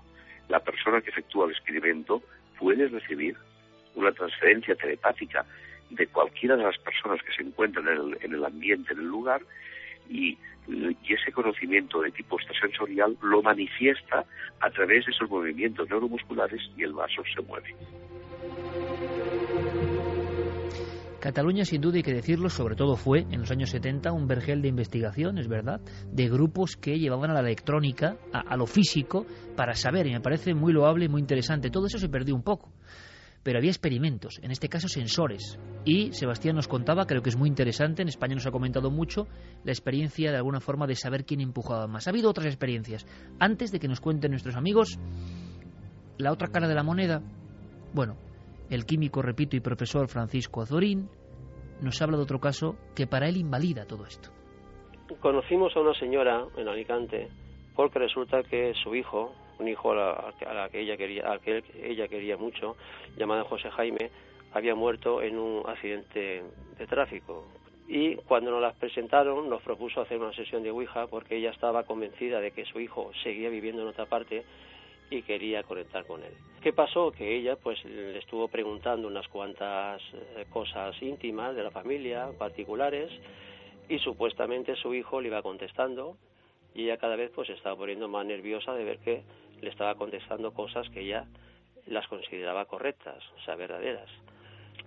[0.48, 2.22] la persona que efectúa el experimento
[2.58, 3.36] puede recibir
[3.96, 5.46] una transferencia telepática
[5.90, 9.08] de cualquiera de las personas que se encuentran en el, en el ambiente, en el
[9.08, 9.42] lugar,
[10.10, 10.38] y,
[11.10, 14.23] ese conocimiento de tipo extrasensorial lo manifiesta
[14.61, 17.73] a través de esos movimientos neuromusculares y el vaso se mueve.
[21.19, 24.61] Cataluña, sin duda hay que decirlo, sobre todo fue en los años 70 un vergel
[24.61, 29.26] de investigación, es verdad, de grupos que llevaban a la electrónica, a, a, lo físico,
[29.57, 31.72] para saber, y me parece muy loable y muy interesante.
[31.72, 32.72] Todo eso se perdió un poco
[33.44, 35.60] pero había experimentos, en este caso sensores.
[35.86, 39.28] Y Sebastián nos contaba, creo que es muy interesante, en España nos ha comentado mucho,
[39.64, 42.07] la experiencia de alguna forma de saber quién empujaba más.
[42.07, 43.06] Ha habido otras experiencias.
[43.40, 44.99] Antes de que nos cuenten nuestros amigos,
[46.18, 47.22] la otra cara de la moneda,
[47.94, 48.18] bueno,
[48.70, 51.10] el químico, repito, y profesor Francisco Azorín
[51.82, 54.30] nos habla de otro caso que para él invalida todo esto.
[55.22, 57.30] Conocimos a una señora en Alicante
[57.76, 62.07] porque resulta que su hijo, un hijo a la, que ella quería, al que ella
[62.07, 62.76] quería mucho,
[63.18, 64.10] llamado José Jaime,
[64.53, 66.44] había muerto en un accidente
[66.77, 67.45] de tráfico.
[67.88, 71.84] Y cuando nos las presentaron, nos propuso hacer una sesión de Ouija porque ella estaba
[71.84, 74.44] convencida de que su hijo seguía viviendo en otra parte
[75.10, 76.34] y quería conectar con él.
[76.61, 77.11] ¿Qué pasó?
[77.11, 83.10] Que ella pues le estuvo preguntando unas cuantas eh, cosas íntimas de la familia, particulares,
[83.88, 86.15] y supuestamente su hijo le iba contestando
[86.76, 89.23] y ella cada vez pues estaba poniendo más nerviosa de ver que
[89.61, 91.26] le estaba contestando cosas que ella
[91.88, 94.10] las consideraba correctas, o sea, verdaderas.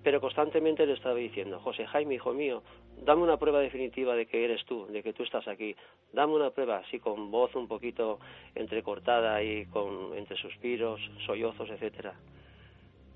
[0.02, 2.62] Pero constantemente le estaba diciendo, José Jaime, hijo mío,
[3.04, 5.76] dame una prueba definitiva de que eres tú, de que tú estás aquí.
[6.12, 8.18] Dame una prueba, así con voz un poquito
[8.54, 12.14] entrecortada y con entre suspiros, sollozos, etcétera.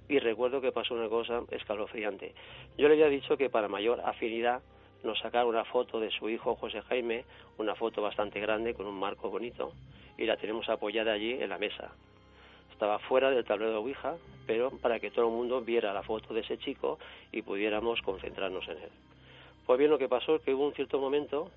[0.09, 2.35] Y recuerdo que pasó una cosa escalofriante.
[2.79, 4.63] Yo le había dicho que para mayor afinidad
[5.03, 7.25] nos sacara una foto de su hijo José Jaime,
[7.59, 9.73] una foto bastante grande con un marco bonito,
[10.19, 11.93] y la tenemos apoyada allí en la mesa.
[12.73, 14.17] Estaba fuera del tablero de Ouija,
[14.47, 16.99] pero para que todo el mundo viera la foto de ese chico
[17.33, 18.91] y pudiéramos concentrarnos en él.
[19.67, 21.51] Pues bien, lo que pasó es que hubo un cierto momento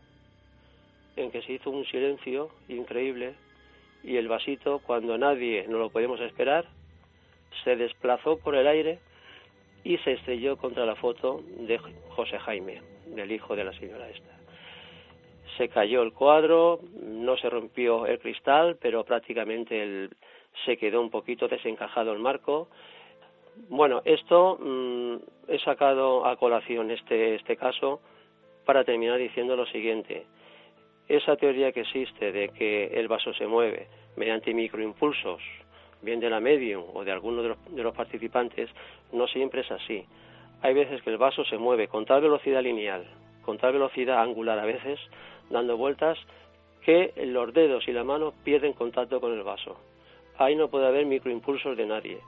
[1.16, 3.36] en que se hizo un silencio increíble
[4.04, 6.66] y el vasito, cuando nadie no lo podíamos esperar,
[7.64, 9.00] se desplazó por el aire
[9.84, 11.78] y se estrelló contra la foto de
[12.10, 12.82] José Jaime,
[13.16, 14.38] del hijo de la señora esta.
[15.58, 20.10] Se cayó el cuadro, no se rompió el cristal, pero prácticamente el,
[20.66, 22.70] se quedó un poquito desencajado el marco.
[23.68, 25.16] Bueno, esto mm,
[25.48, 28.02] he sacado a colación este, este caso
[28.66, 30.26] para terminar diciendo lo siguiente.
[31.08, 35.42] Esa teoría que existe de que el vaso se mueve mediante microimpulsos,
[36.02, 38.70] bien de la medium o de alguno de los, de los participantes,
[39.12, 40.06] no siempre es así.
[40.62, 43.06] Hay veces que el vaso se mueve con tal velocidad lineal,
[43.44, 45.00] con tal velocidad angular a veces,
[45.50, 46.18] dando vueltas,
[46.84, 49.78] que los dedos y la mano pierden contacto con el vaso.
[50.38, 52.22] Ahí no puede haber microimpulsos de nadie.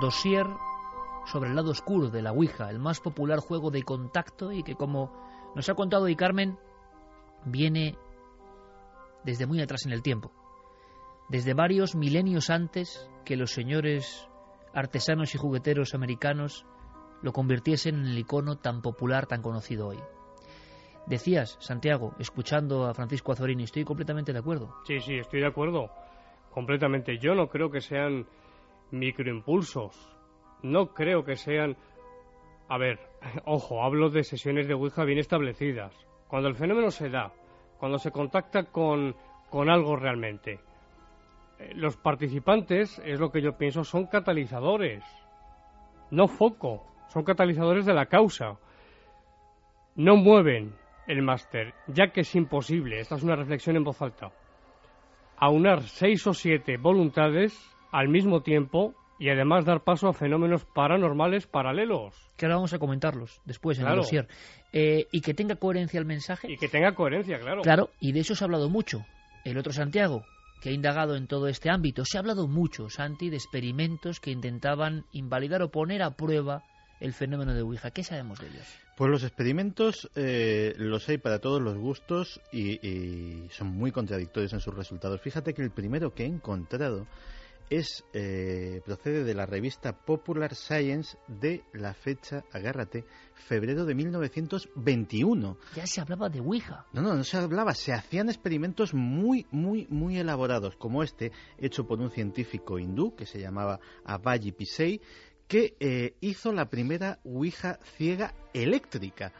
[0.00, 0.46] Dossier
[1.26, 4.74] sobre el lado oscuro de la Ouija, el más popular juego de contacto y que,
[4.74, 5.10] como
[5.54, 6.58] nos ha contado hoy Carmen,
[7.44, 7.96] viene
[9.24, 10.30] desde muy atrás en el tiempo,
[11.28, 14.26] desde varios milenios antes que los señores
[14.72, 16.64] artesanos y jugueteros americanos
[17.22, 19.98] lo convirtiesen en el icono tan popular, tan conocido hoy.
[21.06, 24.74] Decías, Santiago, escuchando a Francisco Azorini, estoy completamente de acuerdo.
[24.84, 25.90] Sí, sí, estoy de acuerdo.
[26.50, 27.18] Completamente.
[27.18, 28.26] Yo no creo que sean
[28.92, 29.94] microimpulsos.
[30.62, 31.76] No creo que sean...
[32.68, 33.00] A ver,
[33.44, 35.92] ojo, hablo de sesiones de Ouija bien establecidas.
[36.28, 37.32] Cuando el fenómeno se da,
[37.78, 39.16] cuando se contacta con,
[39.50, 40.60] con algo realmente.
[41.58, 45.04] Eh, los participantes, es lo que yo pienso, son catalizadores.
[46.10, 48.58] No foco, son catalizadores de la causa.
[49.94, 50.74] No mueven,
[51.06, 54.32] el máster, ya que es imposible, esta es una reflexión en voz alta,
[55.36, 57.58] aunar seis o siete voluntades
[57.92, 62.14] al mismo tiempo y además dar paso a fenómenos paranormales paralelos.
[62.36, 64.28] Que ahora vamos a comentarlos después en el dossier.
[64.72, 66.52] Eh, y que tenga coherencia el mensaje.
[66.52, 67.62] Y que tenga coherencia, claro.
[67.62, 69.06] Claro, y de eso se ha hablado mucho.
[69.44, 70.24] El otro Santiago,
[70.60, 74.30] que ha indagado en todo este ámbito, se ha hablado mucho, Santi, de experimentos que
[74.30, 76.64] intentaban invalidar o poner a prueba
[77.00, 77.90] el fenómeno de Ouija.
[77.90, 78.66] ¿Qué sabemos de ellos?
[78.96, 84.60] Pues los experimentos eh, los hay para todos los gustos y, son muy contradictorios en
[84.60, 85.20] sus resultados.
[85.20, 87.06] Fíjate que el primero que he encontrado
[87.70, 95.56] es eh, procede de la revista Popular Science de la fecha, agárrate, febrero de 1921.
[95.74, 96.86] Ya se hablaba de Ouija.
[96.92, 101.86] No, no, no se hablaba, se hacían experimentos muy, muy, muy elaborados, como este, hecho
[101.86, 105.00] por un científico hindú que se llamaba Abayi Pisei,
[105.48, 109.32] que eh, hizo la primera Ouija ciega eléctrica.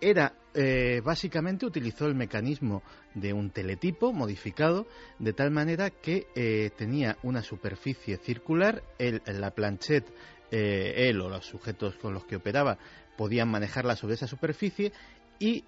[0.00, 2.82] Era, eh, básicamente, utilizó el mecanismo
[3.14, 4.86] de un teletipo modificado
[5.18, 10.12] de tal manera que eh, tenía una superficie circular, la planchette,
[10.50, 12.78] él o los sujetos con los que operaba
[13.16, 14.92] podían manejarla sobre esa superficie
[15.38, 15.64] y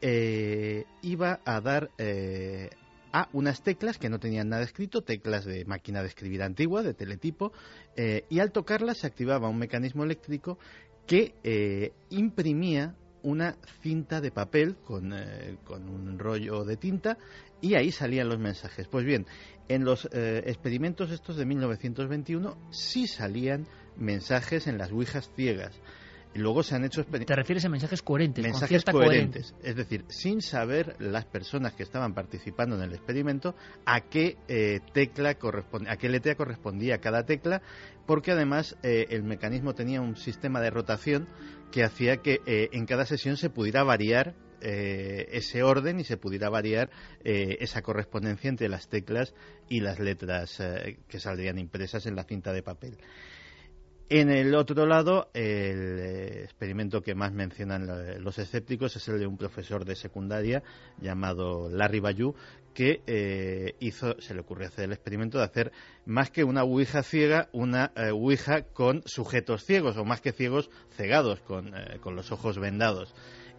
[1.02, 1.90] iba a dar
[3.12, 6.94] a unas teclas que no tenían nada escrito, teclas de máquina de escribir antigua, de
[6.94, 7.52] teletipo,
[7.96, 10.58] eh, y al tocarlas se activaba un mecanismo eléctrico
[11.06, 17.18] que eh, imprimía una cinta de papel con, eh, con, un rollo de tinta
[17.60, 18.88] y ahí salían los mensajes.
[18.88, 19.26] Pues bien,
[19.68, 23.66] en los experimentos estos de 1921 sí salían
[23.96, 25.80] mensajes en las ouijas ciegas.
[26.34, 28.44] Luego se han hecho ¿Te refieres a mensajes coherentes?
[28.44, 29.54] Mensajes coherentes.
[29.62, 33.54] Es decir, sin saber las personas que estaban participando en el experimento
[33.84, 35.36] a qué eh, tecla
[35.88, 37.60] a qué letra correspondía cada tecla,
[38.06, 41.28] porque además eh, el mecanismo tenía un sistema de rotación
[41.70, 44.34] que hacía que eh, en cada sesión se pudiera variar
[44.64, 46.88] ese orden y se pudiera variar
[47.24, 49.34] esa correspondencia entre las teclas
[49.68, 50.62] y las letras
[51.08, 52.96] que saldrían impresas en la cinta de papel.
[54.08, 57.86] En el otro lado, el eh, experimento que más mencionan
[58.22, 60.62] los escépticos es el de un profesor de secundaria
[61.00, 62.34] llamado Larry Bayou,
[62.74, 65.72] que eh, hizo, se le ocurrió hacer el experimento de hacer
[66.04, 70.70] más que una ouija ciega, una eh, ouija con sujetos ciegos, o más que ciegos,
[70.96, 73.14] cegados, con, con los ojos vendados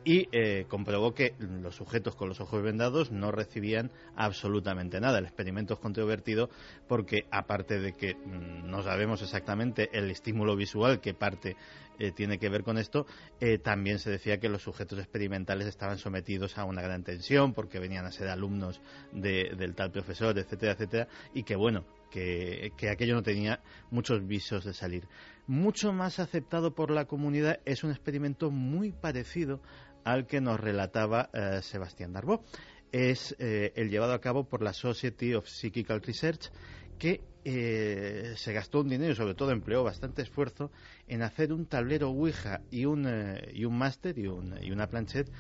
[0.05, 5.19] y eh, comprobó que los sujetos con los ojos vendados no recibían absolutamente nada.
[5.19, 6.49] El experimento es controvertido
[6.87, 11.55] porque, aparte de que mm, no sabemos exactamente el estímulo visual que parte
[11.99, 13.05] eh, tiene que ver con esto,
[13.39, 17.79] eh, también se decía que los sujetos experimentales estaban sometidos a una gran tensión porque
[17.79, 18.81] venían a ser alumnos
[19.11, 23.59] del tal profesor, etcétera, etcétera, y que, bueno, que, aquello no tenía
[23.89, 25.07] muchos visos de salir.
[25.47, 29.59] Mucho más aceptado por la comunidad es un experimento muy parecido
[30.03, 32.43] al que nos relataba eh, Sebastián Darbo.
[32.91, 36.51] Es eh, el llevado a cabo por la Society of Psychical Research,
[36.99, 40.71] que eh, se gastó un dinero y sobre todo empleó bastante esfuerzo
[41.07, 43.09] en hacer un tablero Ouija y un,
[43.51, 45.31] y un máster y, y, una planchette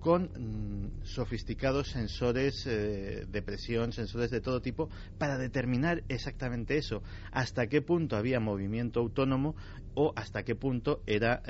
[0.00, 4.88] con mm, sofisticados sensores de presión, sensores de todo tipo,
[5.18, 9.54] para determinar exactamente eso, hasta qué punto había movimiento autónomo
[9.94, 11.42] o hasta qué punto era,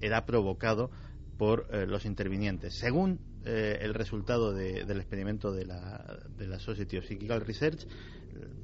[0.00, 0.92] era provocado
[1.40, 2.74] por eh, los intervinientes.
[2.74, 7.86] Según eh, el resultado del experimento de la, de la Society of Psychical Research,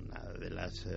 [0.05, 0.91] una de las eh,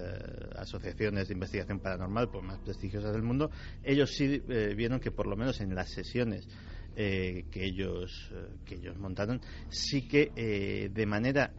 [0.58, 3.50] asociaciones de investigación paranormal pues, más prestigiosas del mundo,
[3.82, 4.40] ellos sí
[4.76, 6.50] vieron que por lo menos en las sesiones
[6.96, 8.30] que ellos
[8.66, 9.40] que ellos montaron
[9.70, 11.54] sí que de manera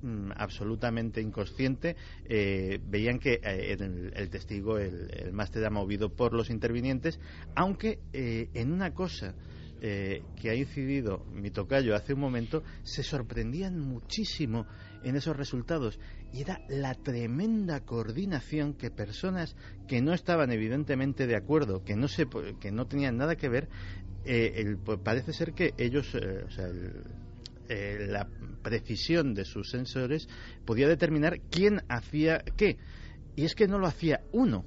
[0.00, 7.20] mm, absolutamente inconsciente veían que el, testigo el, el máster ha movido por los intervinientes
[7.54, 9.34] aunque en una cosa
[9.88, 14.66] eh, que ha incidido mi tocayo hace un momento, se sorprendían muchísimo
[15.04, 16.00] en esos resultados.
[16.32, 19.54] Y era la tremenda coordinación que personas
[19.86, 22.26] que no estaban evidentemente de acuerdo, que no, se,
[22.58, 23.68] que no tenían nada que ver,
[24.24, 26.16] eh, pues parece ser que ellos,
[27.68, 28.28] eh, la
[28.64, 30.28] precisión de sus sensores
[30.64, 32.76] podía determinar quién hacía qué.
[33.36, 34.64] Y es que no lo hacía uno,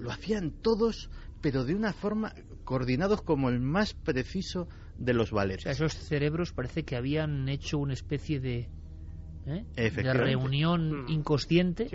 [0.00, 1.10] lo hacían todos,
[1.40, 4.68] pero de una forma coordinados como el más preciso
[4.98, 5.66] de los valetes.
[5.66, 8.68] esos cerebros parece que habían hecho una especie de,
[9.46, 9.64] ¿eh?
[9.74, 11.08] de reunión mm.
[11.08, 11.88] inconsciente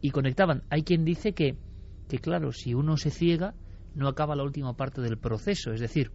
[0.00, 0.62] y conectaban.
[0.70, 1.56] Hay quien dice que,
[2.08, 3.54] que, claro, si uno se ciega,
[3.94, 5.72] no acaba la última parte del proceso.
[5.72, 6.10] Es decir,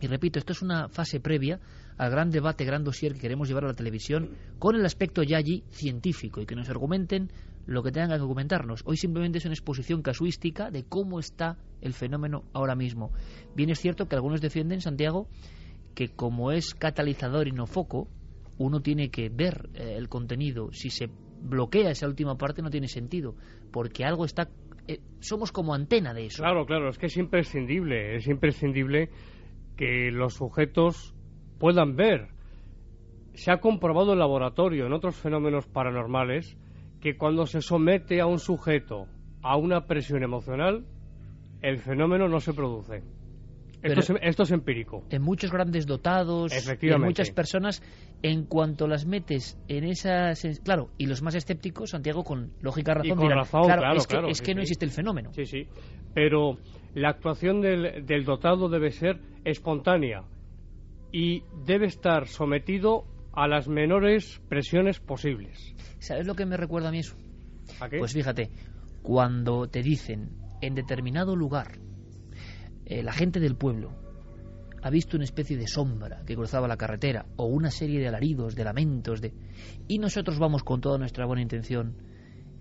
[0.00, 1.60] y repito, esto es una fase previa
[1.96, 5.38] al gran debate, gran dossier que queremos llevar a la televisión con el aspecto ya
[5.38, 7.32] allí científico y que nos argumenten
[7.68, 8.82] lo que tengan que comentarnos.
[8.86, 13.12] Hoy simplemente es una exposición casuística de cómo está el fenómeno ahora mismo.
[13.54, 15.28] Bien es cierto que algunos defienden, Santiago,
[15.94, 18.08] que como es catalizador y no foco,
[18.56, 20.70] uno tiene que ver eh, el contenido.
[20.72, 21.10] Si se
[21.42, 23.34] bloquea esa última parte no tiene sentido,
[23.70, 24.48] porque algo está...
[24.86, 26.42] Eh, somos como antena de eso.
[26.42, 29.10] Claro, claro, es que es imprescindible, es imprescindible
[29.76, 31.14] que los sujetos
[31.58, 32.28] puedan ver.
[33.34, 36.56] Se ha comprobado en laboratorio, en otros fenómenos paranormales,
[37.00, 39.06] que cuando se somete a un sujeto
[39.42, 40.84] a una presión emocional,
[41.62, 43.02] el fenómeno no se produce.
[43.82, 45.04] Esto es, empírico.
[45.10, 46.52] En muchos grandes dotados,
[46.82, 47.80] en muchas personas,
[48.22, 50.42] en cuanto las metes en esas...
[50.64, 54.54] Claro, y los más escépticos, Santiago, con lógica razón, dirán, claro, es que, es que
[54.54, 55.32] no existe el fenómeno.
[55.32, 55.68] Sí, sí.
[56.12, 56.58] Pero
[56.94, 60.24] la actuación del, del dotado debe ser espontánea
[61.12, 63.04] y debe estar sometido
[63.38, 65.72] a las menores presiones posibles.
[66.00, 67.14] ¿Sabes lo que me recuerda a mí eso?
[67.96, 68.50] Pues fíjate,
[69.02, 71.78] cuando te dicen en determinado lugar,
[72.84, 73.92] eh, la gente del pueblo
[74.82, 78.56] ha visto una especie de sombra que cruzaba la carretera o una serie de alaridos,
[78.56, 79.32] de lamentos, de
[79.86, 81.96] y nosotros vamos con toda nuestra buena intención,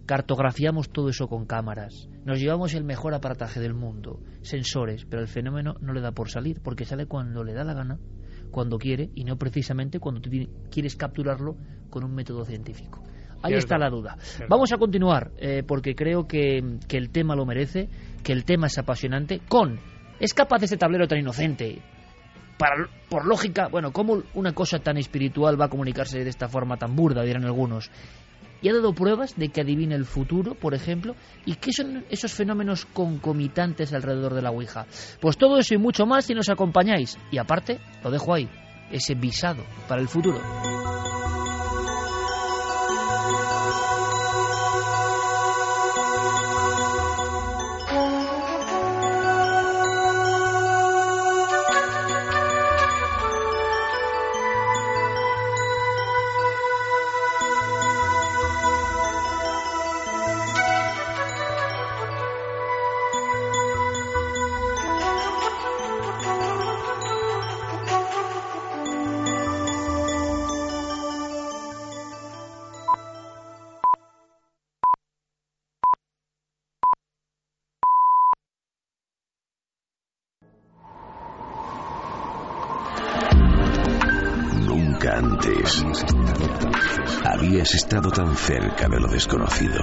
[0.06, 5.28] cartografiamos todo eso con cámaras, nos llevamos el mejor aparataje del mundo, sensores, pero el
[5.28, 8.00] fenómeno no le da por salir porque sale cuando le da la gana,
[8.52, 10.30] cuando quiere y no precisamente cuando tú
[10.72, 11.56] quieres capturarlo
[11.90, 13.04] con un método científico.
[13.44, 14.18] Ahí está la duda.
[14.50, 16.58] Vamos a continuar, eh, porque creo que,
[16.90, 17.90] el tema lo merece,
[18.24, 19.80] que el tema es apasionante, con...
[20.20, 21.80] ¿Es capaz este tablero tan inocente?
[22.58, 26.78] Para, por lógica, bueno, ¿cómo una cosa tan espiritual va a comunicarse de esta forma
[26.78, 27.92] tan burda, dirán algunos?
[28.62, 31.16] Y ha dado pruebas de que adivina el futuro, por ejemplo,
[31.46, 34.86] y qué son esos fenómenos concomitantes alrededor de la Ouija.
[35.20, 37.18] Pues todo eso y mucho más si nos acompañáis.
[37.32, 38.50] Y aparte, lo dejo ahí,
[38.92, 40.40] ese visado para el futuro.
[85.18, 85.84] Antes
[87.26, 89.80] habías estado tan cerca de lo desconocido.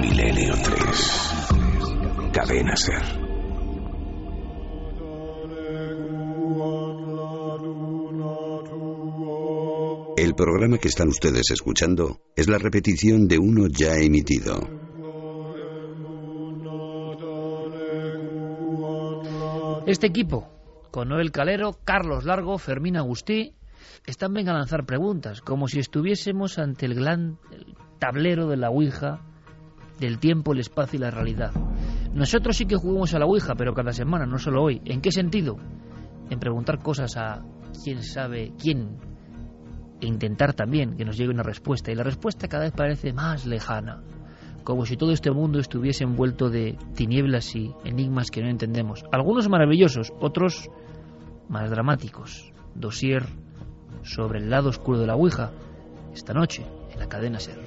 [0.00, 2.32] Milenio 3.
[2.32, 3.02] Cadena Ser.
[10.16, 14.60] El programa que están ustedes escuchando es la repetición de uno ya emitido.
[19.86, 20.59] Este equipo,
[20.90, 23.54] con Noel Calero, Carlos Largo, Fermín Agustí,
[24.06, 27.38] están venga a lanzar preguntas, como si estuviésemos ante el gran
[27.98, 29.20] tablero de la Ouija,
[29.98, 31.52] del tiempo, el espacio y la realidad.
[32.12, 34.80] Nosotros sí que jugamos a la Ouija, pero cada semana, no solo hoy.
[34.84, 35.56] ¿En qué sentido?
[36.30, 37.44] En preguntar cosas a
[37.84, 38.98] quién sabe quién
[40.00, 41.92] e intentar también que nos llegue una respuesta.
[41.92, 44.02] Y la respuesta cada vez parece más lejana,
[44.64, 49.04] como si todo este mundo estuviese envuelto de tinieblas y enigmas que no entendemos.
[49.12, 50.70] Algunos maravillosos, otros
[51.48, 52.52] más dramáticos.
[52.74, 53.26] Dosier
[54.02, 55.50] sobre el lado oscuro de la Ouija,
[56.14, 57.58] esta noche en la cadena Ser.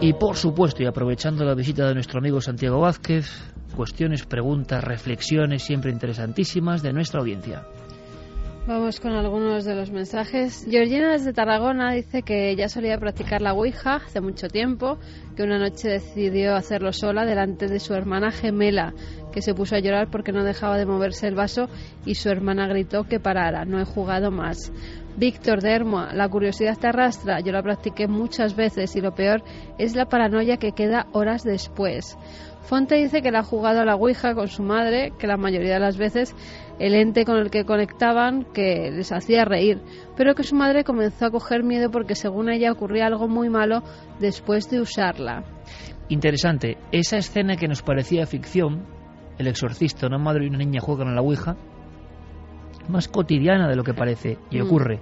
[0.00, 3.26] Y por supuesto, y aprovechando la visita de nuestro amigo Santiago Vázquez,
[3.74, 7.66] cuestiones, preguntas, reflexiones siempre interesantísimas de nuestra audiencia.
[8.68, 10.66] Vamos con algunos de los mensajes.
[10.68, 14.98] Georgina desde Tarragona dice que ya solía practicar la Ouija hace mucho tiempo,
[15.34, 18.92] que una noche decidió hacerlo sola delante de su hermana gemela,
[19.32, 21.70] que se puso a llorar porque no dejaba de moverse el vaso
[22.04, 24.70] y su hermana gritó que parara, no he jugado más.
[25.16, 29.42] Víctor de Hermoa, la curiosidad te arrastra, yo la practiqué muchas veces y lo peor
[29.78, 32.18] es la paranoia que queda horas después.
[32.68, 35.74] Fonte dice que la ha jugado a la Ouija con su madre, que la mayoría
[35.74, 36.34] de las veces
[36.78, 39.80] el ente con el que conectaban que les hacía reír,
[40.16, 43.82] pero que su madre comenzó a coger miedo porque según ella ocurría algo muy malo
[44.20, 45.44] después de usarla.
[46.08, 48.86] Interesante, esa escena que nos parecía ficción,
[49.38, 51.56] el exorcista, una madre y una niña juegan a la Ouija,
[52.88, 54.66] más cotidiana de lo que parece y Mm.
[54.66, 55.00] ocurre.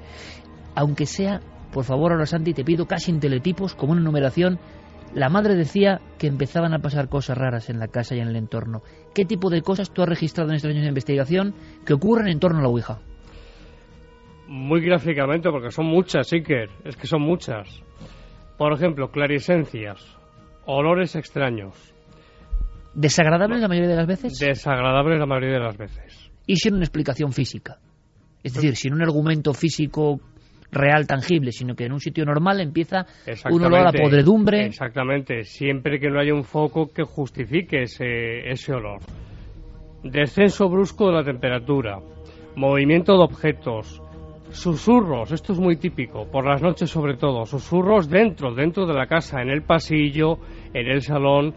[0.74, 1.40] Aunque sea,
[1.72, 4.58] por favor, ahora Santi, te pido casi en teletipos, como una numeración,
[5.16, 8.36] la madre decía que empezaban a pasar cosas raras en la casa y en el
[8.36, 8.82] entorno.
[9.14, 11.54] ¿Qué tipo de cosas tú has registrado en estos años de investigación
[11.86, 12.98] que ocurren en torno a la Ouija?
[14.46, 16.68] Muy gráficamente, porque son muchas, Iker.
[16.84, 17.82] Es que son muchas.
[18.58, 20.04] Por ejemplo, clarisencias,
[20.66, 21.74] olores extraños,
[22.94, 24.38] ¿Desagradables la mayoría de las veces?
[24.38, 26.30] desagradables la mayoría de las veces.
[26.46, 27.78] y sin una explicación física.
[28.42, 30.20] Es decir, sin un argumento físico
[30.70, 33.06] real, tangible, sino que en un sitio normal empieza
[33.50, 34.66] un olor a Exactamente, podredumbre.
[34.66, 39.00] Exactamente, siempre que no haya un foco que justifique ese, ese olor.
[40.02, 41.98] Descenso brusco de la temperatura,
[42.54, 44.00] movimiento de objetos,
[44.50, 49.06] susurros, esto es muy típico, por las noches sobre todo, susurros dentro, dentro de la
[49.06, 50.38] casa, en el pasillo,
[50.72, 51.54] en el salón,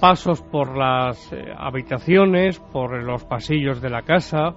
[0.00, 4.54] pasos por las eh, habitaciones, por los pasillos de la casa.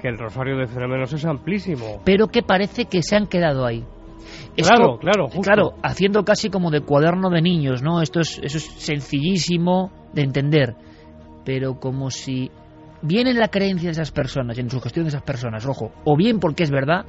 [0.00, 2.00] Que el rosario de fenómenos es amplísimo.
[2.04, 3.84] pero que parece que se han quedado ahí.
[4.56, 5.40] Claro, claro, justo.
[5.42, 8.02] Claro, haciendo casi como de cuaderno de niños, ¿no?
[8.02, 10.74] Esto es, eso es sencillísimo de entender,
[11.44, 12.50] pero como si
[13.02, 16.16] bien en la creencia de esas personas en su gestión de esas personas, ojo, o
[16.16, 17.04] bien porque es verdad,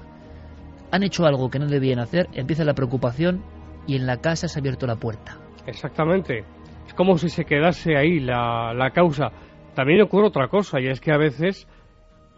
[0.91, 3.43] han hecho algo que no debían hacer, empieza la preocupación
[3.87, 5.37] y en la casa se ha abierto la puerta.
[5.65, 6.43] Exactamente.
[6.85, 9.31] Es como si se quedase ahí la, la causa.
[9.73, 11.67] También ocurre otra cosa, y es que a veces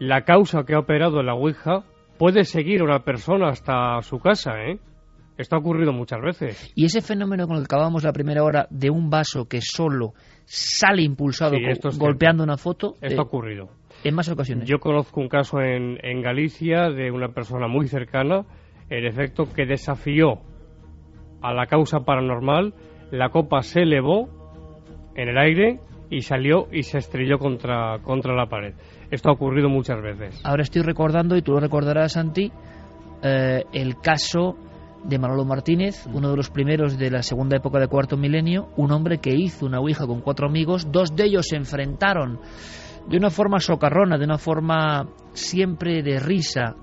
[0.00, 1.84] la causa que ha operado en la Ouija
[2.18, 4.78] puede seguir a una persona hasta su casa, ¿eh?
[5.38, 6.72] Esto ha ocurrido muchas veces.
[6.74, 10.12] Y ese fenómeno con el que acabamos la primera hora de un vaso que solo
[10.44, 13.68] sale impulsado Sí, co- esto es golpeando una foto, Esto eh, ha ocurrido.
[14.04, 14.68] en más ocasiones.
[14.68, 18.44] Yo conozco un caso en, en Galicia de una persona muy cercana,
[18.90, 20.40] en efecto, que desafió
[21.40, 22.74] a la causa paranormal,
[23.10, 24.28] la copa se elevó
[25.14, 28.74] en el aire y salió y se estrelló contra, contra la pared.
[29.10, 30.40] Esto ha ocurrido muchas veces.
[30.44, 32.52] Ahora estoy recordando, y tú lo recordarás, Santi,
[33.22, 34.56] eh, el caso
[35.04, 38.92] de Manolo Martínez, uno de los primeros de la segunda época de cuarto milenio, un
[38.92, 42.38] hombre que hizo una ouija con cuatro amigos, dos de ellos se enfrentaron
[43.08, 46.76] de una forma socarrona, de una forma siempre de risa,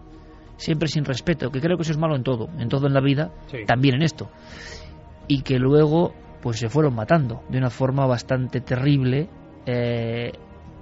[0.58, 3.02] siempre sin respeto, que creo que eso es malo en todo, en todo en la
[3.02, 3.60] vida, Sí.
[3.68, 4.30] también en esto,
[5.28, 9.30] y que luego pues se fueron matando de una forma bastante terrible
[9.66, 10.32] eh,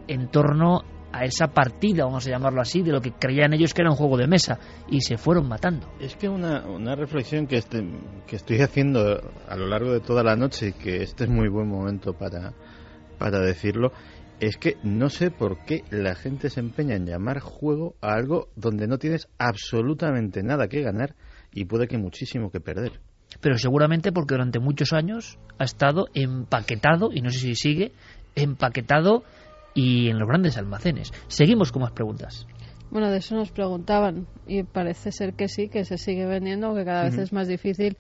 [0.08, 0.84] en torno
[1.16, 3.96] a esa partida, vamos a llamarlo así, de lo que creían ellos que era un
[3.96, 4.60] juego de mesa,
[4.90, 5.88] y se fueron matando.
[6.00, 7.88] Es que una, una reflexión que, este,
[8.28, 11.48] que estoy haciendo a lo largo de toda la noche y que este es muy
[11.48, 12.54] buen momento para,
[13.18, 13.94] para decirlo,
[14.42, 18.50] es que no sé por qué la gente se empeña en llamar juego a algo
[18.58, 21.16] donde no tienes absolutamente nada que ganar
[21.54, 23.00] y puede que muchísimo que perder.
[23.40, 27.94] Pero seguramente porque durante muchos años ha estado empaquetado, y no sé si sigue,
[28.36, 29.24] empaquetado
[29.76, 31.14] y en los grandes almacenes.
[31.28, 32.48] Seguimos con más preguntas.
[32.90, 36.86] Bueno, de eso nos preguntaban y parece ser que sí, que se sigue vendiendo, aunque
[36.86, 37.98] cada vez es más difícil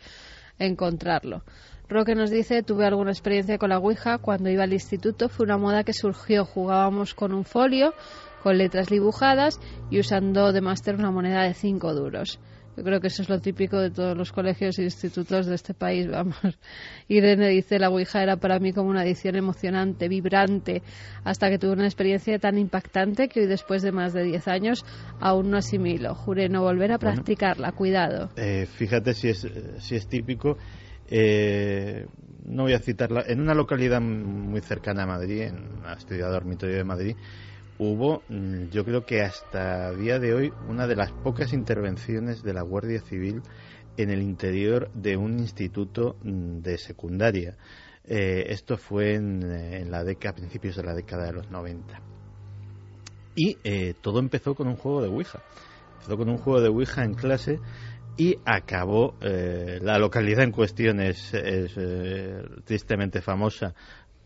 [0.58, 1.44] encontrarlo.
[1.88, 5.58] Roque nos dice, tuve alguna experiencia con la Ouija cuando iba al instituto, fue una
[5.58, 7.94] moda que surgió, jugábamos con un folio,
[8.42, 9.60] con letras dibujadas
[9.92, 12.40] y usando de máster una moneda de 5 duros.
[12.78, 15.74] Yo creo que eso es lo típico de todos los colegios e institutos de este
[15.74, 16.36] país, vamos.
[17.08, 20.84] Irene dice, la Ouija era para mí como una edición emocionante, vibrante,
[21.24, 24.86] hasta que tuve una experiencia tan impactante que hoy después de más de 10 años
[25.20, 26.16] aún no asimilo.
[26.16, 27.14] Juré no volver a Bueno.
[27.14, 28.30] practicarla, cuidado.
[28.36, 29.48] Eh, fíjate si es,
[29.80, 30.58] si es típico.
[31.08, 32.06] eh,
[32.46, 33.24] no voy a citarla.
[33.28, 37.16] En una localidad muy cercana a Madrid, en la ciudad dormitorio de Madrid,
[37.78, 42.54] hubo, mm, yo creo que hasta día de hoy, una de las pocas intervenciones de
[42.54, 43.42] la Guardia Civil
[43.98, 47.58] en el interior de un instituto mm, de secundaria.
[48.08, 51.50] Eh, esto fue en, eh, en la década, a principios de la década de los
[51.50, 52.02] 90.
[53.36, 55.42] Y eh, todo empezó con un juego de Ouija.
[55.96, 57.60] Empezó con un juego de Ouija en clase
[58.18, 59.16] y acabó.
[59.20, 61.34] la localidad en cuestión es,
[62.64, 63.74] tristemente famosa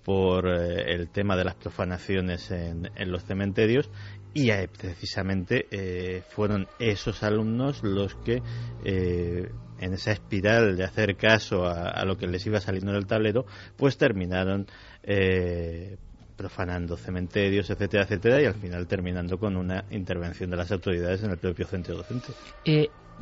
[0.04, 3.90] por eh, el tema de las profanaciones en, en los cementerios
[4.34, 8.42] y eh, precisamente eh, fueron esos alumnos los que
[8.86, 9.50] eh,
[9.80, 13.46] en esa espiral de hacer caso a, lo que les iba saliendo en el tablero
[13.78, 14.68] pues terminaron
[15.04, 15.98] eh,
[16.36, 21.32] profanando cementerios, etcétera, etcétera, y al final terminando con una intervención de las autoridades en
[21.32, 22.28] el propio centro docente.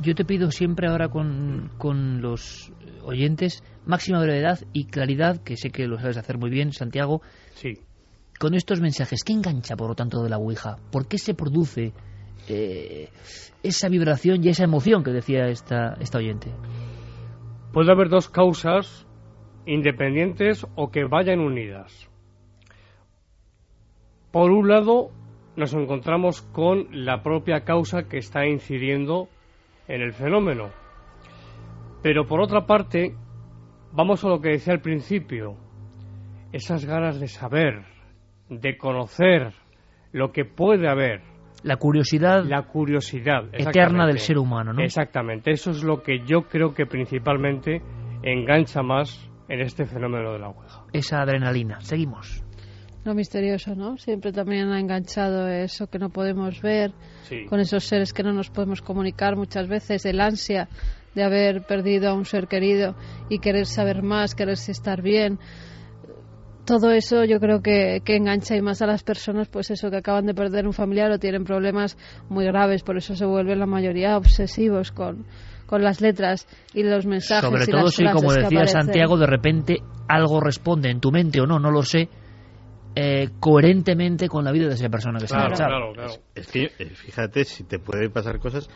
[0.00, 2.72] Yo te pido siempre ahora con, con los
[3.04, 7.22] oyentes máxima brevedad y claridad, que sé que lo sabes hacer muy bien, Santiago.
[7.54, 7.78] Sí.
[8.38, 10.76] Con estos mensajes, ¿qué engancha, por lo tanto, de la Ouija?
[10.92, 11.92] ¿Por qué se produce
[12.48, 13.08] eh,
[13.62, 16.52] esa vibración y esa emoción que decía esta, esta oyente?
[17.72, 19.06] Puede haber dos causas
[19.66, 22.08] independientes o que vayan unidas.
[24.30, 25.10] Por un lado,
[25.56, 29.28] nos encontramos con la propia causa que está incidiendo
[29.88, 30.70] en el fenómeno.
[32.02, 33.14] Pero por otra parte,
[33.92, 35.56] vamos a lo que decía al principio,
[36.52, 37.84] esas ganas de saber,
[38.48, 39.52] de conocer
[40.12, 41.22] lo que puede haber.
[41.64, 44.82] La curiosidad, la curiosidad eterna del ser humano, ¿no?
[44.82, 47.82] Exactamente, eso es lo que yo creo que principalmente
[48.22, 50.84] engancha más en este fenómeno de la Ouija.
[50.92, 51.80] Esa adrenalina.
[51.80, 52.44] Seguimos.
[53.04, 53.96] Lo misterioso, ¿no?
[53.96, 56.92] Siempre también ha enganchado eso que no podemos ver,
[57.22, 57.46] Sí.
[57.46, 60.68] con esos seres que no nos podemos comunicar muchas veces, el ansia
[61.14, 62.94] de haber perdido a un ser querido
[63.28, 65.38] y querer saber más, quererse estar bien.
[66.66, 69.96] Todo eso yo creo que, que engancha y más a las personas, pues eso, que
[69.96, 71.96] acaban de perder un familiar o tienen problemas
[72.28, 75.24] muy graves, por eso se vuelven la mayoría obsesivos con,
[75.66, 77.48] con las letras y los mensajes.
[77.48, 78.66] Sobre y todo las si, como decía.
[78.66, 82.10] Santiago, de repente algo responde en tu mente o no, no lo sé,
[83.00, 85.92] eh, coherentemente con la vida de esa persona que se ha marchado.
[86.34, 88.68] Es que, eh, fíjate, si te puede pasar cosas.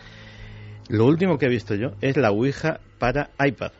[0.88, 3.72] Lo último que he visto yo es la Ouija para iPad.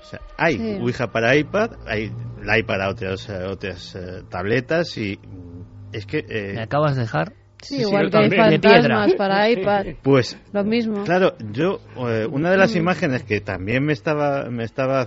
[0.00, 0.78] O sea, hay Sí.
[0.80, 2.12] Ouija para iPad, hay
[2.42, 5.62] la iPad para otras, eh, otras eh, tabletas y mm,
[5.92, 6.18] es que...
[6.28, 7.32] eh, Me acabas de dejar.
[7.60, 9.86] Sí, igual que hay fantasmas para iPad.
[10.02, 11.02] Pues Lo mismo.
[11.04, 12.78] Claro, yo eh, una de las Mm.
[12.78, 15.04] imágenes que también me estaba me estaba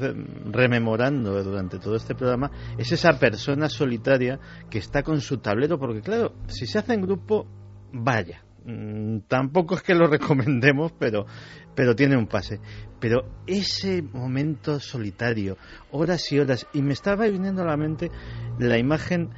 [0.52, 6.02] rememorando durante todo este programa es esa persona solitaria que está con su tablero porque
[6.02, 7.48] claro, si se hace en grupo,
[7.94, 8.44] vaya.
[8.66, 11.26] Mm, Tampoco es que lo recomendemos, pero
[11.74, 12.60] pero tiene un pase.
[13.00, 15.58] Pero ese momento solitario,
[15.92, 18.12] horas y horas, y me estaba viniendo a la mente
[18.60, 19.30] la imagen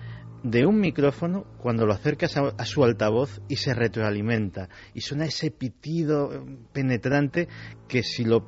[0.44, 5.26] de un micrófono cuando lo acercas a, a su altavoz y se retroalimenta y suena
[5.26, 6.42] ese pitido eh,
[6.74, 7.48] penetrante
[7.88, 8.46] que si lo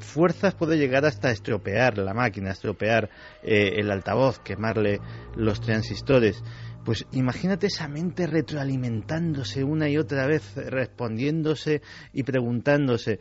[0.00, 3.10] fuerzas puede llegar hasta estropear la máquina, estropear
[3.42, 5.00] eh, el altavoz, quemarle
[5.36, 6.42] los transistores.
[6.84, 11.82] Pues imagínate esa mente retroalimentándose una y otra vez, respondiéndose
[12.12, 13.20] y preguntándose.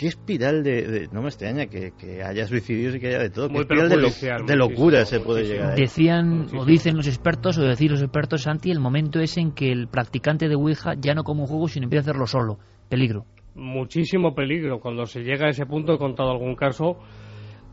[0.00, 3.28] ¿Qué espiral de, de- No me extraña que, que haya suicidios y que haya de
[3.28, 3.48] todo.
[3.48, 6.96] ¿Qué Muy espiral de, lo- perjudicial, de locura muchísimo, se puede llegar Decían o dicen
[6.96, 10.54] los expertos, o decir los expertos, Santi, el momento es en que el practicante de
[10.54, 12.58] Ouija ya no como un juego, sino empieza a hacerlo solo.
[12.88, 13.26] Peligro.
[13.54, 16.96] muchísimo peligro cuando se llega a ese punto he contado algún caso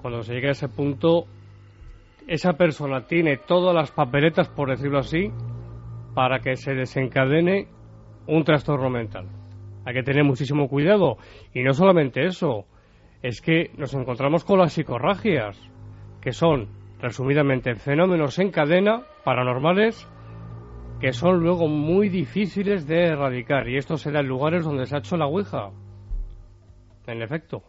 [0.02, 1.28] cuando se llega a ese punto
[2.28, 5.32] esa persona tiene todas las papeletas por decirlo así
[6.14, 7.68] para que se desencadene
[8.28, 9.28] un trastorno mental
[9.88, 11.18] hay que tener muchísimo cuidado
[11.53, 12.65] y no solamente eso
[13.23, 15.57] es que nos encontramos con las psicorragias
[16.19, 16.68] que son
[16.99, 20.05] resumidamente fenómenos en cadena paranormales
[20.99, 24.95] que son luego muy difíciles de erradicar y esto se da en lugares donde se
[24.95, 25.69] ha hecho la Ouija.
[27.05, 27.64] En efecto.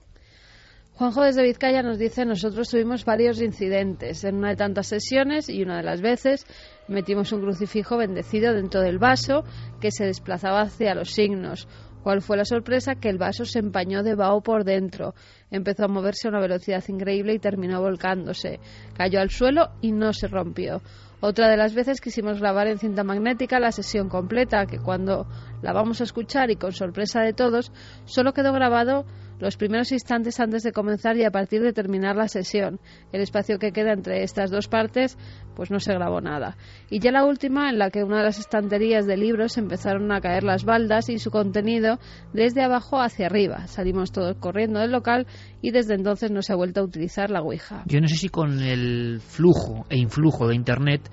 [0.94, 4.24] Juanjo desde Vizcaya nos dice, nosotros tuvimos varios incidentes.
[4.24, 6.44] En una de tantas sesiones y una de las veces
[6.88, 9.44] metimos un crucifijo bendecido dentro del vaso
[9.80, 11.68] que se desplazaba hacia los signos.
[12.02, 12.94] ¿Cuál fue la sorpresa?
[12.94, 15.14] Que el vaso se empañó de vaho por dentro.
[15.50, 18.60] Empezó a moverse a una velocidad increíble y terminó volcándose.
[18.96, 20.80] Cayó al suelo y no se rompió.
[21.20, 25.26] Otra de las veces quisimos grabar en cinta magnética la sesión completa, que cuando
[25.62, 27.72] la vamos a escuchar y con sorpresa de todos,
[28.05, 29.05] solo quedó grabado
[29.40, 32.80] los primeros instantes antes de comenzar y a partir de terminar la sesión.
[33.12, 35.16] El espacio que queda entre estas dos partes,
[35.55, 36.56] pues no se grabó nada.
[36.90, 40.20] Y ya la última, en la que una de las estanterías de libros empezaron a
[40.20, 41.98] caer las baldas y su contenido
[42.32, 43.66] desde abajo hacia arriba.
[43.66, 45.26] Salimos todos corriendo del local
[45.62, 47.85] y desde entonces no se ha vuelto a utilizar la Ouija.
[47.86, 51.09] Yo no sé si con el flujo e influjo de Internet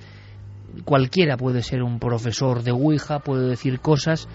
[0.84, 4.28] cualquiera puede ser un profesor de Ouija, puede decir cosas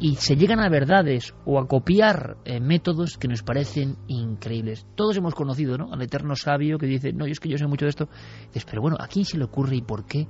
[0.00, 4.86] y, se llegan a verdades o a copiar eh, métodos que nos parecen increíbles.
[4.94, 5.92] Todos hemos conocido ¿no?
[5.92, 8.08] al eterno sabio que dice, no, yo es que yo sé mucho de esto.
[8.46, 10.26] dices, pero bueno, ¿a quién se le ocurre y por qué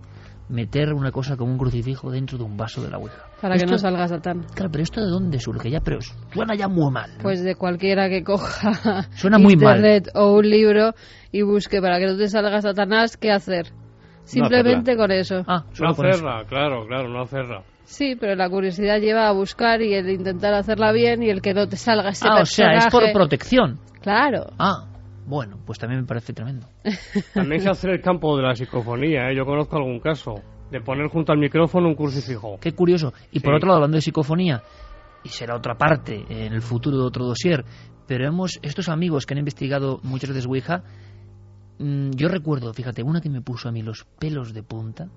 [0.49, 3.23] meter una cosa como un crucifijo dentro de un vaso de la Ouija?
[3.41, 4.45] Para que no salga Satán.
[4.55, 5.71] Claro, pero ¿esto de dónde surge?
[5.71, 6.01] Ya, pero
[6.33, 7.13] suena ya muy mal.
[7.23, 10.93] Pues de cualquiera que coja suena muy internet o un libro
[11.33, 13.73] y busque para que no te salga Satanás, ¿qué hacer?
[14.25, 15.45] Simplemente con eso.
[15.47, 17.63] Ah, no hacerla, claro, claro, no hacerla.
[17.85, 21.53] Sí, pero la curiosidad lleva a buscar y el intentar hacerla bien y el que
[21.53, 23.79] no te salga ese Ah, o sea, es por protección.
[24.01, 24.47] Claro.
[24.59, 24.87] Ah,
[25.27, 26.67] bueno, pues también me parece tremendo.
[27.35, 29.37] También se hace el campo de la psicofonía, ¿eh?
[29.37, 30.35] yo conozco algún caso,
[30.71, 32.59] de poner junto al micrófono un crucifijo.
[32.61, 33.13] Qué curioso.
[33.33, 34.63] Y por otro lado, hablando de psicofonía,
[35.23, 37.65] y será otra parte en el futuro de otro dossier,
[38.07, 40.83] pero hemos, estos amigos que han investigado muchas veces Ouija,
[41.79, 45.09] yo recuerdo, fíjate, una que me puso a mí los pelos de punta,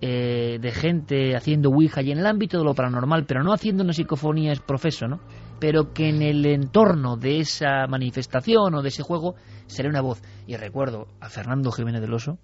[0.00, 3.82] eh, de gente haciendo Ouija y en el ámbito de lo paranormal, pero no haciendo
[3.82, 5.20] una psicofonía es profeso, ¿no?
[5.58, 9.36] Pero que en el entorno de esa manifestación o de ese juego
[9.66, 10.20] sería una voz.
[10.46, 12.38] Y recuerdo a Fernando Jiménez del Oso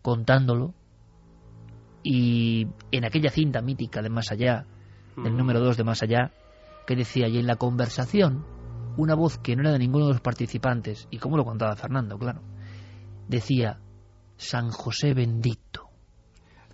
[0.00, 0.74] contándolo
[2.02, 4.66] y en aquella cinta mítica de Más Allá,
[5.16, 6.32] del número 2 de Más Allá,
[6.86, 8.44] que decía, y en la conversación,
[8.96, 12.18] una voz que no era de ninguno de los participantes, y como lo contaba Fernando,
[12.18, 12.42] claro,
[13.28, 13.78] decía,
[14.36, 15.92] San José bendito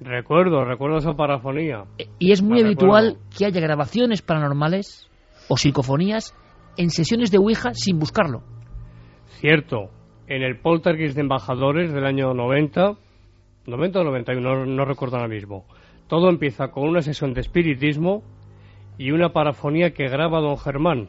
[0.00, 1.84] Recuerdo, recuerdo esa parafonía.
[1.98, 5.10] Eh, y es muy habitual que haya grabaciones paranormales
[5.48, 6.36] o psicofonías
[6.76, 8.42] en sesiones de Ouija sin buscarlo.
[9.26, 9.90] Cierto.
[10.28, 12.96] En el Poltergeist de Embajadores del año 90,
[13.66, 15.64] 90 o 91, no, no recuerdo ahora mismo.
[16.06, 18.22] Todo empieza con una sesión de espiritismo
[18.98, 21.08] y una parafonía que graba don Germán.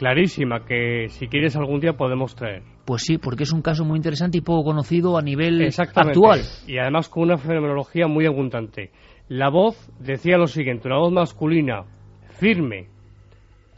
[0.00, 2.62] Clarísima, que si quieres algún día podemos traer.
[2.86, 6.40] Pues sí, porque es un caso muy interesante y poco conocido a nivel actual.
[6.66, 8.92] Y además con una fenomenología muy abundante.
[9.28, 11.84] La voz decía lo siguiente, una voz masculina,
[12.38, 12.88] firme,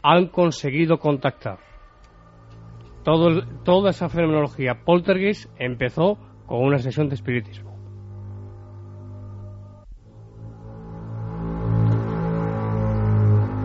[0.01, 1.57] han conseguido contactar.
[3.03, 7.72] Todo, toda esa fenomenología poltergeist empezó con una sesión de espiritismo.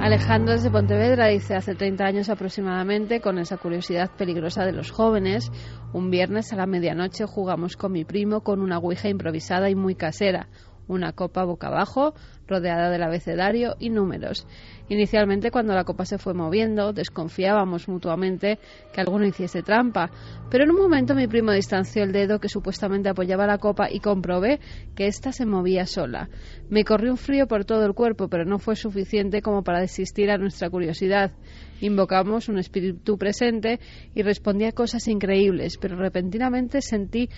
[0.09, 5.53] Alejandro desde Pontevedra dice hace 30 años aproximadamente, con esa curiosidad peligrosa de los jóvenes,
[5.93, 9.97] un viernes a la medianoche jugamos con mi primo con una ouija improvisada y muy
[9.97, 10.49] casera,
[10.89, 12.15] una copa boca abajo,
[12.49, 14.47] rodeada del abecedario y números.
[14.89, 18.59] Inicialmente, cuando la copa se fue moviendo, desconfiábamos mutuamente
[18.93, 20.11] que alguno hiciese trampa,
[20.51, 24.01] pero en un momento mi primo distanció el dedo que supuestamente apoyaba la copa y
[24.01, 24.61] comprobé
[24.97, 26.31] que ésta se movía sola.
[26.71, 30.31] Me corrió un frío por todo el cuerpo, pero no fue suficiente como para desistir
[30.31, 31.33] a nuestra curiosidad.
[31.81, 33.79] Invocamos un espíritu presente
[34.15, 37.29] y respondía cosas increíbles, pero repentinamente sentí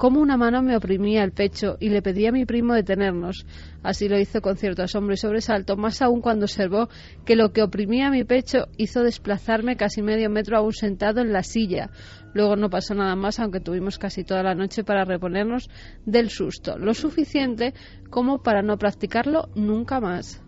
[0.00, 3.44] cómo una mano me oprimía el pecho y le pedí a mi primo detenernos.
[3.82, 6.88] Así lo hizo con cierto asombro y sobresalto, más aún cuando observó
[7.26, 11.42] que lo que oprimía mi pecho hizo desplazarme casi medio metro aún sentado en la
[11.42, 11.90] silla.
[12.32, 15.68] Luego no pasó nada más, aunque tuvimos casi toda la noche para reponernos
[16.06, 17.74] del susto, lo suficiente
[18.08, 20.42] como para no practicarlo nunca más.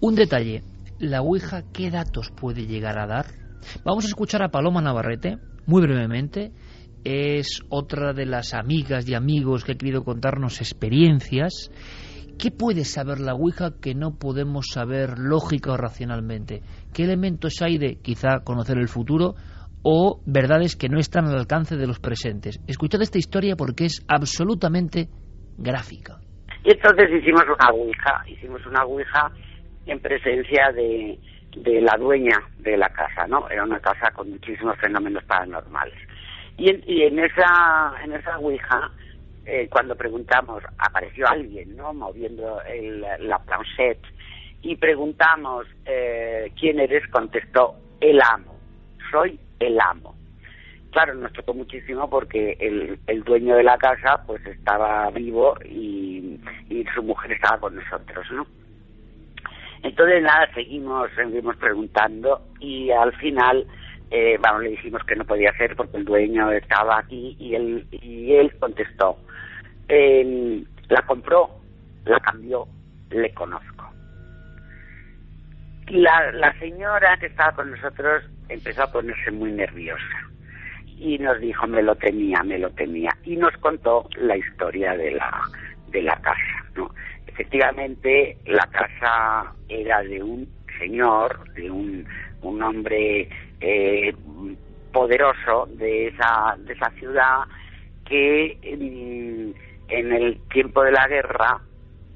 [0.00, 0.64] Un detalle,
[0.98, 3.26] la Ouija, ¿qué datos puede llegar a dar?
[3.84, 6.50] Vamos a escuchar a Paloma Navarrete, muy brevemente,
[7.04, 11.70] es otra de las amigas y amigos que ha querido contarnos experiencias.
[12.38, 16.62] ¿Qué puede saber la Ouija que no podemos saber lógica o racionalmente?
[16.92, 19.34] ¿Qué elementos hay de quizá conocer el futuro
[19.82, 22.60] o verdades que no están al alcance de los presentes?
[22.66, 25.08] Escuchad esta historia porque es absolutamente
[25.58, 26.18] gráfica.
[26.64, 29.30] Y entonces hicimos una Ouija, hicimos una Ouija
[29.86, 31.18] en presencia de,
[31.56, 33.48] de la dueña de la casa, ¿no?
[33.50, 35.98] Era una casa con muchísimos fenómenos paranormales.
[36.58, 38.90] Y en, esa, en esa Ouija,
[39.46, 41.92] eh, cuando preguntamos, apareció alguien, ¿no?
[41.92, 44.04] Moviendo el, la planchette
[44.62, 47.06] y preguntamos, eh, ¿quién eres?
[47.08, 48.56] Contestó, el amo.
[49.10, 50.14] Soy el amo.
[50.92, 56.38] Claro, nos tocó muchísimo porque el, el dueño de la casa pues estaba vivo y,
[56.68, 58.46] y su mujer estaba con nosotros, ¿no?
[59.82, 63.66] Entonces nada, seguimos, seguimos preguntando y al final,
[64.14, 67.86] eh, vamos, le dijimos que no podía ser porque el dueño estaba aquí y él,
[67.90, 69.16] y él contestó,
[69.88, 71.48] eh, la compró,
[72.04, 72.68] la cambió,
[73.10, 73.90] le conozco.
[75.88, 80.30] La, la señora que estaba con nosotros empezó a ponerse muy nerviosa
[80.86, 85.12] y nos dijo me lo tenía, me lo tenía y nos contó la historia de
[85.12, 85.40] la
[85.88, 86.94] de la casa, ¿no?
[87.26, 90.46] Efectivamente la casa era de un
[90.78, 92.06] señor, de un,
[92.42, 93.28] un hombre
[93.62, 94.14] eh,
[94.92, 97.44] poderoso de esa de esa ciudad
[98.04, 99.54] que en,
[99.88, 101.60] en el tiempo de la guerra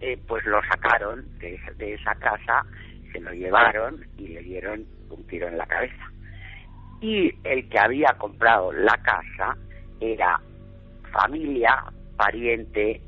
[0.00, 2.66] eh, pues lo sacaron de, de esa casa,
[3.12, 6.10] se lo llevaron y le dieron un tiro en la cabeza
[7.00, 9.56] y el que había comprado la casa
[10.00, 10.40] era
[11.12, 11.84] familia,
[12.16, 13.00] pariente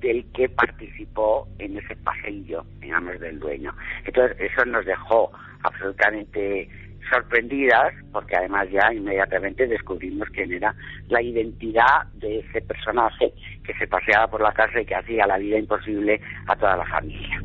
[0.00, 3.74] del que participó en ese paseillo, digamos, del dueño.
[4.04, 5.30] Entonces, eso nos dejó
[5.62, 6.68] absolutamente
[7.10, 10.74] sorprendidas, porque además ya inmediatamente descubrimos quién era
[11.08, 13.32] la identidad de ese personaje
[13.64, 16.86] que se paseaba por la casa y que hacía la vida imposible a toda la
[16.86, 17.40] familia.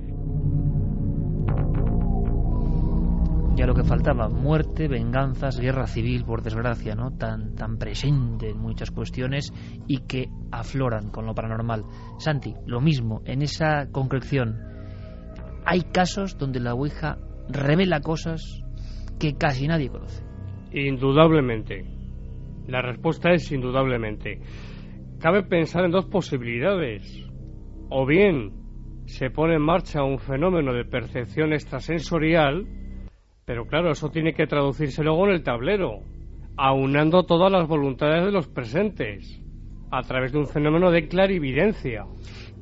[3.60, 7.11] ya lo que faltaba, muerte, venganzas, guerra civil, por desgracia, ¿no?
[7.11, 9.52] Tan, tan presente en muchas cuestiones
[9.86, 11.84] y que afloran con lo paranormal.
[12.19, 14.61] Santi, lo mismo, en esa concreción,
[15.65, 17.18] hay casos donde la Ouija
[17.49, 18.64] revela cosas
[19.20, 20.24] que casi nadie conoce.
[20.72, 21.86] Indudablemente.
[22.68, 24.40] La respuesta es indudablemente.
[25.20, 27.26] Cabe pensar en dos posibilidades.
[27.90, 28.54] O bien
[29.06, 32.68] se pone en marcha un fenómeno de percepción extrasensorial,
[33.44, 36.02] pero claro, eso tiene que traducirse luego en el tablero,
[36.56, 39.41] aunando todas las voluntades de los presentes,
[39.91, 42.06] a través de un fenómeno de clarividencia.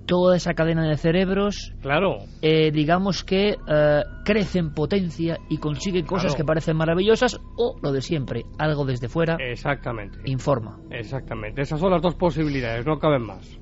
[0.07, 6.03] Toda esa cadena de cerebros, claro, eh, digamos que eh, crece en potencia y consigue
[6.05, 6.37] cosas Claro.
[6.37, 10.17] que parecen maravillosas o lo de siempre, algo desde fuera Exactamente.
[10.25, 10.79] informa.
[10.91, 11.61] Exactamente.
[11.61, 13.59] Esas son las dos posibilidades, no caben más.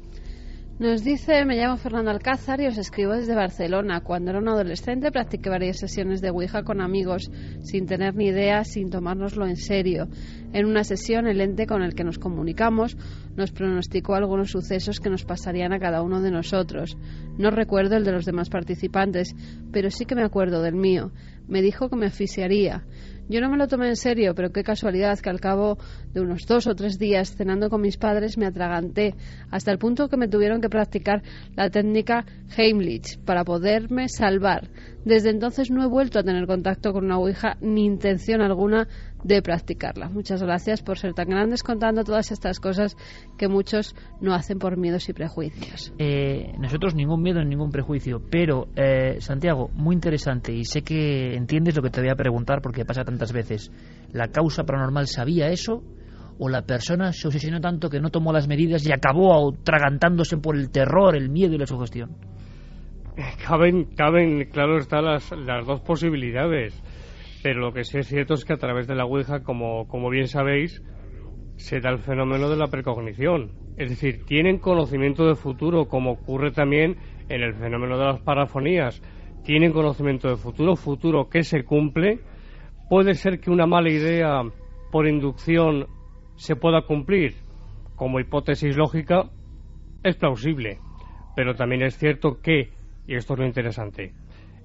[0.77, 4.01] Nos dice, me llamo Fernando Alcázar y os escribo desde Barcelona.
[4.01, 7.31] Cuando era un adolescente practiqué varias sesiones de Ouija con amigos,
[7.63, 10.09] sin tener ni idea, sin tomárnoslo en serio.
[10.55, 12.95] En una sesión, el ente con el que nos comunicamos
[13.35, 16.97] nos pronosticó algunos sucesos que nos pasarían a cada uno de nosotros.
[17.37, 19.35] No recuerdo el de los demás participantes,
[19.73, 21.11] pero sí que me acuerdo del mío.
[21.45, 22.85] Me dijo que me asfixiaría.
[23.27, 25.77] Yo no me lo tomé en serio, pero qué casualidad que al cabo
[26.13, 29.15] de unos dos o tres días cenando con mis padres me atraganté,
[29.49, 31.23] hasta el punto que me tuvieron que practicar
[31.55, 32.25] la técnica
[32.55, 34.69] Heimlich para poderme salvar.
[35.05, 38.87] Desde entonces no he vuelto a tener contacto con una Ouija ni intención alguna
[39.23, 40.07] de practicarla.
[40.09, 42.95] Muchas gracias por ser tan grandes contando todas estas cosas
[43.37, 45.93] que muchos no hacen por miedos y prejuicios.
[45.97, 51.35] Eh, nosotros ningún miedo ni ningún prejuicio, pero eh, Santiago, muy interesante y sé que
[51.35, 53.71] entiendes lo que te voy a preguntar porque pasa tantas veces.
[54.11, 55.83] ¿La causa paranormal sabía eso
[56.37, 60.55] o la persona se obsesionó tanto que no tomó las medidas y acabó atragantándose por
[60.55, 62.17] el terror, el miedo y la sugestión?
[63.47, 66.81] Caben, caben, claro, están las, las dos posibilidades.
[67.41, 70.09] Pero lo que sí es cierto es que a través de la Ouija, como, como
[70.09, 70.81] bien sabéis,
[71.57, 73.51] se da el fenómeno de la precognición.
[73.77, 76.97] Es decir, tienen conocimiento de futuro, como ocurre también
[77.29, 79.01] en el fenómeno de las parafonías.
[79.43, 82.19] Tienen conocimiento de futuro, futuro que se cumple.
[82.89, 84.41] Puede ser que una mala idea
[84.91, 85.87] por inducción
[86.35, 87.35] se pueda cumplir.
[87.95, 89.29] Como hipótesis lógica,
[90.03, 90.79] es plausible.
[91.35, 92.71] Pero también es cierto que,
[93.07, 94.13] y esto es lo interesante,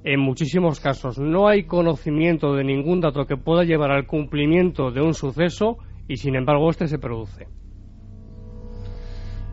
[0.05, 5.03] en muchísimos casos no hay conocimiento de ningún dato que pueda llevar al cumplimiento de
[5.03, 5.77] un suceso
[6.09, 7.47] y sin embargo este se produce.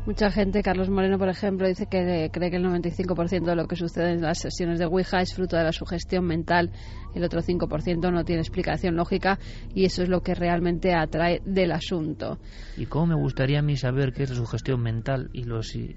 [0.07, 3.75] Mucha gente, Carlos Moreno, por ejemplo, dice que cree que el 95% de lo que
[3.75, 6.71] sucede en las sesiones de Ouija es fruto de la sugestión mental.
[7.13, 9.37] El otro 5% no tiene explicación lógica
[9.75, 12.39] y eso es lo que realmente atrae del asunto.
[12.77, 15.93] Y cómo me gustaría a mí saber qué es la sugestión mental y los y,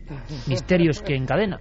[0.49, 1.61] misterios que encadena.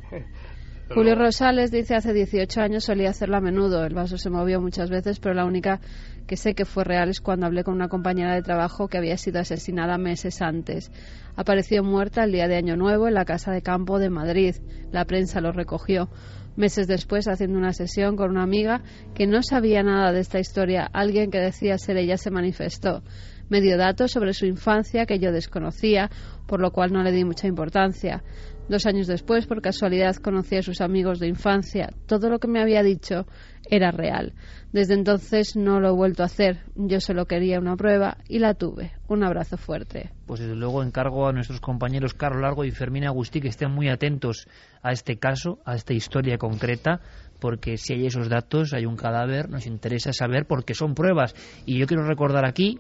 [0.92, 3.86] Julio Rosales dice hace 18 años solía hacerlo a menudo.
[3.86, 5.80] El vaso se movió muchas veces, pero la única
[6.26, 9.18] que sé que fue real es cuando hablé con una compañera de trabajo que había
[9.18, 10.92] sido asesinada meses antes.
[11.40, 14.56] Apareció muerta el día de Año Nuevo en la casa de campo de Madrid.
[14.92, 16.10] La prensa lo recogió.
[16.58, 18.84] Meses después, haciendo una sesión con una amiga
[19.16, 23.04] que no sabía nada de esta historia, alguien que decía ser ella se manifestó.
[23.48, 26.12] Me dio datos sobre su infancia que yo desconocía,
[26.46, 28.22] por lo cual no le di mucha importancia.
[28.68, 31.94] Dos años después, por casualidad, conocí a sus amigos de infancia.
[32.06, 33.26] Todo lo que me había dicho
[33.70, 34.34] era real.
[34.72, 36.60] Desde entonces no lo he vuelto a hacer.
[36.76, 38.92] Yo solo quería una prueba y la tuve.
[39.08, 40.12] Un abrazo fuerte.
[40.28, 43.90] Pues desde luego encargo a nuestros compañeros Carlos Largo y Fermín Agustí que estén muy
[43.90, 44.48] atentos
[44.84, 47.02] a este caso, a esta historia concreta,
[47.40, 51.34] porque si hay esos datos, hay un cadáver, nos interesa saber porque son pruebas.
[51.66, 52.78] Y yo quiero recordar aquí,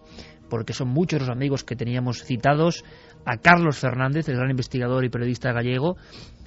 [0.49, 2.84] porque son muchos los amigos que teníamos citados,
[3.26, 5.98] a Carlos Fernández, el gran investigador y periodista gallego,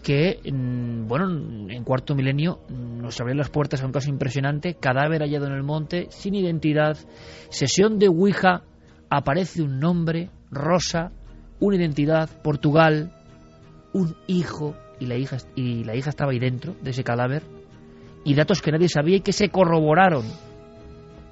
[0.03, 5.23] que, mm, bueno, en cuarto milenio nos abrió las puertas a un caso impresionante, cadáver
[5.23, 6.97] hallado en el monte, sin identidad,
[7.51, 8.63] sesión de Ouija,
[9.11, 11.13] aparece un nombre, Rosa,
[11.61, 13.13] una identidad, Portugal,
[13.93, 17.43] un hijo, y la hija, y la hija estaba ahí dentro de ese cadáver,
[18.25, 20.25] y datos que nadie sabía y que se corroboraron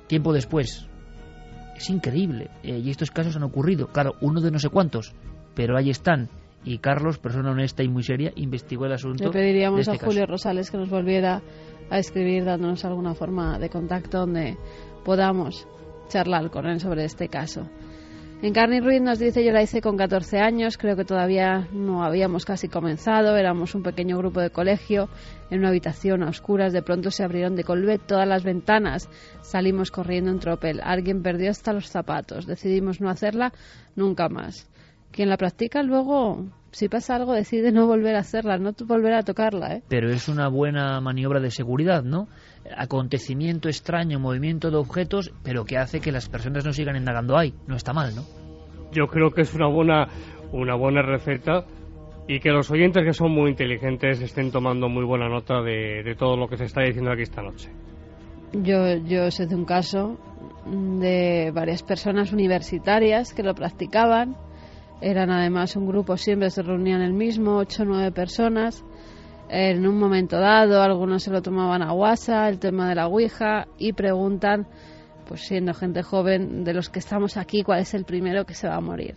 [0.07, 0.87] tiempo después.
[1.77, 2.51] Es increíble.
[2.63, 3.87] eh, y estos casos han ocurrido.
[3.87, 5.15] Claro, uno de no sé cuántos,
[5.55, 6.29] pero ahí están.
[6.65, 9.25] Y Carlos, persona honesta y muy seria, investigó el asunto.
[9.25, 10.07] Le pediríamos este a caso.
[10.07, 11.43] Julio Rosales que nos volviera
[11.91, 14.57] a escribir dándonos alguna forma de contacto donde
[15.05, 15.67] podamos
[16.09, 17.69] charlar con él sobre este caso.
[18.43, 22.47] Encarni Ruiz nos dice, yo la hice con 14 años, creo que todavía no habíamos
[22.47, 25.11] casi comenzado, éramos un pequeño grupo de colegio,
[25.51, 29.11] en una habitación a oscuras, de pronto se abrieron de colvet todas las ventanas,
[29.43, 33.53] salimos corriendo en tropel, alguien perdió hasta los zapatos, decidimos no hacerla
[33.95, 34.71] nunca más.
[35.13, 39.23] Quien la practica luego, si pasa algo, decide no volver a hacerla, no volver a
[39.23, 39.83] tocarla, ¿eh?
[39.89, 42.29] Pero es una buena maniobra de seguridad, ¿no?
[42.77, 47.55] Acontecimiento extraño, movimiento de objetos, pero que hace que las personas no sigan indagando ahí.
[47.67, 48.23] No está mal, ¿no?
[48.93, 50.09] Yo creo que es una buena,
[50.53, 51.65] una buena receta
[52.29, 56.15] y que los oyentes que son muy inteligentes estén tomando muy buena nota de, de
[56.15, 57.71] todo lo que se está diciendo aquí esta noche.
[58.53, 60.19] Yo, yo sé de un caso
[60.67, 64.37] de varias personas universitarias que lo practicaban.
[65.01, 68.85] Eran además un grupo, siempre se reunían el mismo, ocho o nueve personas.
[69.49, 73.67] En un momento dado, algunos se lo tomaban a guasa, el tema de la Ouija,
[73.79, 74.67] y preguntan,
[75.27, 78.69] pues siendo gente joven, de los que estamos aquí, ¿cuál es el primero que se
[78.69, 79.15] va a morir?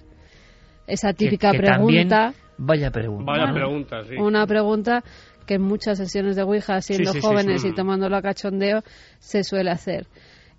[0.88, 2.18] Esa típica Que- que pregunta.
[2.18, 3.26] también- vaya pregunta.
[3.32, 4.16] Vaya Bueno, pregunta, sí.
[4.16, 5.04] Una pregunta
[5.46, 7.68] que en muchas sesiones de Ouija, siendo Sí, sí, sí, jóvenes sí.
[7.68, 8.82] y tomándolo a cachondeo,
[9.20, 10.08] se suele hacer.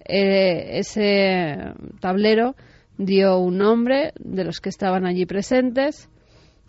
[0.07, 1.57] Eh, ese
[2.01, 2.55] tablero
[2.99, 6.09] dio un nombre de los que estaban allí presentes,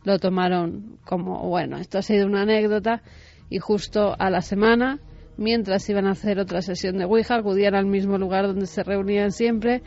[0.03, 3.01] lo tomaron como, bueno, esto ha sido una anécdota,
[3.49, 4.99] y justo a la semana,
[5.37, 9.31] mientras iban a hacer otra sesión de Ouija, acudían al mismo lugar donde se reunían
[9.31, 9.81] siempre,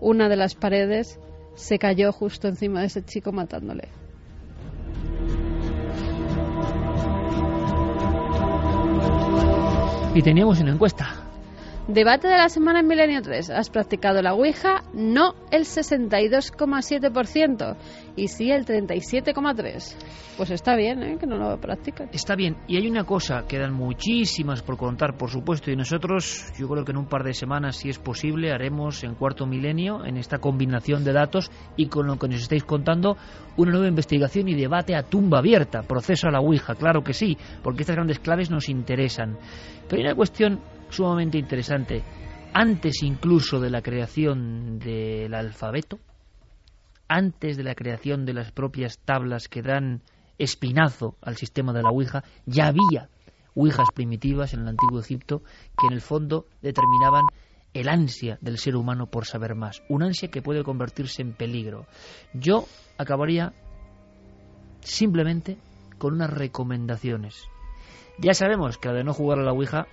[0.00, 1.18] una de las paredes
[1.54, 3.88] se cayó justo encima de ese chico matándole.
[10.14, 11.23] Y teníamos una encuesta.
[11.88, 13.50] Debate de la semana en Milenio 3.
[13.50, 14.84] ¿Has practicado la Ouija?
[14.94, 17.76] No el 62,7%
[18.16, 19.94] y sí el 37,3%.
[20.38, 21.18] Pues está bien, ¿eh?
[21.20, 22.08] Que no lo practican.
[22.10, 26.66] Está bien, y hay una cosa, quedan muchísimas por contar, por supuesto, y nosotros, yo
[26.68, 30.16] creo que en un par de semanas, si es posible, haremos en cuarto milenio, en
[30.16, 33.18] esta combinación de datos y con lo que nos estáis contando,
[33.56, 37.36] una nueva investigación y debate a tumba abierta, proceso a la Ouija, claro que sí,
[37.62, 39.36] porque estas grandes claves nos interesan.
[39.86, 42.02] Pero hay una cuestión sumamente interesante.
[42.52, 45.98] Antes incluso de la creación del alfabeto,
[47.08, 50.02] antes de la creación de las propias tablas que dan
[50.38, 53.08] espinazo al sistema de la Ouija, ya había
[53.54, 55.42] Ouijas primitivas en el antiguo Egipto
[55.78, 57.24] que en el fondo determinaban
[57.72, 61.86] el ansia del ser humano por saber más, un ansia que puede convertirse en peligro.
[62.32, 62.66] Yo
[62.98, 63.52] acabaría
[64.80, 65.56] simplemente
[65.98, 67.48] con unas recomendaciones.
[68.18, 69.86] Ya sabemos que la de no jugar a la Ouija,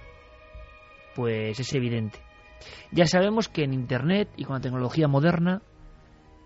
[1.16, 2.20] pues es evidente.
[2.92, 5.62] Ya sabemos que en Internet y con la tecnología moderna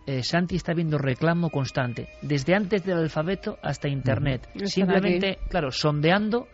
[0.05, 4.47] eh, Santi está viendo reclamo constante, desde antes del alfabeto hasta Internet.
[4.65, 6.47] Simplemente, claro, sondeando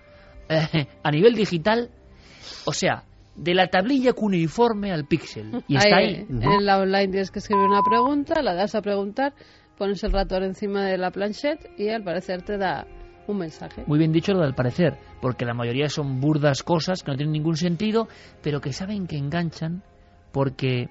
[0.48, 1.92] eh, a nivel digital,
[2.66, 3.04] o sea,
[3.36, 5.64] de la tablilla cuneiforme al píxel.
[5.68, 6.26] Y está ahí.
[6.30, 9.34] En la online tienes que escribir una pregunta, la das a preguntar,
[9.78, 12.88] pones el ratón encima de la planchette y al parecer te da
[13.28, 13.84] un mensaje.
[13.88, 17.34] Muy bien dicho lo del parecer, porque la mayoría son burdas cosas que no tienen
[17.34, 18.08] ningún sentido,
[18.42, 19.84] pero que saben que enganchan
[20.32, 20.90] porque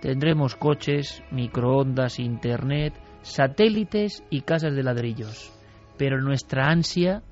[0.00, 5.52] tendremos coches, microondas, internet, satélites y casas de ladrillos.
[5.96, 7.22] Pero nuestra ansia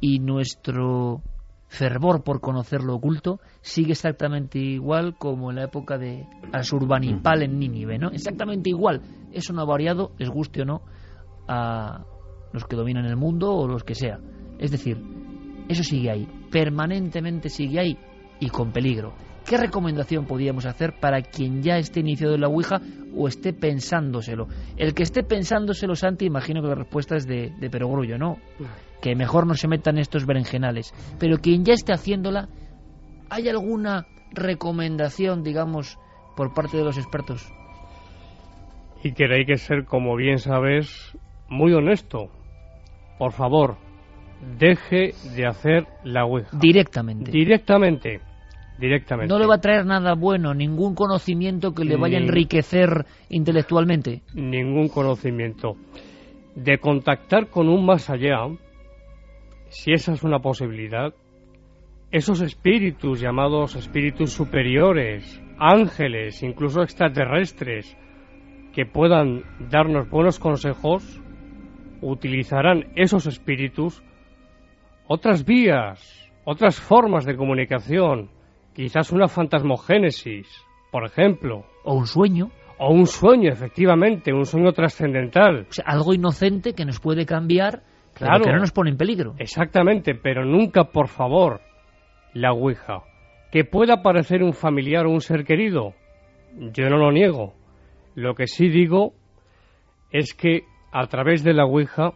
[0.00, 1.22] y nuestro
[1.68, 7.58] fervor por conocer lo oculto sigue exactamente igual como en la época de Asurbanipal en
[7.58, 8.10] Nínive, ¿no?
[8.10, 9.02] Exactamente igual.
[9.32, 10.82] Eso no ha variado, les guste o no,
[12.52, 14.18] los que dominan el mundo o los que sea.
[14.58, 14.98] Es decir,
[15.68, 17.98] eso sigue ahí, permanentemente sigue ahí
[18.40, 19.14] y con peligro.
[19.48, 22.80] ¿Qué recomendación podríamos hacer para quien ya esté iniciado en la Ouija
[23.16, 24.46] o esté pensándoselo?
[24.76, 28.36] El que esté pensándoselo, Santi, imagino que la respuesta es de, de perogrullo, ¿no?
[29.00, 30.92] Que mejor no se metan estos berenjenales.
[31.18, 32.48] Pero quien ya esté haciéndola,
[33.30, 35.98] ¿hay alguna recomendación, digamos,
[36.36, 37.50] por parte de los expertos?
[39.02, 41.16] Y que hay que ser, como bien sabes,
[41.48, 42.30] muy honesto.
[43.20, 43.76] Por favor,
[44.58, 46.56] deje de hacer la Ouija.
[46.58, 47.30] Directamente.
[47.30, 48.22] Directamente.
[48.78, 49.30] Directamente.
[49.30, 54.22] No le va a traer nada bueno, ningún conocimiento que le vaya a enriquecer intelectualmente.
[54.32, 55.76] Ningún conocimiento.
[56.54, 58.38] De contactar con un más allá,
[59.68, 61.12] si esa es una posibilidad,
[62.10, 67.94] esos espíritus llamados espíritus superiores, ángeles, incluso extraterrestres,
[68.72, 71.20] que puedan darnos buenos consejos,
[72.02, 74.02] utilizarán esos espíritus
[75.06, 78.30] otras vías, otras formas de comunicación,
[78.74, 80.46] quizás una fantasmogénesis,
[80.92, 81.64] por ejemplo.
[81.84, 82.50] O un sueño.
[82.78, 85.66] O un sueño, efectivamente, un sueño trascendental.
[85.68, 87.82] O sea, algo inocente que nos puede cambiar,
[88.14, 88.44] pero Claro.
[88.44, 89.34] que no nos pone en peligro.
[89.38, 91.60] Exactamente, pero nunca, por favor,
[92.32, 93.02] la Ouija.
[93.50, 95.94] Que pueda parecer un familiar o un ser querido,
[96.72, 97.52] yo no lo niego.
[98.14, 99.12] Lo que sí digo
[100.12, 102.12] es que a través de la Ouija,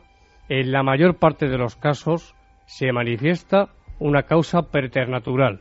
[0.49, 2.35] en la mayor parte de los casos,
[2.67, 3.69] se manifiesta
[3.99, 5.61] una causa preternatural,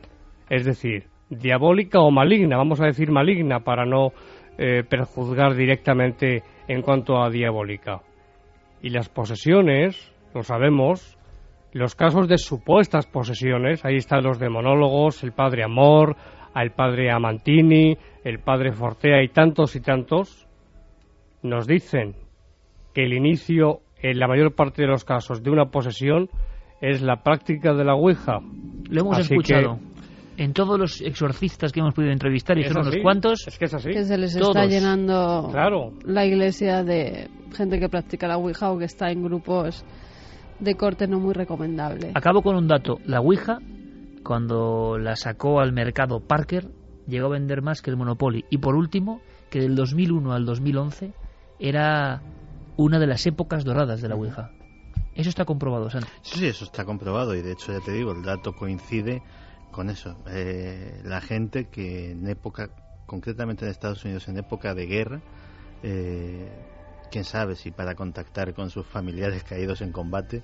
[0.50, 4.12] es decir, diabólica o maligna, vamos a decir maligna para no
[4.58, 8.00] eh, perjuzgar directamente en cuanto a diabólica.
[8.82, 11.18] Y las posesiones, lo sabemos,
[11.72, 16.16] los casos de supuestas posesiones, ahí están los demonólogos, el padre Amor,
[16.54, 20.46] el padre Amantini, el padre Fortea y tantos y tantos,
[21.42, 22.14] nos dicen
[22.94, 26.28] que el inicio, en la mayor parte de los casos, de una posesión
[26.80, 28.38] es la práctica de la Ouija.
[28.88, 29.76] Lo hemos Así escuchado.
[29.78, 29.94] que-
[30.42, 33.74] En todos los exorcistas que hemos podido entrevistar, y así, unos cuantos, Es que es
[33.74, 33.90] así.
[33.90, 34.48] Que se les Todos.
[34.56, 35.92] está llenando Claro.
[36.04, 39.84] la iglesia de gente que practica la Ouija o que está en grupos
[40.58, 42.10] de corte no muy recomendable.
[42.14, 42.98] Acabo con un dato.
[43.06, 43.58] La Ouija,
[44.24, 46.66] cuando la sacó al mercado Parker,
[47.06, 48.44] llegó a vender más que el Monopoly.
[48.50, 51.12] Y por último, que del 2001 al 2011
[51.60, 52.22] era
[52.76, 54.50] una de las épocas doradas de la Ouija.
[55.14, 56.08] Eso está comprobado, Santi.
[56.22, 59.22] Sí, sí, eso está comprobado y de hecho ya te digo, el dato coincide
[59.70, 60.16] con eso.
[60.28, 62.70] Eh, la gente que en época,
[63.06, 65.20] concretamente en Estados Unidos, en época de guerra,
[65.82, 66.48] eh,
[67.10, 70.42] quién sabe si para contactar con sus familiares caídos en combate,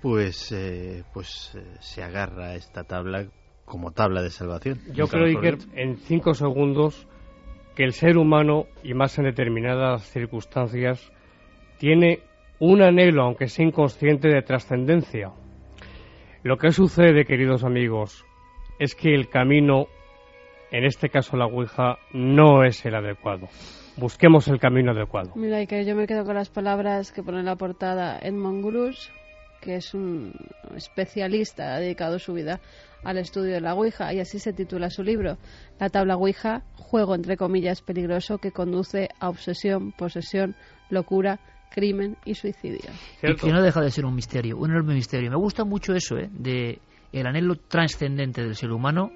[0.00, 3.26] pues, eh, pues eh, se agarra a esta tabla
[3.64, 4.80] como tabla de salvación.
[4.92, 7.06] Yo creo, Iker, en cinco segundos,
[7.74, 11.12] que el ser humano, y más en determinadas circunstancias,
[11.78, 12.20] tiene
[12.58, 15.30] un anhelo, aunque sea inconsciente, de trascendencia.
[16.42, 18.24] Lo que sucede, queridos amigos,
[18.78, 19.86] es que el camino,
[20.70, 23.48] en este caso la Ouija, no es el adecuado.
[23.96, 25.32] Busquemos el camino adecuado.
[25.36, 29.10] Mira, y que yo me quedo con las palabras que pone la portada Edmond Grus,
[29.60, 30.34] que es un
[30.76, 32.60] especialista, ha dedicado su vida
[33.02, 35.38] al estudio de la Ouija, y así se titula su libro,
[35.78, 40.56] La tabla Ouija, juego entre comillas peligroso que conduce a obsesión, posesión,
[40.90, 41.40] locura,
[41.76, 42.90] crimen y suicidio.
[43.22, 45.30] Y que no deja de ser un misterio, un enorme misterio.
[45.30, 46.30] Me gusta mucho eso, ¿eh?
[46.32, 46.80] De
[47.12, 49.10] el anhelo trascendente del ser humano.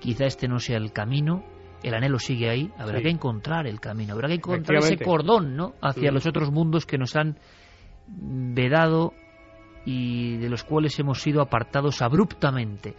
[0.00, 1.42] Quizá este no sea el camino.
[1.82, 2.70] El anhelo sigue ahí.
[2.78, 3.04] Habrá Sí.
[3.04, 4.12] que encontrar el camino.
[4.12, 5.72] Habrá que encontrar ese cordón, ¿no?
[5.80, 7.38] Hacia los otros mundos que nos han
[8.06, 9.14] vedado
[9.86, 12.94] y de los cuales hemos sido apartados abruptamente.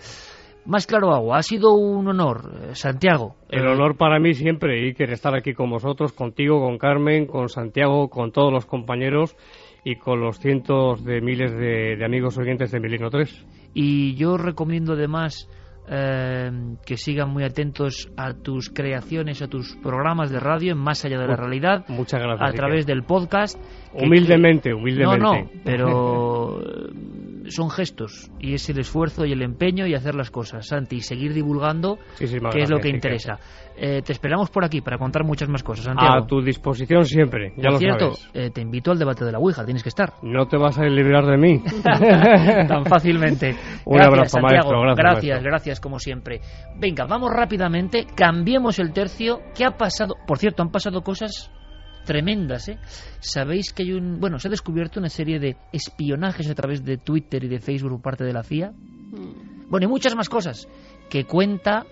[0.66, 3.36] Más claro agua, ha sido un honor, eh, Santiago.
[3.50, 8.10] El honor para mí siempre, Iker, estar aquí con vosotros, contigo, con Carmen, con Santiago,
[8.10, 9.36] con todos los compañeros
[9.84, 13.46] y con los cientos de miles de, de amigos oyentes de Milenio 3.
[13.76, 15.48] Y yo recomiendo además
[15.88, 16.50] eh,
[16.84, 21.20] que sigan muy atentos a tus creaciones, a tus programas de radio en Más Allá
[21.20, 22.42] de la Realidad, Muchas gracias.
[22.42, 22.60] a Iker.
[22.60, 23.60] través del podcast.
[23.94, 25.20] Humildemente, que- humildemente.
[25.24, 26.58] No, no, pero
[27.50, 31.02] son gestos y es el esfuerzo y el empeño y hacer las cosas, Santi, y
[31.02, 33.40] seguir divulgando, Muchísimas que es lo que interesa.
[33.78, 36.14] Eh, te esperamos por aquí para contar muchas más cosas, Santiago.
[36.14, 38.32] A tu disposición siempre, ya por lo cierto, sabes.
[38.34, 40.14] eh, te invito al debate de la Ouija, tienes que estar.
[40.24, 41.62] No te vas a librar de mí.
[41.84, 43.56] tan fácilmente.
[43.86, 44.72] Un gracias, abrazo, Santiago.
[44.72, 44.96] maestro.
[44.96, 46.42] Gracias, gracias, gracias, como siempre.
[46.78, 49.40] Venga, vamos rápidamente, cambiemos el tercio.
[49.56, 50.16] ¿Qué ha pasado?
[50.26, 51.52] Por cierto, han pasado cosas
[52.06, 52.80] tremendas, ¿eh?
[53.20, 54.20] Sabéis que hay un...
[54.20, 57.92] Bueno, se ha descubierto una serie de espionajes a través de Twitter y de Facebook
[57.92, 58.72] por parte de la CIA.
[59.68, 60.68] Bueno, y muchas más cosas
[61.10, 61.86] que cuenta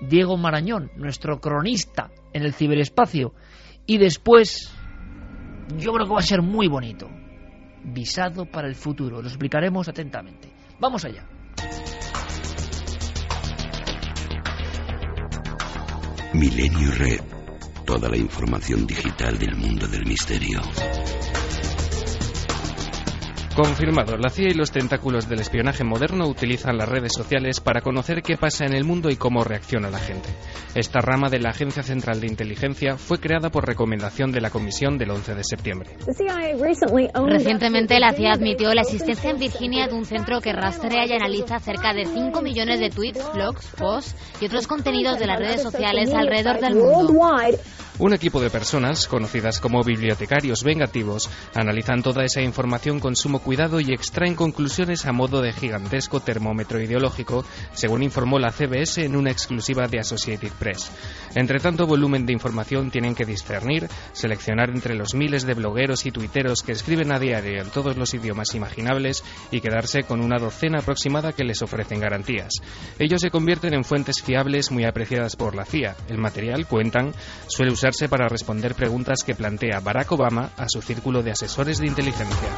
[0.00, 3.34] Diego Marañón, nuestro cronista en el ciberespacio.
[3.86, 4.72] Y después,
[5.78, 7.08] yo creo que va a ser muy bonito.
[7.84, 9.22] Visado para el futuro.
[9.22, 10.52] Lo explicaremos atentamente.
[10.78, 11.26] Vamos allá.
[16.32, 17.39] Milenio Red.
[17.90, 20.60] Toda la información digital del mundo del misterio.
[23.54, 28.22] Confirmado, la CIA y los tentáculos del espionaje moderno utilizan las redes sociales para conocer
[28.22, 30.28] qué pasa en el mundo y cómo reacciona la gente.
[30.74, 34.98] Esta rama de la Agencia Central de Inteligencia fue creada por recomendación de la Comisión
[34.98, 35.90] del 11 de septiembre.
[37.26, 41.58] Recientemente la CIA admitió la existencia en Virginia de un centro que rastrea y analiza
[41.58, 46.14] cerca de 5 millones de tweets, blogs, posts y otros contenidos de las redes sociales
[46.14, 47.14] alrededor del mundo.
[48.00, 53.78] Un equipo de personas, conocidas como bibliotecarios vengativos, analizan toda esa información con sumo cuidado
[53.78, 57.44] y extraen conclusiones a modo de gigantesco termómetro ideológico,
[57.74, 60.90] según informó la CBS en una exclusiva de Associated Press.
[61.34, 66.10] Entre tanto volumen de información tienen que discernir, seleccionar entre los miles de blogueros y
[66.10, 70.78] tuiteros que escriben a diario en todos los idiomas imaginables y quedarse con una docena
[70.78, 72.54] aproximada que les ofrecen garantías.
[72.98, 75.96] Ellos se convierten en fuentes fiables muy apreciadas por la CIA.
[76.08, 77.12] El material, cuentan,
[77.46, 81.88] suele usar para responder preguntas que plantea Barack Obama a su círculo de asesores de
[81.88, 82.48] inteligencia.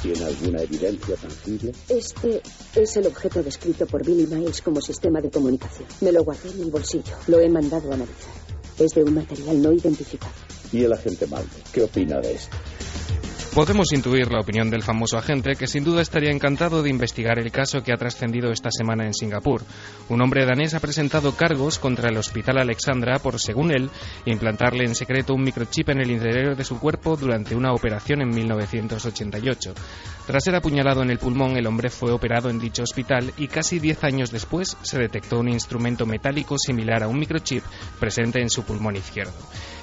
[0.00, 1.72] ¿Tiene alguna evidencia tangible?
[1.88, 2.40] Este
[2.76, 5.88] es el objeto descrito por Billy Miles como sistema de comunicación.
[6.00, 7.16] Me lo guardé en el bolsillo.
[7.26, 8.32] Lo he mandado a analizar.
[8.78, 10.32] Es de un material no identificado.
[10.72, 11.48] ¿Y el agente Malde?
[11.72, 12.56] ¿Qué opina de esto?
[13.56, 17.50] Podemos intuir la opinión del famoso agente, que sin duda estaría encantado de investigar el
[17.50, 19.62] caso que ha trascendido esta semana en Singapur.
[20.10, 23.88] Un hombre danés ha presentado cargos contra el Hospital Alexandra por, según él,
[24.26, 28.28] implantarle en secreto un microchip en el interior de su cuerpo durante una operación en
[28.28, 29.72] 1988.
[30.26, 33.78] Tras ser apuñalado en el pulmón, el hombre fue operado en dicho hospital y casi
[33.78, 37.64] 10 años después se detectó un instrumento metálico similar a un microchip
[37.98, 39.32] presente en su pulmón izquierdo.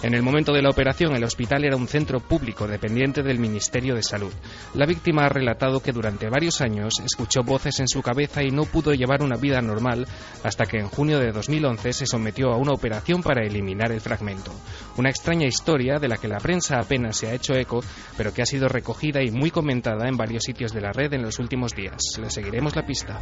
[0.04, 3.63] En el momento de la operación, el hospital era un centro público dependiente del Ministerio
[3.72, 4.34] de Salud.
[4.74, 8.66] La víctima ha relatado que durante varios años escuchó voces en su cabeza y no
[8.66, 10.08] pudo llevar una vida normal
[10.44, 14.54] hasta que en junio de 2011 se sometió a una operación para eliminar el fragmento.
[14.98, 17.84] Una extraña historia de la que la prensa apenas se ha hecho eco,
[18.18, 21.24] pero que ha sido recogida y muy comentada en varios sitios de la red en
[21.24, 22.18] los últimos días.
[22.20, 23.20] Le seguiremos la pista.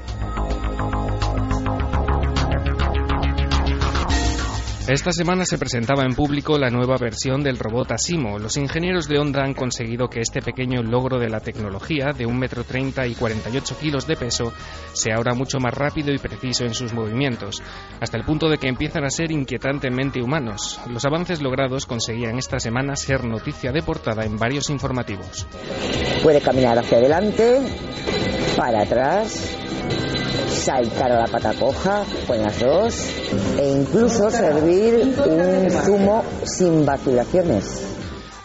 [4.91, 8.37] Esta semana se presentaba en público la nueva versión del robot Asimo.
[8.37, 12.75] Los ingenieros de Honda han conseguido que este pequeño logro de la tecnología, de 1,30
[12.75, 14.51] m y 48 kilos de peso,
[14.91, 17.63] sea ahora mucho más rápido y preciso en sus movimientos,
[18.01, 20.81] hasta el punto de que empiezan a ser inquietantemente humanos.
[20.89, 25.47] Los avances logrados conseguían esta semana ser noticia de portada en varios informativos.
[26.21, 27.61] Puede caminar hacia adelante,
[28.57, 29.55] para atrás,
[30.51, 32.93] saltar a la pata coja con las dos
[33.57, 37.90] e incluso servir un zumo sin vacilaciones.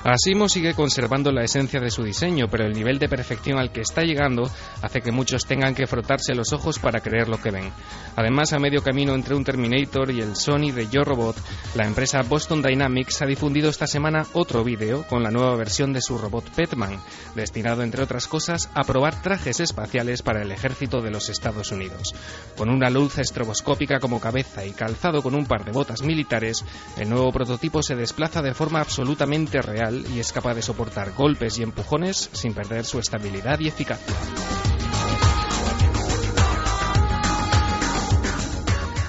[0.07, 3.81] Asimo sigue conservando la esencia de su diseño, pero el nivel de perfección al que
[3.81, 4.49] está llegando
[4.81, 7.73] hace que muchos tengan que frotarse los ojos para creer lo que ven.
[8.15, 11.35] Además, a medio camino entre un Terminator y el Sony de Yo Robot,
[11.75, 16.01] la empresa Boston Dynamics ha difundido esta semana otro vídeo con la nueva versión de
[16.01, 17.01] su robot Petman,
[17.35, 22.15] destinado, entre otras cosas, a probar trajes espaciales para el ejército de los Estados Unidos.
[22.57, 26.65] Con una luz estroboscópica como cabeza y calzado con un par de botas militares,
[26.97, 31.59] el nuevo prototipo se desplaza de forma absolutamente real y es capaz de soportar golpes
[31.59, 34.15] y empujones sin perder su estabilidad y eficacia.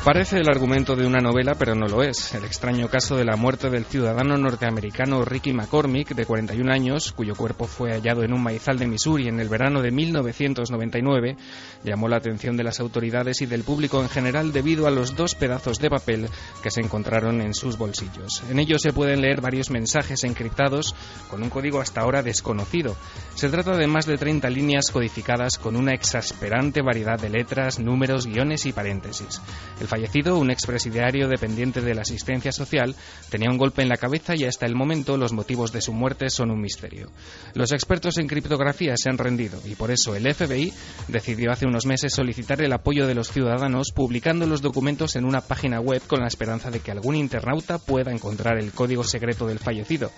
[0.08, 2.34] Parece el argumento de una novela, pero no lo es.
[2.34, 7.36] El extraño caso de la muerte del ciudadano norteamericano Ricky McCormick, de 41 años, cuyo
[7.36, 11.36] cuerpo fue hallado en un maizal de Missouri en el verano de 1999,
[11.84, 15.36] llamó la atención de las autoridades y del público en general debido a los dos
[15.36, 16.30] pedazos de papel
[16.64, 18.44] que se encontraron en sus bolsillos.
[18.50, 20.96] En ellos se pueden leer varios mensajes encriptados
[21.30, 22.96] con un código hasta ahora desconocido.
[23.36, 28.26] Se trata de más de 30 líneas codificadas con una exasperante variedad de letras, números,
[28.26, 29.42] guiones y paréntesis.
[29.82, 32.95] El fallecido, un expresidiario dependiente de la asistencia social,
[33.32, 36.30] tenía un golpe en la cabeza y hasta el momento los motivos de su muerte
[36.30, 37.10] son un misterio.
[37.56, 40.72] Los expertos en criptografía se han rendido y por eso el FBI
[41.07, 45.41] decidió hace unos meses solicitar el apoyo de los ciudadanos publicando los documentos en una
[45.41, 49.57] página web con la esperanza de que algún internauta pueda encontrar el código secreto del
[49.57, 50.11] fallecido,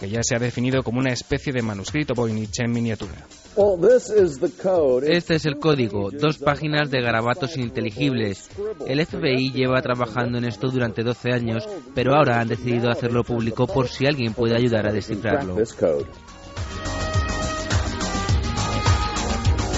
[0.00, 3.26] que ya se ha definido como una especie de manuscrito Voynich en miniatura.
[5.06, 8.50] Este es el código, dos páginas de garabatos ininteligibles.
[8.86, 13.66] El FBI lleva trabajando en esto durante 12 años, pero ahora han decidido hacerlo público
[13.66, 15.56] por si alguien puede ayudar a descifrarlo.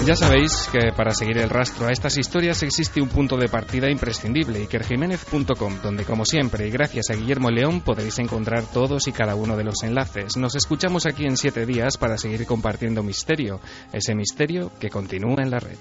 [0.09, 3.91] Ya sabéis que para seguir el rastro a estas historias existe un punto de partida
[3.91, 9.35] imprescindible, ikerjiménez.com, donde como siempre y gracias a Guillermo León podréis encontrar todos y cada
[9.35, 10.39] uno de los enlaces.
[10.39, 13.61] Nos escuchamos aquí en siete días para seguir compartiendo misterio,
[13.93, 15.77] ese misterio que continúa en la red.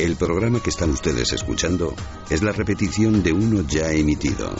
[0.00, 1.94] El programa que están ustedes escuchando
[2.28, 4.52] es la repetición de uno ya emitido.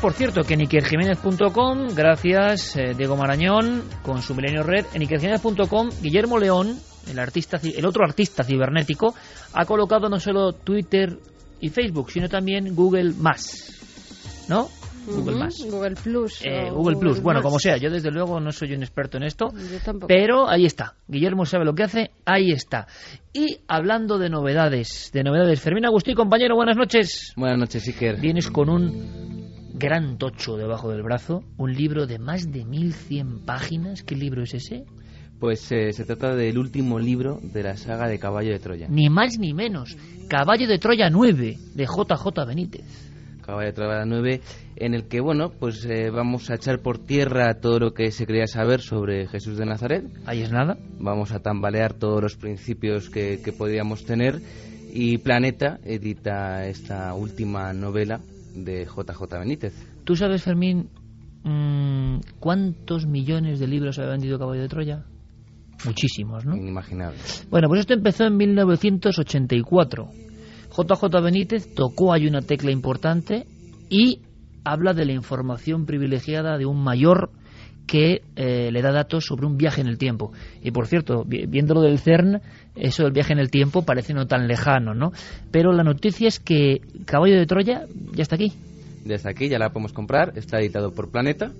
[0.00, 5.88] Por cierto, que en ikerjiménez.com, gracias eh, Diego Marañón con su Milenio Red, en ikerjiménez.com,
[6.00, 6.78] Guillermo León,
[7.10, 9.12] el, artista, el otro artista cibernético,
[9.54, 11.18] ha colocado no solo Twitter
[11.60, 14.46] y Facebook, sino también Google Más.
[14.48, 14.68] ¿No?
[15.04, 15.56] Google Más.
[15.68, 16.42] Google Plus.
[16.44, 17.20] Eh, Google, Plus.
[17.20, 19.48] Bueno, como sea, yo desde luego no soy un experto en esto,
[20.06, 20.94] pero ahí está.
[21.08, 22.86] Guillermo sabe lo que hace, ahí está.
[23.32, 27.32] Y hablando de novedades, de novedades, Fermín Agustín, compañero, buenas noches.
[27.36, 28.20] Buenas noches, Iker.
[28.20, 29.47] Vienes con un
[29.78, 34.02] gran tocho debajo del brazo, un libro de más de 1100 páginas.
[34.02, 34.84] ¿Qué libro es ese?
[35.38, 38.88] Pues eh, se trata del último libro de la saga de Caballo de Troya.
[38.88, 39.96] Ni más ni menos.
[40.28, 42.84] Caballo de Troya 9, de JJ Benítez.
[43.40, 44.40] Caballo de Troya 9,
[44.76, 48.26] en el que, bueno, pues eh, vamos a echar por tierra todo lo que se
[48.26, 50.04] quería saber sobre Jesús de Nazaret.
[50.26, 50.76] Ahí es nada.
[50.98, 54.40] Vamos a tambalear todos los principios que, que podríamos tener.
[54.92, 58.20] Y Planeta edita esta última novela
[58.54, 59.74] de JJ Benítez.
[60.04, 60.88] ¿Tú sabes, Fermín,
[61.44, 65.04] mmm, cuántos millones de libros ha vendido Caballo de Troya?
[65.84, 66.56] Muchísimos, ¿no?
[66.56, 67.18] Inimaginable.
[67.50, 70.08] Bueno, pues esto empezó en 1984.
[70.70, 73.46] JJ Benítez tocó ahí una tecla importante
[73.88, 74.20] y
[74.64, 77.30] habla de la información privilegiada de un mayor
[77.88, 80.30] que eh, le da datos sobre un viaje en el tiempo.
[80.62, 82.40] Y por cierto, viéndolo del CERN,
[82.76, 85.10] eso del viaje en el tiempo parece no tan lejano, ¿no?
[85.50, 88.52] Pero la noticia es que Caballo de Troya ya está aquí.
[89.04, 91.50] Ya está aquí, ya la podemos comprar, está editado por Planeta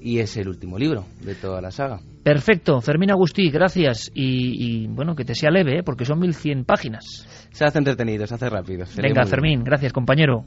[0.00, 2.00] y es el último libro de toda la saga.
[2.22, 4.10] Perfecto, Fermín Agustí, gracias.
[4.14, 5.82] Y, y bueno, que te sea leve, ¿eh?
[5.84, 7.04] porque son 1100 páginas.
[7.52, 8.86] Se hace entretenido, se hace rápido.
[8.96, 10.46] Venga, Fermín, gracias, compañero.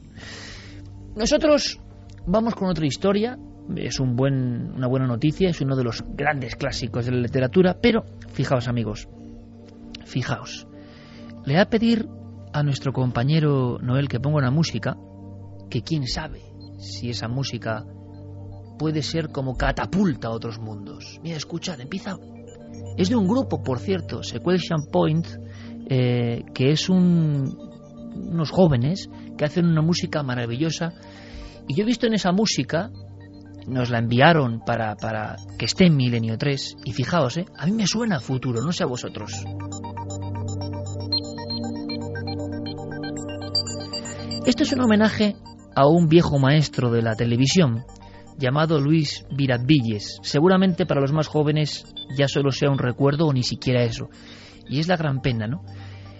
[1.14, 1.78] Nosotros
[2.26, 3.36] vamos con otra historia.
[3.76, 7.78] Es un buen, una buena noticia, es uno de los grandes clásicos de la literatura,
[7.80, 9.08] pero fijaos, amigos,
[10.04, 10.66] fijaos.
[11.44, 12.06] Le voy a pedir
[12.52, 14.96] a nuestro compañero Noel que ponga una música,
[15.70, 16.42] que quién sabe
[16.78, 17.84] si esa música
[18.78, 21.20] puede ser como catapulta a otros mundos.
[21.22, 22.16] Mira, escuchad, empieza.
[22.96, 25.26] Es de un grupo, por cierto, Sequential Point,
[25.88, 27.56] eh, que es un,
[28.14, 30.92] unos jóvenes que hacen una música maravillosa.
[31.68, 32.90] Y yo he visto en esa música,
[33.66, 37.72] nos la enviaron para, para que esté en Milenio 3, y fijaos, eh, a mí
[37.72, 39.32] me suena futuro, no sé a vosotros.
[44.44, 45.36] Esto es un homenaje
[45.74, 47.84] a un viejo maestro de la televisión
[48.38, 50.18] llamado Luis Viradvilles.
[50.22, 51.86] Seguramente para los más jóvenes
[52.16, 54.08] ya solo sea un recuerdo o ni siquiera eso.
[54.68, 55.62] Y es la gran pena, ¿no?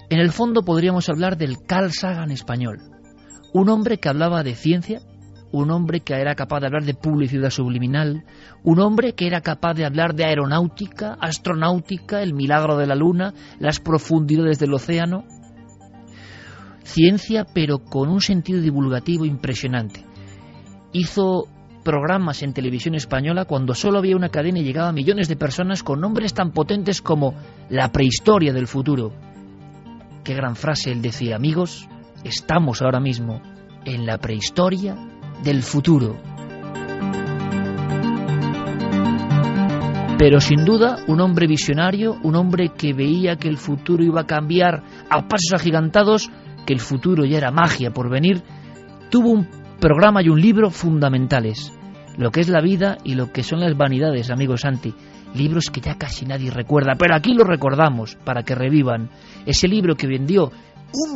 [0.09, 2.78] En el fondo podríamos hablar del Carl Sagan español.
[3.52, 5.01] Un hombre que hablaba de ciencia,
[5.52, 8.24] un hombre que era capaz de hablar de publicidad subliminal,
[8.64, 13.34] un hombre que era capaz de hablar de aeronáutica, astronáutica, el milagro de la luna,
[13.60, 15.24] las profundidades del océano.
[16.82, 20.04] Ciencia, pero con un sentido divulgativo impresionante.
[20.92, 21.48] Hizo
[21.84, 25.82] programas en televisión española cuando solo había una cadena y llegaba a millones de personas
[25.82, 27.34] con nombres tan potentes como
[27.68, 29.12] la prehistoria del futuro.
[30.24, 31.88] Qué gran frase él decía, amigos,
[32.24, 33.42] estamos ahora mismo
[33.84, 35.11] en la prehistoria
[35.43, 36.16] del futuro.
[40.19, 44.27] Pero sin duda, un hombre visionario, un hombre que veía que el futuro iba a
[44.27, 46.31] cambiar a pasos agigantados,
[46.64, 48.40] que el futuro ya era magia por venir,
[49.10, 49.48] tuvo un
[49.81, 51.73] programa y un libro fundamentales.
[52.16, 54.94] Lo que es la vida y lo que son las vanidades, amigo Santi.
[55.35, 59.10] Libros que ya casi nadie recuerda, pero aquí los recordamos para que revivan.
[59.44, 60.52] Ese libro que vendió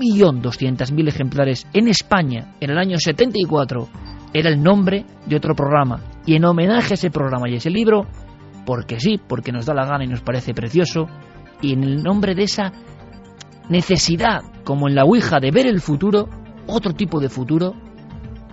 [0.01, 3.89] 1.200.000 ejemplares en España en el año 74
[4.39, 6.01] era el nombre de otro programa.
[6.27, 8.07] Y en homenaje a ese programa y a ese libro,
[8.65, 11.07] porque sí, porque nos da la gana y nos parece precioso,
[11.61, 12.73] y en el nombre de esa
[13.69, 16.29] necesidad, como en la Ouija, de ver el futuro,
[16.67, 17.75] otro tipo de futuro,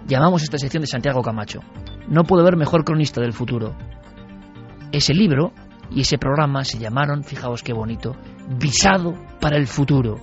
[0.08, 1.60] llamamos esta sección de Santiago Camacho.
[2.08, 3.76] No puedo ver mejor cronista del futuro.
[4.92, 5.54] Ese libro
[5.92, 8.16] y ese programa se llamaron, fijaos qué bonito,
[8.60, 10.20] Visado para el futuro.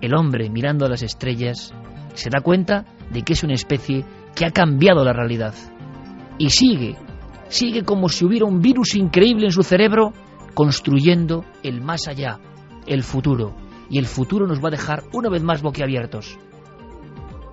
[0.00, 1.74] El hombre mirando a las estrellas
[2.14, 4.04] se da cuenta de que es una especie
[4.34, 5.54] que ha cambiado la realidad.
[6.38, 6.96] Y sigue,
[7.48, 10.12] sigue como si hubiera un virus increíble en su cerebro
[10.54, 12.38] construyendo el más allá,
[12.86, 13.54] el futuro.
[13.90, 16.38] Y el futuro nos va a dejar una vez más boquiabiertos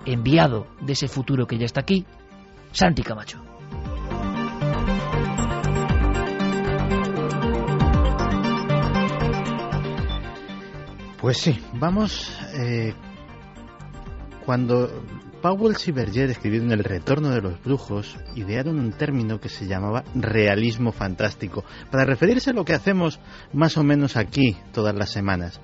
[0.06, 2.06] enviado de ese futuro que ya está aquí,
[2.72, 3.42] Santi Camacho.
[11.20, 12.32] Pues sí, vamos.
[12.54, 12.94] Eh,
[14.46, 14.90] cuando
[15.42, 20.04] Powell y Berger escribieron El retorno de los brujos, idearon un término que se llamaba
[20.14, 23.20] realismo fantástico, para referirse a lo que hacemos
[23.54, 25.62] más o menos aquí todas las semanas.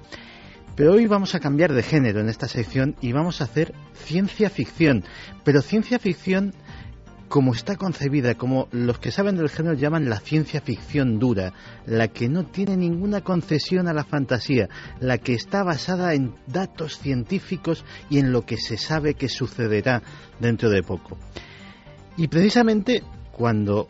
[0.75, 4.49] Pero hoy vamos a cambiar de género en esta sección y vamos a hacer ciencia
[4.49, 5.03] ficción,
[5.43, 6.53] pero ciencia ficción
[7.35, 11.51] como está concebida, como los que saben del género llaman la ciencia ficción dura,
[11.85, 14.69] la que no tiene ninguna concesión a la fantasía,
[15.01, 20.01] la que está basada en datos científicos y en lo que se sabe que sucederá
[20.39, 21.17] dentro de poco.
[22.15, 23.03] Y precisamente
[23.33, 23.89] cuando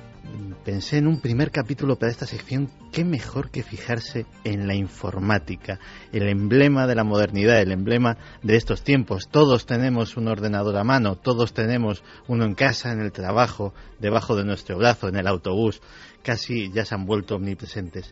[0.65, 5.79] pensé en un primer capítulo para esta sección, qué mejor que fijarse en la informática,
[6.11, 9.29] el emblema de la modernidad, el emblema de estos tiempos.
[9.29, 14.35] Todos tenemos un ordenador a mano, todos tenemos uno en casa, en el trabajo, debajo
[14.35, 15.81] de nuestro brazo, en el autobús,
[16.23, 18.11] casi ya se han vuelto omnipresentes.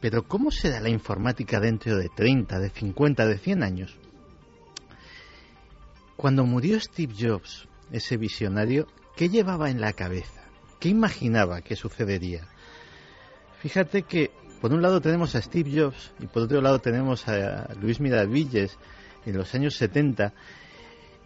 [0.00, 3.98] Pero ¿cómo será la informática dentro de 30, de 50, de 100 años?
[6.16, 8.86] Cuando murió Steve Jobs, ese visionario,
[9.16, 10.43] ¿qué llevaba en la cabeza?
[10.84, 12.42] ¿Qué imaginaba que sucedería?
[13.62, 14.30] Fíjate que
[14.60, 18.76] por un lado tenemos a Steve Jobs y por otro lado tenemos a Luis Miravilles
[19.24, 20.34] en los años 70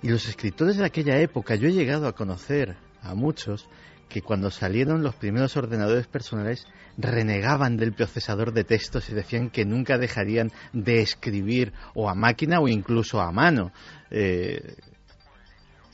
[0.00, 3.68] y los escritores de aquella época, yo he llegado a conocer a muchos
[4.08, 9.64] que cuando salieron los primeros ordenadores personales renegaban del procesador de textos y decían que
[9.64, 13.72] nunca dejarían de escribir o a máquina o incluso a mano.
[14.12, 14.76] Eh,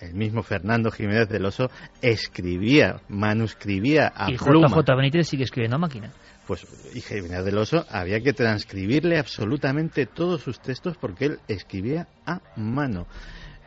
[0.05, 1.70] el mismo Fernando Jiménez del Oso
[2.01, 4.68] escribía, manuscribía a y pluma.
[4.68, 6.10] JJ Benítez sigue escribiendo a máquina.
[6.47, 12.09] Pues y Jiménez del Oso había que transcribirle absolutamente todos sus textos porque él escribía
[12.26, 13.06] a mano.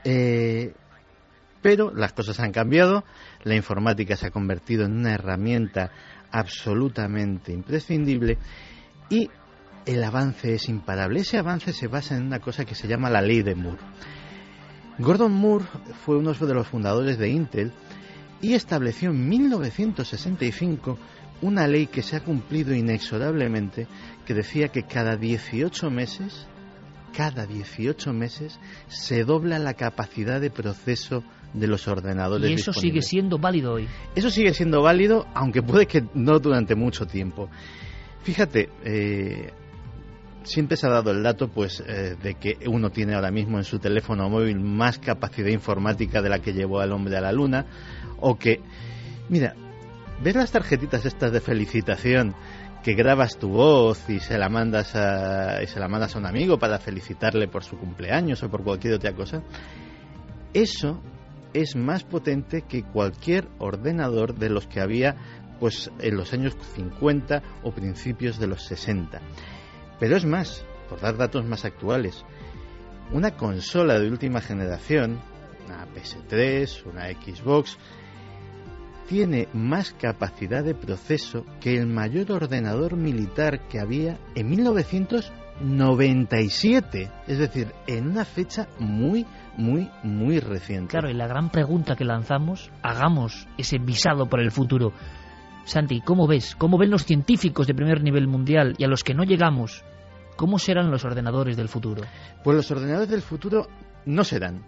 [0.03, 0.73] Eh,
[1.61, 3.03] pero las cosas han cambiado,
[3.43, 5.91] la informática se ha convertido en una herramienta
[6.31, 8.37] absolutamente imprescindible
[9.09, 9.29] y
[9.85, 11.21] el avance es imparable.
[11.21, 13.81] Ese avance se basa en una cosa que se llama la ley de Moore.
[14.99, 15.65] Gordon Moore
[16.03, 17.71] fue uno de los fundadores de Intel
[18.41, 20.97] y estableció en 1965
[21.41, 23.87] una ley que se ha cumplido inexorablemente
[24.25, 26.47] que decía que cada 18 meses,
[27.15, 32.49] cada 18 meses se dobla la capacidad de proceso de los ordenadores.
[32.49, 33.87] Y eso sigue siendo válido hoy.
[34.15, 37.49] Eso sigue siendo válido, aunque puede que no durante mucho tiempo.
[38.23, 39.53] Fíjate, eh,
[40.47, 43.63] siempre se ha dado el dato pues eh, de que uno tiene ahora mismo en
[43.63, 47.65] su teléfono móvil más capacidad informática de la que llevó al hombre a la luna
[48.19, 48.61] o que
[49.29, 49.55] mira
[50.21, 52.35] ves las tarjetitas estas de felicitación
[52.83, 56.25] que grabas tu voz y se la mandas a y se la mandas a un
[56.25, 59.43] amigo para felicitarle por su cumpleaños o por cualquier otra cosa.
[60.53, 61.01] Eso
[61.53, 65.15] es más potente que cualquier ordenador de los que había
[65.59, 69.21] pues en los años 50 o principios de los 60
[69.99, 72.25] pero es más, por dar datos más actuales,
[73.11, 75.19] una consola de última generación,
[75.65, 77.77] una PS3, una Xbox,
[79.07, 87.37] tiene más capacidad de proceso que el mayor ordenador militar que había en 1997, es
[87.37, 89.25] decir, en una fecha muy,
[89.55, 90.91] muy, muy reciente.
[90.91, 94.91] Claro, y la gran pregunta que lanzamos, hagamos ese visado por el futuro.
[95.67, 96.55] Santi, ¿cómo ves?
[96.55, 99.83] ¿Cómo ven los científicos de primer nivel mundial y a los que no llegamos?
[100.37, 102.03] ¿Cómo serán los ordenadores del futuro?
[102.41, 103.67] Pues los ordenadores del futuro
[104.05, 104.63] no serán.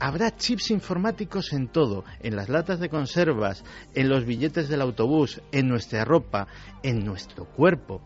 [0.00, 3.62] Habrá chips informáticos en todo, en las latas de conservas,
[3.92, 6.46] en los billetes del autobús, en nuestra ropa,
[6.82, 8.00] en nuestro cuerpo.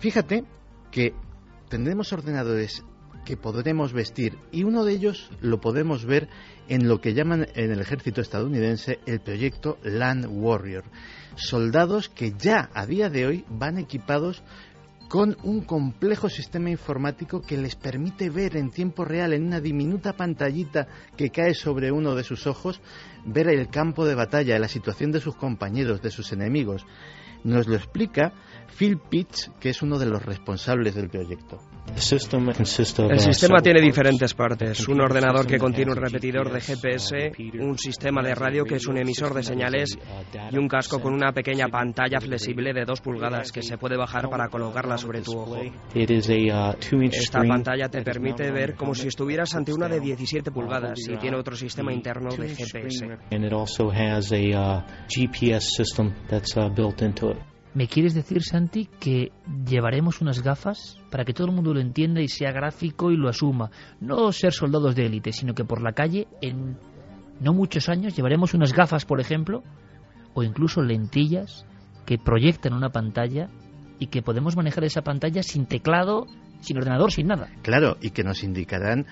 [0.00, 0.42] Fíjate
[0.90, 1.14] que
[1.68, 2.82] tendremos ordenadores
[3.26, 6.28] que podremos vestir y uno de ellos lo podemos ver
[6.68, 10.84] en lo que llaman en el ejército estadounidense el proyecto Land Warrior.
[11.34, 14.42] Soldados que ya a día de hoy van equipados
[15.08, 20.14] con un complejo sistema informático que les permite ver en tiempo real en una diminuta
[20.14, 20.86] pantallita
[21.16, 22.80] que cae sobre uno de sus ojos,
[23.24, 26.86] ver el campo de batalla, la situación de sus compañeros, de sus enemigos.
[27.44, 28.32] Nos lo explica
[28.78, 31.58] Phil Pitts, que es uno de los responsables del proyecto.
[31.94, 34.86] El sistema tiene diferentes partes.
[34.88, 38.98] Un ordenador que contiene un repetidor de GPS, un sistema de radio que es un
[38.98, 39.96] emisor de señales
[40.50, 44.28] y un casco con una pequeña pantalla flexible de 2 pulgadas que se puede bajar
[44.28, 45.56] para colocarla sobre tu ojo.
[45.94, 51.36] Esta pantalla te permite ver como si estuvieras ante una de 17 pulgadas y tiene
[51.38, 53.06] otro sistema interno de GPS.
[57.76, 59.32] ¿Me quieres decir, Santi, que
[59.68, 63.28] llevaremos unas gafas para que todo el mundo lo entienda y sea gráfico y lo
[63.28, 63.70] asuma?
[64.00, 66.78] No ser soldados de élite, sino que por la calle, en
[67.38, 69.62] no muchos años, llevaremos unas gafas, por ejemplo,
[70.32, 71.66] o incluso lentillas
[72.06, 73.50] que proyectan una pantalla
[73.98, 76.24] y que podemos manejar esa pantalla sin teclado,
[76.60, 77.50] sin ordenador, sin nada.
[77.60, 79.04] Claro, y que nos indicarán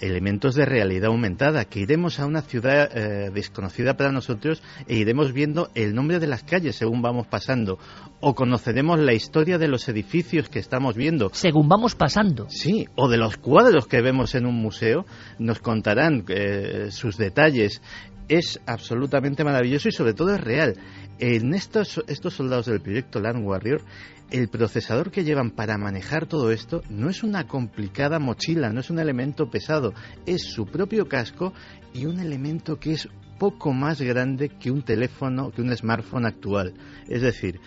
[0.00, 5.32] elementos de realidad aumentada, que iremos a una ciudad eh, desconocida para nosotros e iremos
[5.32, 7.78] viendo el nombre de las calles según vamos pasando,
[8.20, 11.30] o conoceremos la historia de los edificios que estamos viendo.
[11.32, 12.46] Según vamos pasando.
[12.48, 15.04] Sí, o de los cuadros que vemos en un museo,
[15.38, 17.82] nos contarán eh, sus detalles.
[18.28, 20.76] Es absolutamente maravilloso y sobre todo es real.
[21.20, 23.82] En estos, estos soldados del proyecto Land Warrior
[24.30, 28.90] el procesador que llevan para manejar todo esto no es una complicada mochila, no es
[28.90, 29.92] un elemento pesado,
[30.24, 31.52] es su propio casco
[31.92, 36.74] y un elemento que es poco más grande que un teléfono, que un smartphone actual.
[37.08, 37.60] Es decir,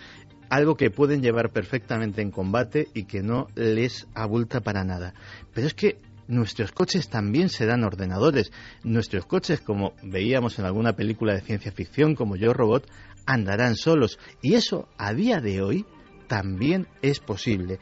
[0.48, 5.14] algo que pueden llevar perfectamente en combate y que no les abulta para nada.
[5.52, 5.98] Pero es que
[6.28, 8.52] nuestros coches también serán ordenadores.
[8.82, 12.86] Nuestros coches, como veíamos en alguna película de ciencia ficción como Yo Robot,
[13.26, 14.18] andarán solos.
[14.42, 15.86] Y eso, a día de hoy,
[16.26, 17.78] también es posible.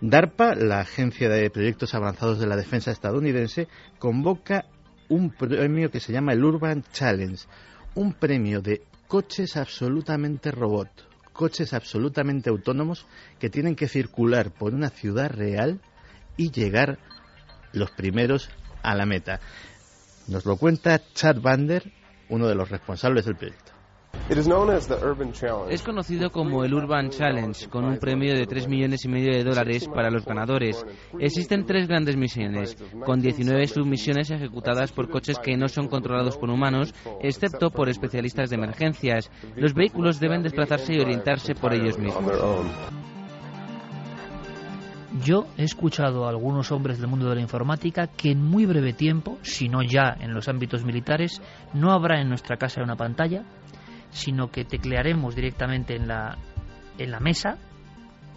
[0.00, 4.66] DARPA, la Agencia de Proyectos Avanzados de la Defensa estadounidense, convoca
[5.08, 7.44] un premio que se llama el Urban Challenge,
[7.94, 10.88] un premio de coches absolutamente robot,
[11.32, 13.06] coches absolutamente autónomos
[13.40, 15.80] que tienen que circular por una ciudad real
[16.36, 16.98] y llegar
[17.72, 18.50] los primeros
[18.82, 19.40] a la meta.
[20.28, 21.90] Nos lo cuenta Chad Bander,
[22.28, 23.77] uno de los responsables del proyecto.
[25.70, 29.42] Es conocido como el Urban Challenge, con un premio de 3 millones y medio de
[29.42, 30.84] dólares para los ganadores.
[31.18, 32.76] Existen tres grandes misiones,
[33.06, 38.50] con 19 submisiones ejecutadas por coches que no son controlados por humanos, excepto por especialistas
[38.50, 39.30] de emergencias.
[39.56, 42.34] Los vehículos deben desplazarse y orientarse por ellos mismos.
[45.24, 48.92] Yo he escuchado a algunos hombres del mundo de la informática que en muy breve
[48.92, 51.40] tiempo, si no ya en los ámbitos militares,
[51.72, 53.44] no habrá en nuestra casa una pantalla
[54.18, 56.38] sino que teclearemos directamente en la,
[56.98, 57.58] en la mesa,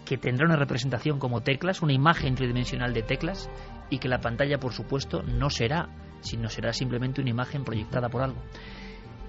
[0.04, 3.50] que tendrá una representación como teclas, una imagen tridimensional de teclas,
[3.90, 5.88] y que la pantalla, por supuesto, no será,
[6.20, 8.40] sino será simplemente una imagen proyectada por algo.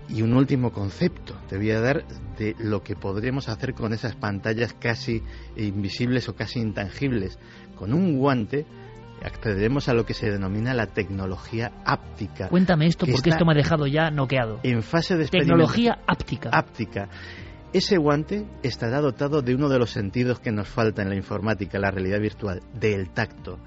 [0.10, 2.06] Y un último concepto te voy a dar
[2.38, 5.24] de lo que podremos hacer con esas pantallas casi
[5.56, 7.40] invisibles o casi intangibles.
[7.76, 8.66] Con un guante
[9.24, 12.50] accederemos a lo que se denomina la tecnología áptica.
[12.50, 14.60] Cuéntame esto porque esto me ha dejado ya noqueado.
[14.64, 16.50] En fase de tecnología áptica.
[16.52, 17.10] Áptica.
[17.74, 21.80] Ese guante estará dotado de uno de los sentidos que nos falta en la informática,
[21.80, 23.60] la realidad virtual, del tacto.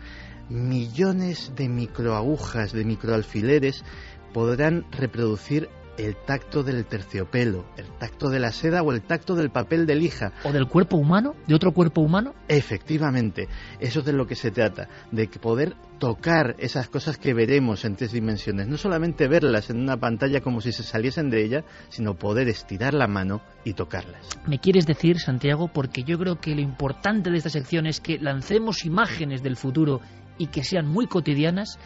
[0.49, 3.85] Millones de microagujas, de microalfileres
[4.33, 9.51] podrán reproducir el tacto del terciopelo, el tacto de la seda o el tacto del
[9.51, 10.33] papel de lija.
[10.45, 11.35] ¿O del cuerpo humano?
[11.47, 12.35] ¿De otro cuerpo humano?
[12.49, 13.49] Efectivamente,
[13.81, 17.97] eso es de lo que se trata, de poder tocar esas cosas que veremos en
[17.97, 22.15] tres dimensiones, no solamente verlas en una pantalla como si se saliesen de ella, sino
[22.15, 24.29] poder estirar la mano y tocarlas.
[24.47, 25.69] ¿Me quieres decir, Santiago?
[25.69, 30.01] Porque yo creo que lo importante de esta sección es que lancemos imágenes del futuro
[30.39, 31.79] y que sean muy cotidianas.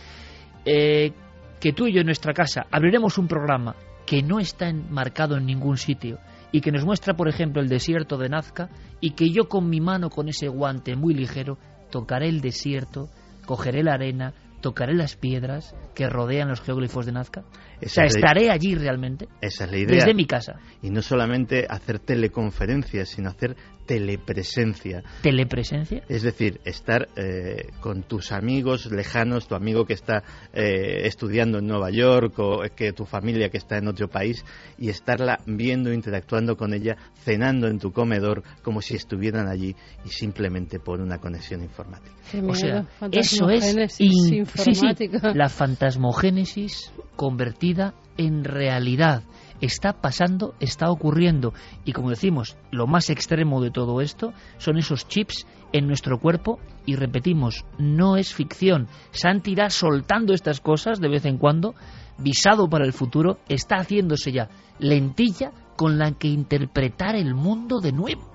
[0.64, 1.12] Eh,
[1.60, 3.76] que tú y yo en nuestra casa abriremos un programa
[4.06, 6.18] que no está enmarcado en ningún sitio
[6.52, 8.70] y que nos muestra, por ejemplo, el desierto de Nazca
[9.00, 11.58] y que yo con mi mano, con ese guante muy ligero,
[11.90, 13.08] tocaré el desierto,
[13.46, 17.42] cogeré la arena, tocaré las piedras que rodean los geóglifos de Nazca.
[17.42, 19.28] o sea, estaré allí realmente.
[19.40, 19.96] Esa es la idea.
[19.96, 20.56] Desde mi casa.
[20.82, 23.56] Y no solamente hacer teleconferencias, sino hacer
[23.90, 25.02] telepresencia.
[25.20, 26.04] ¿Telepresencia?
[26.08, 31.66] Es decir, estar eh, con tus amigos lejanos, tu amigo que está eh, estudiando en
[31.66, 34.44] Nueva York o que tu familia que está en otro país
[34.78, 40.10] y estarla viendo, interactuando con ella, cenando en tu comedor como si estuvieran allí y
[40.10, 42.14] simplemente por una conexión informática.
[42.46, 45.32] o sea, eso es informática.
[45.34, 49.24] la fantasmogénesis convertida en realidad
[49.60, 51.52] está pasando, está ocurriendo.
[51.84, 56.58] Y como decimos, lo más extremo de todo esto son esos chips en nuestro cuerpo
[56.86, 58.88] y repetimos, no es ficción.
[59.12, 61.74] Santi irá soltando estas cosas de vez en cuando,
[62.18, 64.48] visado para el futuro, está haciéndose ya
[64.78, 68.30] lentilla con la que interpretar el mundo de nuevo.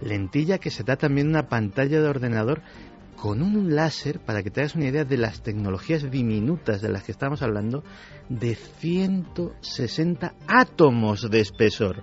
[0.00, 2.62] Lentilla que se da también una pantalla de ordenador
[3.20, 7.02] con un láser, para que te hagas una idea de las tecnologías diminutas de las
[7.02, 7.84] que estamos hablando,
[8.30, 12.02] de 160 átomos de espesor.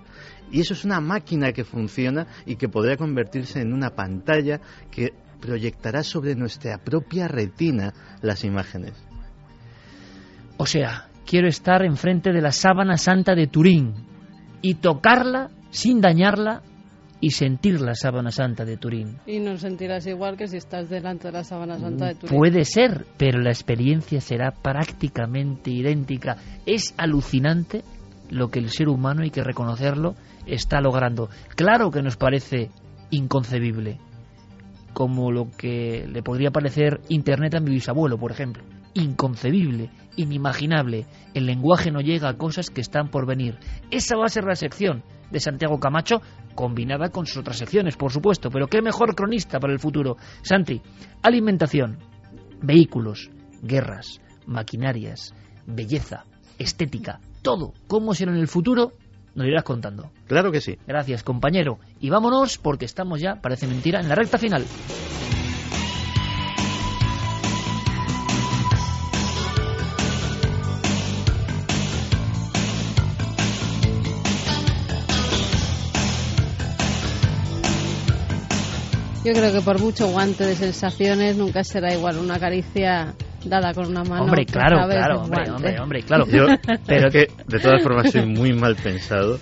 [0.52, 4.60] Y eso es una máquina que funciona y que podría convertirse en una pantalla
[4.92, 8.92] que proyectará sobre nuestra propia retina las imágenes.
[10.56, 13.92] O sea, quiero estar enfrente de la sábana santa de Turín
[14.62, 16.62] y tocarla sin dañarla
[17.20, 19.16] y sentir la sábana santa de Turín.
[19.26, 22.36] Y no sentirás igual que si estás delante de la sábana santa de Turín.
[22.36, 26.36] Puede ser, pero la experiencia será prácticamente idéntica.
[26.66, 27.82] Es alucinante
[28.30, 30.14] lo que el ser humano, hay que reconocerlo,
[30.46, 31.28] está logrando.
[31.56, 32.70] Claro que nos parece
[33.10, 33.98] inconcebible,
[34.92, 38.62] como lo que le podría parecer Internet a mi bisabuelo, por ejemplo.
[38.94, 41.06] inconcebible, inimaginable.
[41.32, 43.58] El lenguaje no llega a cosas que están por venir.
[43.90, 46.20] Esa va a ser la sección de Santiago Camacho,
[46.54, 48.50] combinada con sus otras secciones, por supuesto.
[48.50, 50.16] Pero qué mejor cronista para el futuro.
[50.42, 50.80] Santi,
[51.22, 51.98] alimentación,
[52.62, 53.30] vehículos,
[53.62, 55.34] guerras, maquinarias,
[55.66, 56.24] belleza,
[56.58, 57.72] estética, todo.
[57.86, 58.92] ¿Cómo será en el futuro?
[59.34, 60.10] Nos irás contando.
[60.26, 60.78] Claro que sí.
[60.86, 61.78] Gracias, compañero.
[62.00, 64.64] Y vámonos porque estamos ya, parece mentira, en la recta final.
[79.28, 83.88] Yo creo que por mucho guante de sensaciones nunca será igual una caricia dada con
[83.88, 84.24] una mano.
[84.24, 86.24] Hombre, claro, claro, hombre, hombre, hombre, claro.
[86.26, 86.46] Yo,
[86.86, 89.38] pero que de todas formas soy muy mal pensado.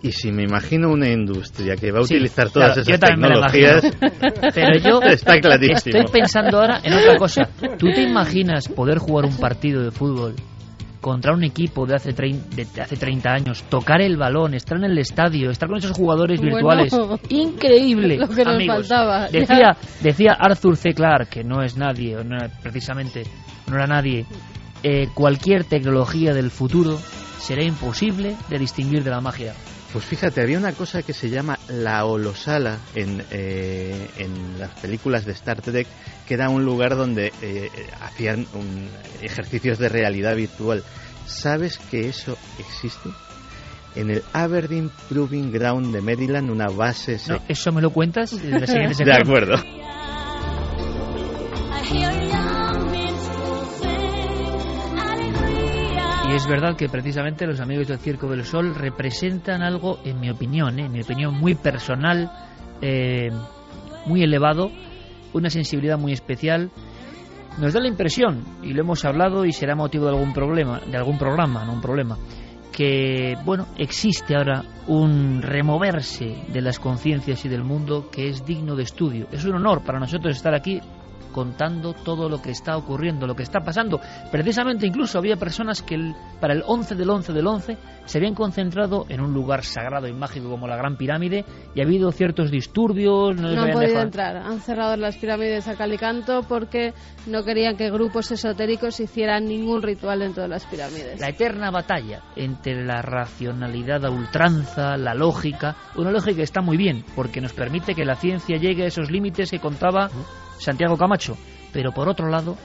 [0.00, 3.82] Y si me imagino una industria que va a utilizar todas esas tecnologías,
[4.54, 5.98] pero yo está clarísimo.
[5.98, 7.48] Estoy pensando ahora en otra cosa.
[7.78, 10.36] ¿Tú te imaginas poder jugar un partido de fútbol
[11.06, 14.98] contra un equipo de hace, de hace 30 años, tocar el balón, estar en el
[14.98, 16.92] estadio, estar con esos jugadores virtuales.
[17.28, 18.16] Increíble.
[18.16, 19.28] Lo que nos faltaba.
[19.28, 20.94] Decía, decía Arthur C.
[20.94, 23.22] Clarke, que no es nadie, no precisamente
[23.68, 24.26] no era nadie,
[24.82, 26.98] eh, cualquier tecnología del futuro
[27.38, 29.54] será imposible de distinguir de la magia.
[29.92, 35.24] Pues fíjate, había una cosa que se llama la holosala en, eh, en las películas
[35.24, 35.86] de Star Trek,
[36.26, 38.46] que era un lugar donde eh, hacían
[39.22, 40.82] ejercicios de realidad virtual.
[41.26, 43.10] ¿Sabes que eso existe?
[43.94, 47.18] En el Aberdeen Proving Ground de Maryland, una base...
[47.28, 48.36] No, ¿Eso me lo cuentas?
[48.42, 49.56] de acuerdo.
[56.28, 60.28] Y es verdad que precisamente los amigos del Circo del Sol representan algo, en mi
[60.28, 60.86] opinión, ¿eh?
[60.86, 62.30] en mi opinión muy personal,
[62.82, 63.30] eh,
[64.06, 64.70] muy elevado,
[65.32, 66.70] una sensibilidad muy especial.
[67.58, 70.96] Nos da la impresión, y lo hemos hablado y será motivo de algún problema, de
[70.96, 72.18] algún programa, no un problema,
[72.72, 78.74] que bueno, existe ahora un removerse de las conciencias y del mundo que es digno
[78.74, 79.28] de estudio.
[79.30, 80.80] Es un honor para nosotros estar aquí
[81.32, 84.00] contando todo lo que está ocurriendo, lo que está pasando.
[84.30, 85.96] Precisamente incluso había personas que
[86.40, 90.12] para el 11 del 11 del 11 se habían concentrado en un lugar sagrado y
[90.12, 93.36] mágico como la Gran Pirámide y ha habido ciertos disturbios.
[93.36, 96.94] No, han podido entrar, han cerrado las pirámides a Calicanto porque
[97.26, 101.20] no querían que grupos esotéricos hicieran ningún ritual dentro de las pirámides.
[101.20, 106.76] La eterna batalla entre la racionalidad a ultranza, la lógica, una lógica que está muy
[106.76, 110.10] bien porque nos permite que la ciencia llegue a esos límites que contaba
[110.58, 111.36] Santiago Camacho,
[111.72, 112.56] pero por otro lado,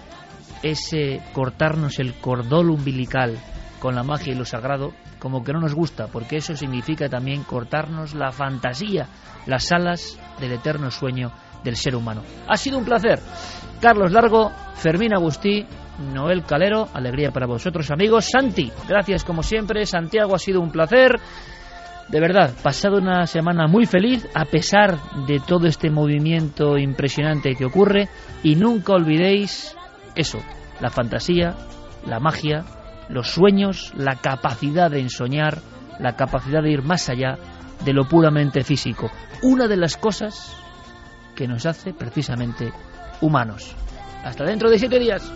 [0.64, 3.38] ese cortarnos el cordón umbilical
[3.80, 7.44] con la magia y lo sagrado, como que no nos gusta, porque eso significa también
[7.44, 9.08] cortarnos la fantasía,
[9.48, 11.32] las alas del eterno sueño
[11.64, 12.22] del ser humano.
[12.48, 13.20] Ha sido un placer.
[13.80, 15.66] Carlos Largo, Fermín Agustí,
[16.14, 18.30] Noel Calero, alegría para vosotros amigos.
[18.32, 19.86] Santi, gracias como siempre.
[19.86, 21.20] Santiago, ha sido un placer
[22.12, 27.64] de verdad, pasado una semana muy feliz a pesar de todo este movimiento impresionante que
[27.64, 28.10] ocurre
[28.44, 29.78] y nunca olvidéis
[30.16, 30.40] eso,
[30.82, 31.56] la fantasía,
[32.06, 32.66] la magia,
[33.08, 35.60] los sueños, la capacidad de ensoñar,
[36.00, 37.38] la capacidad de ir más allá
[37.86, 39.10] de lo puramente físico.
[39.42, 40.54] Una de las cosas
[41.34, 42.74] que nos hace precisamente
[43.22, 43.74] humanos.
[44.26, 45.32] Hasta dentro de siete días.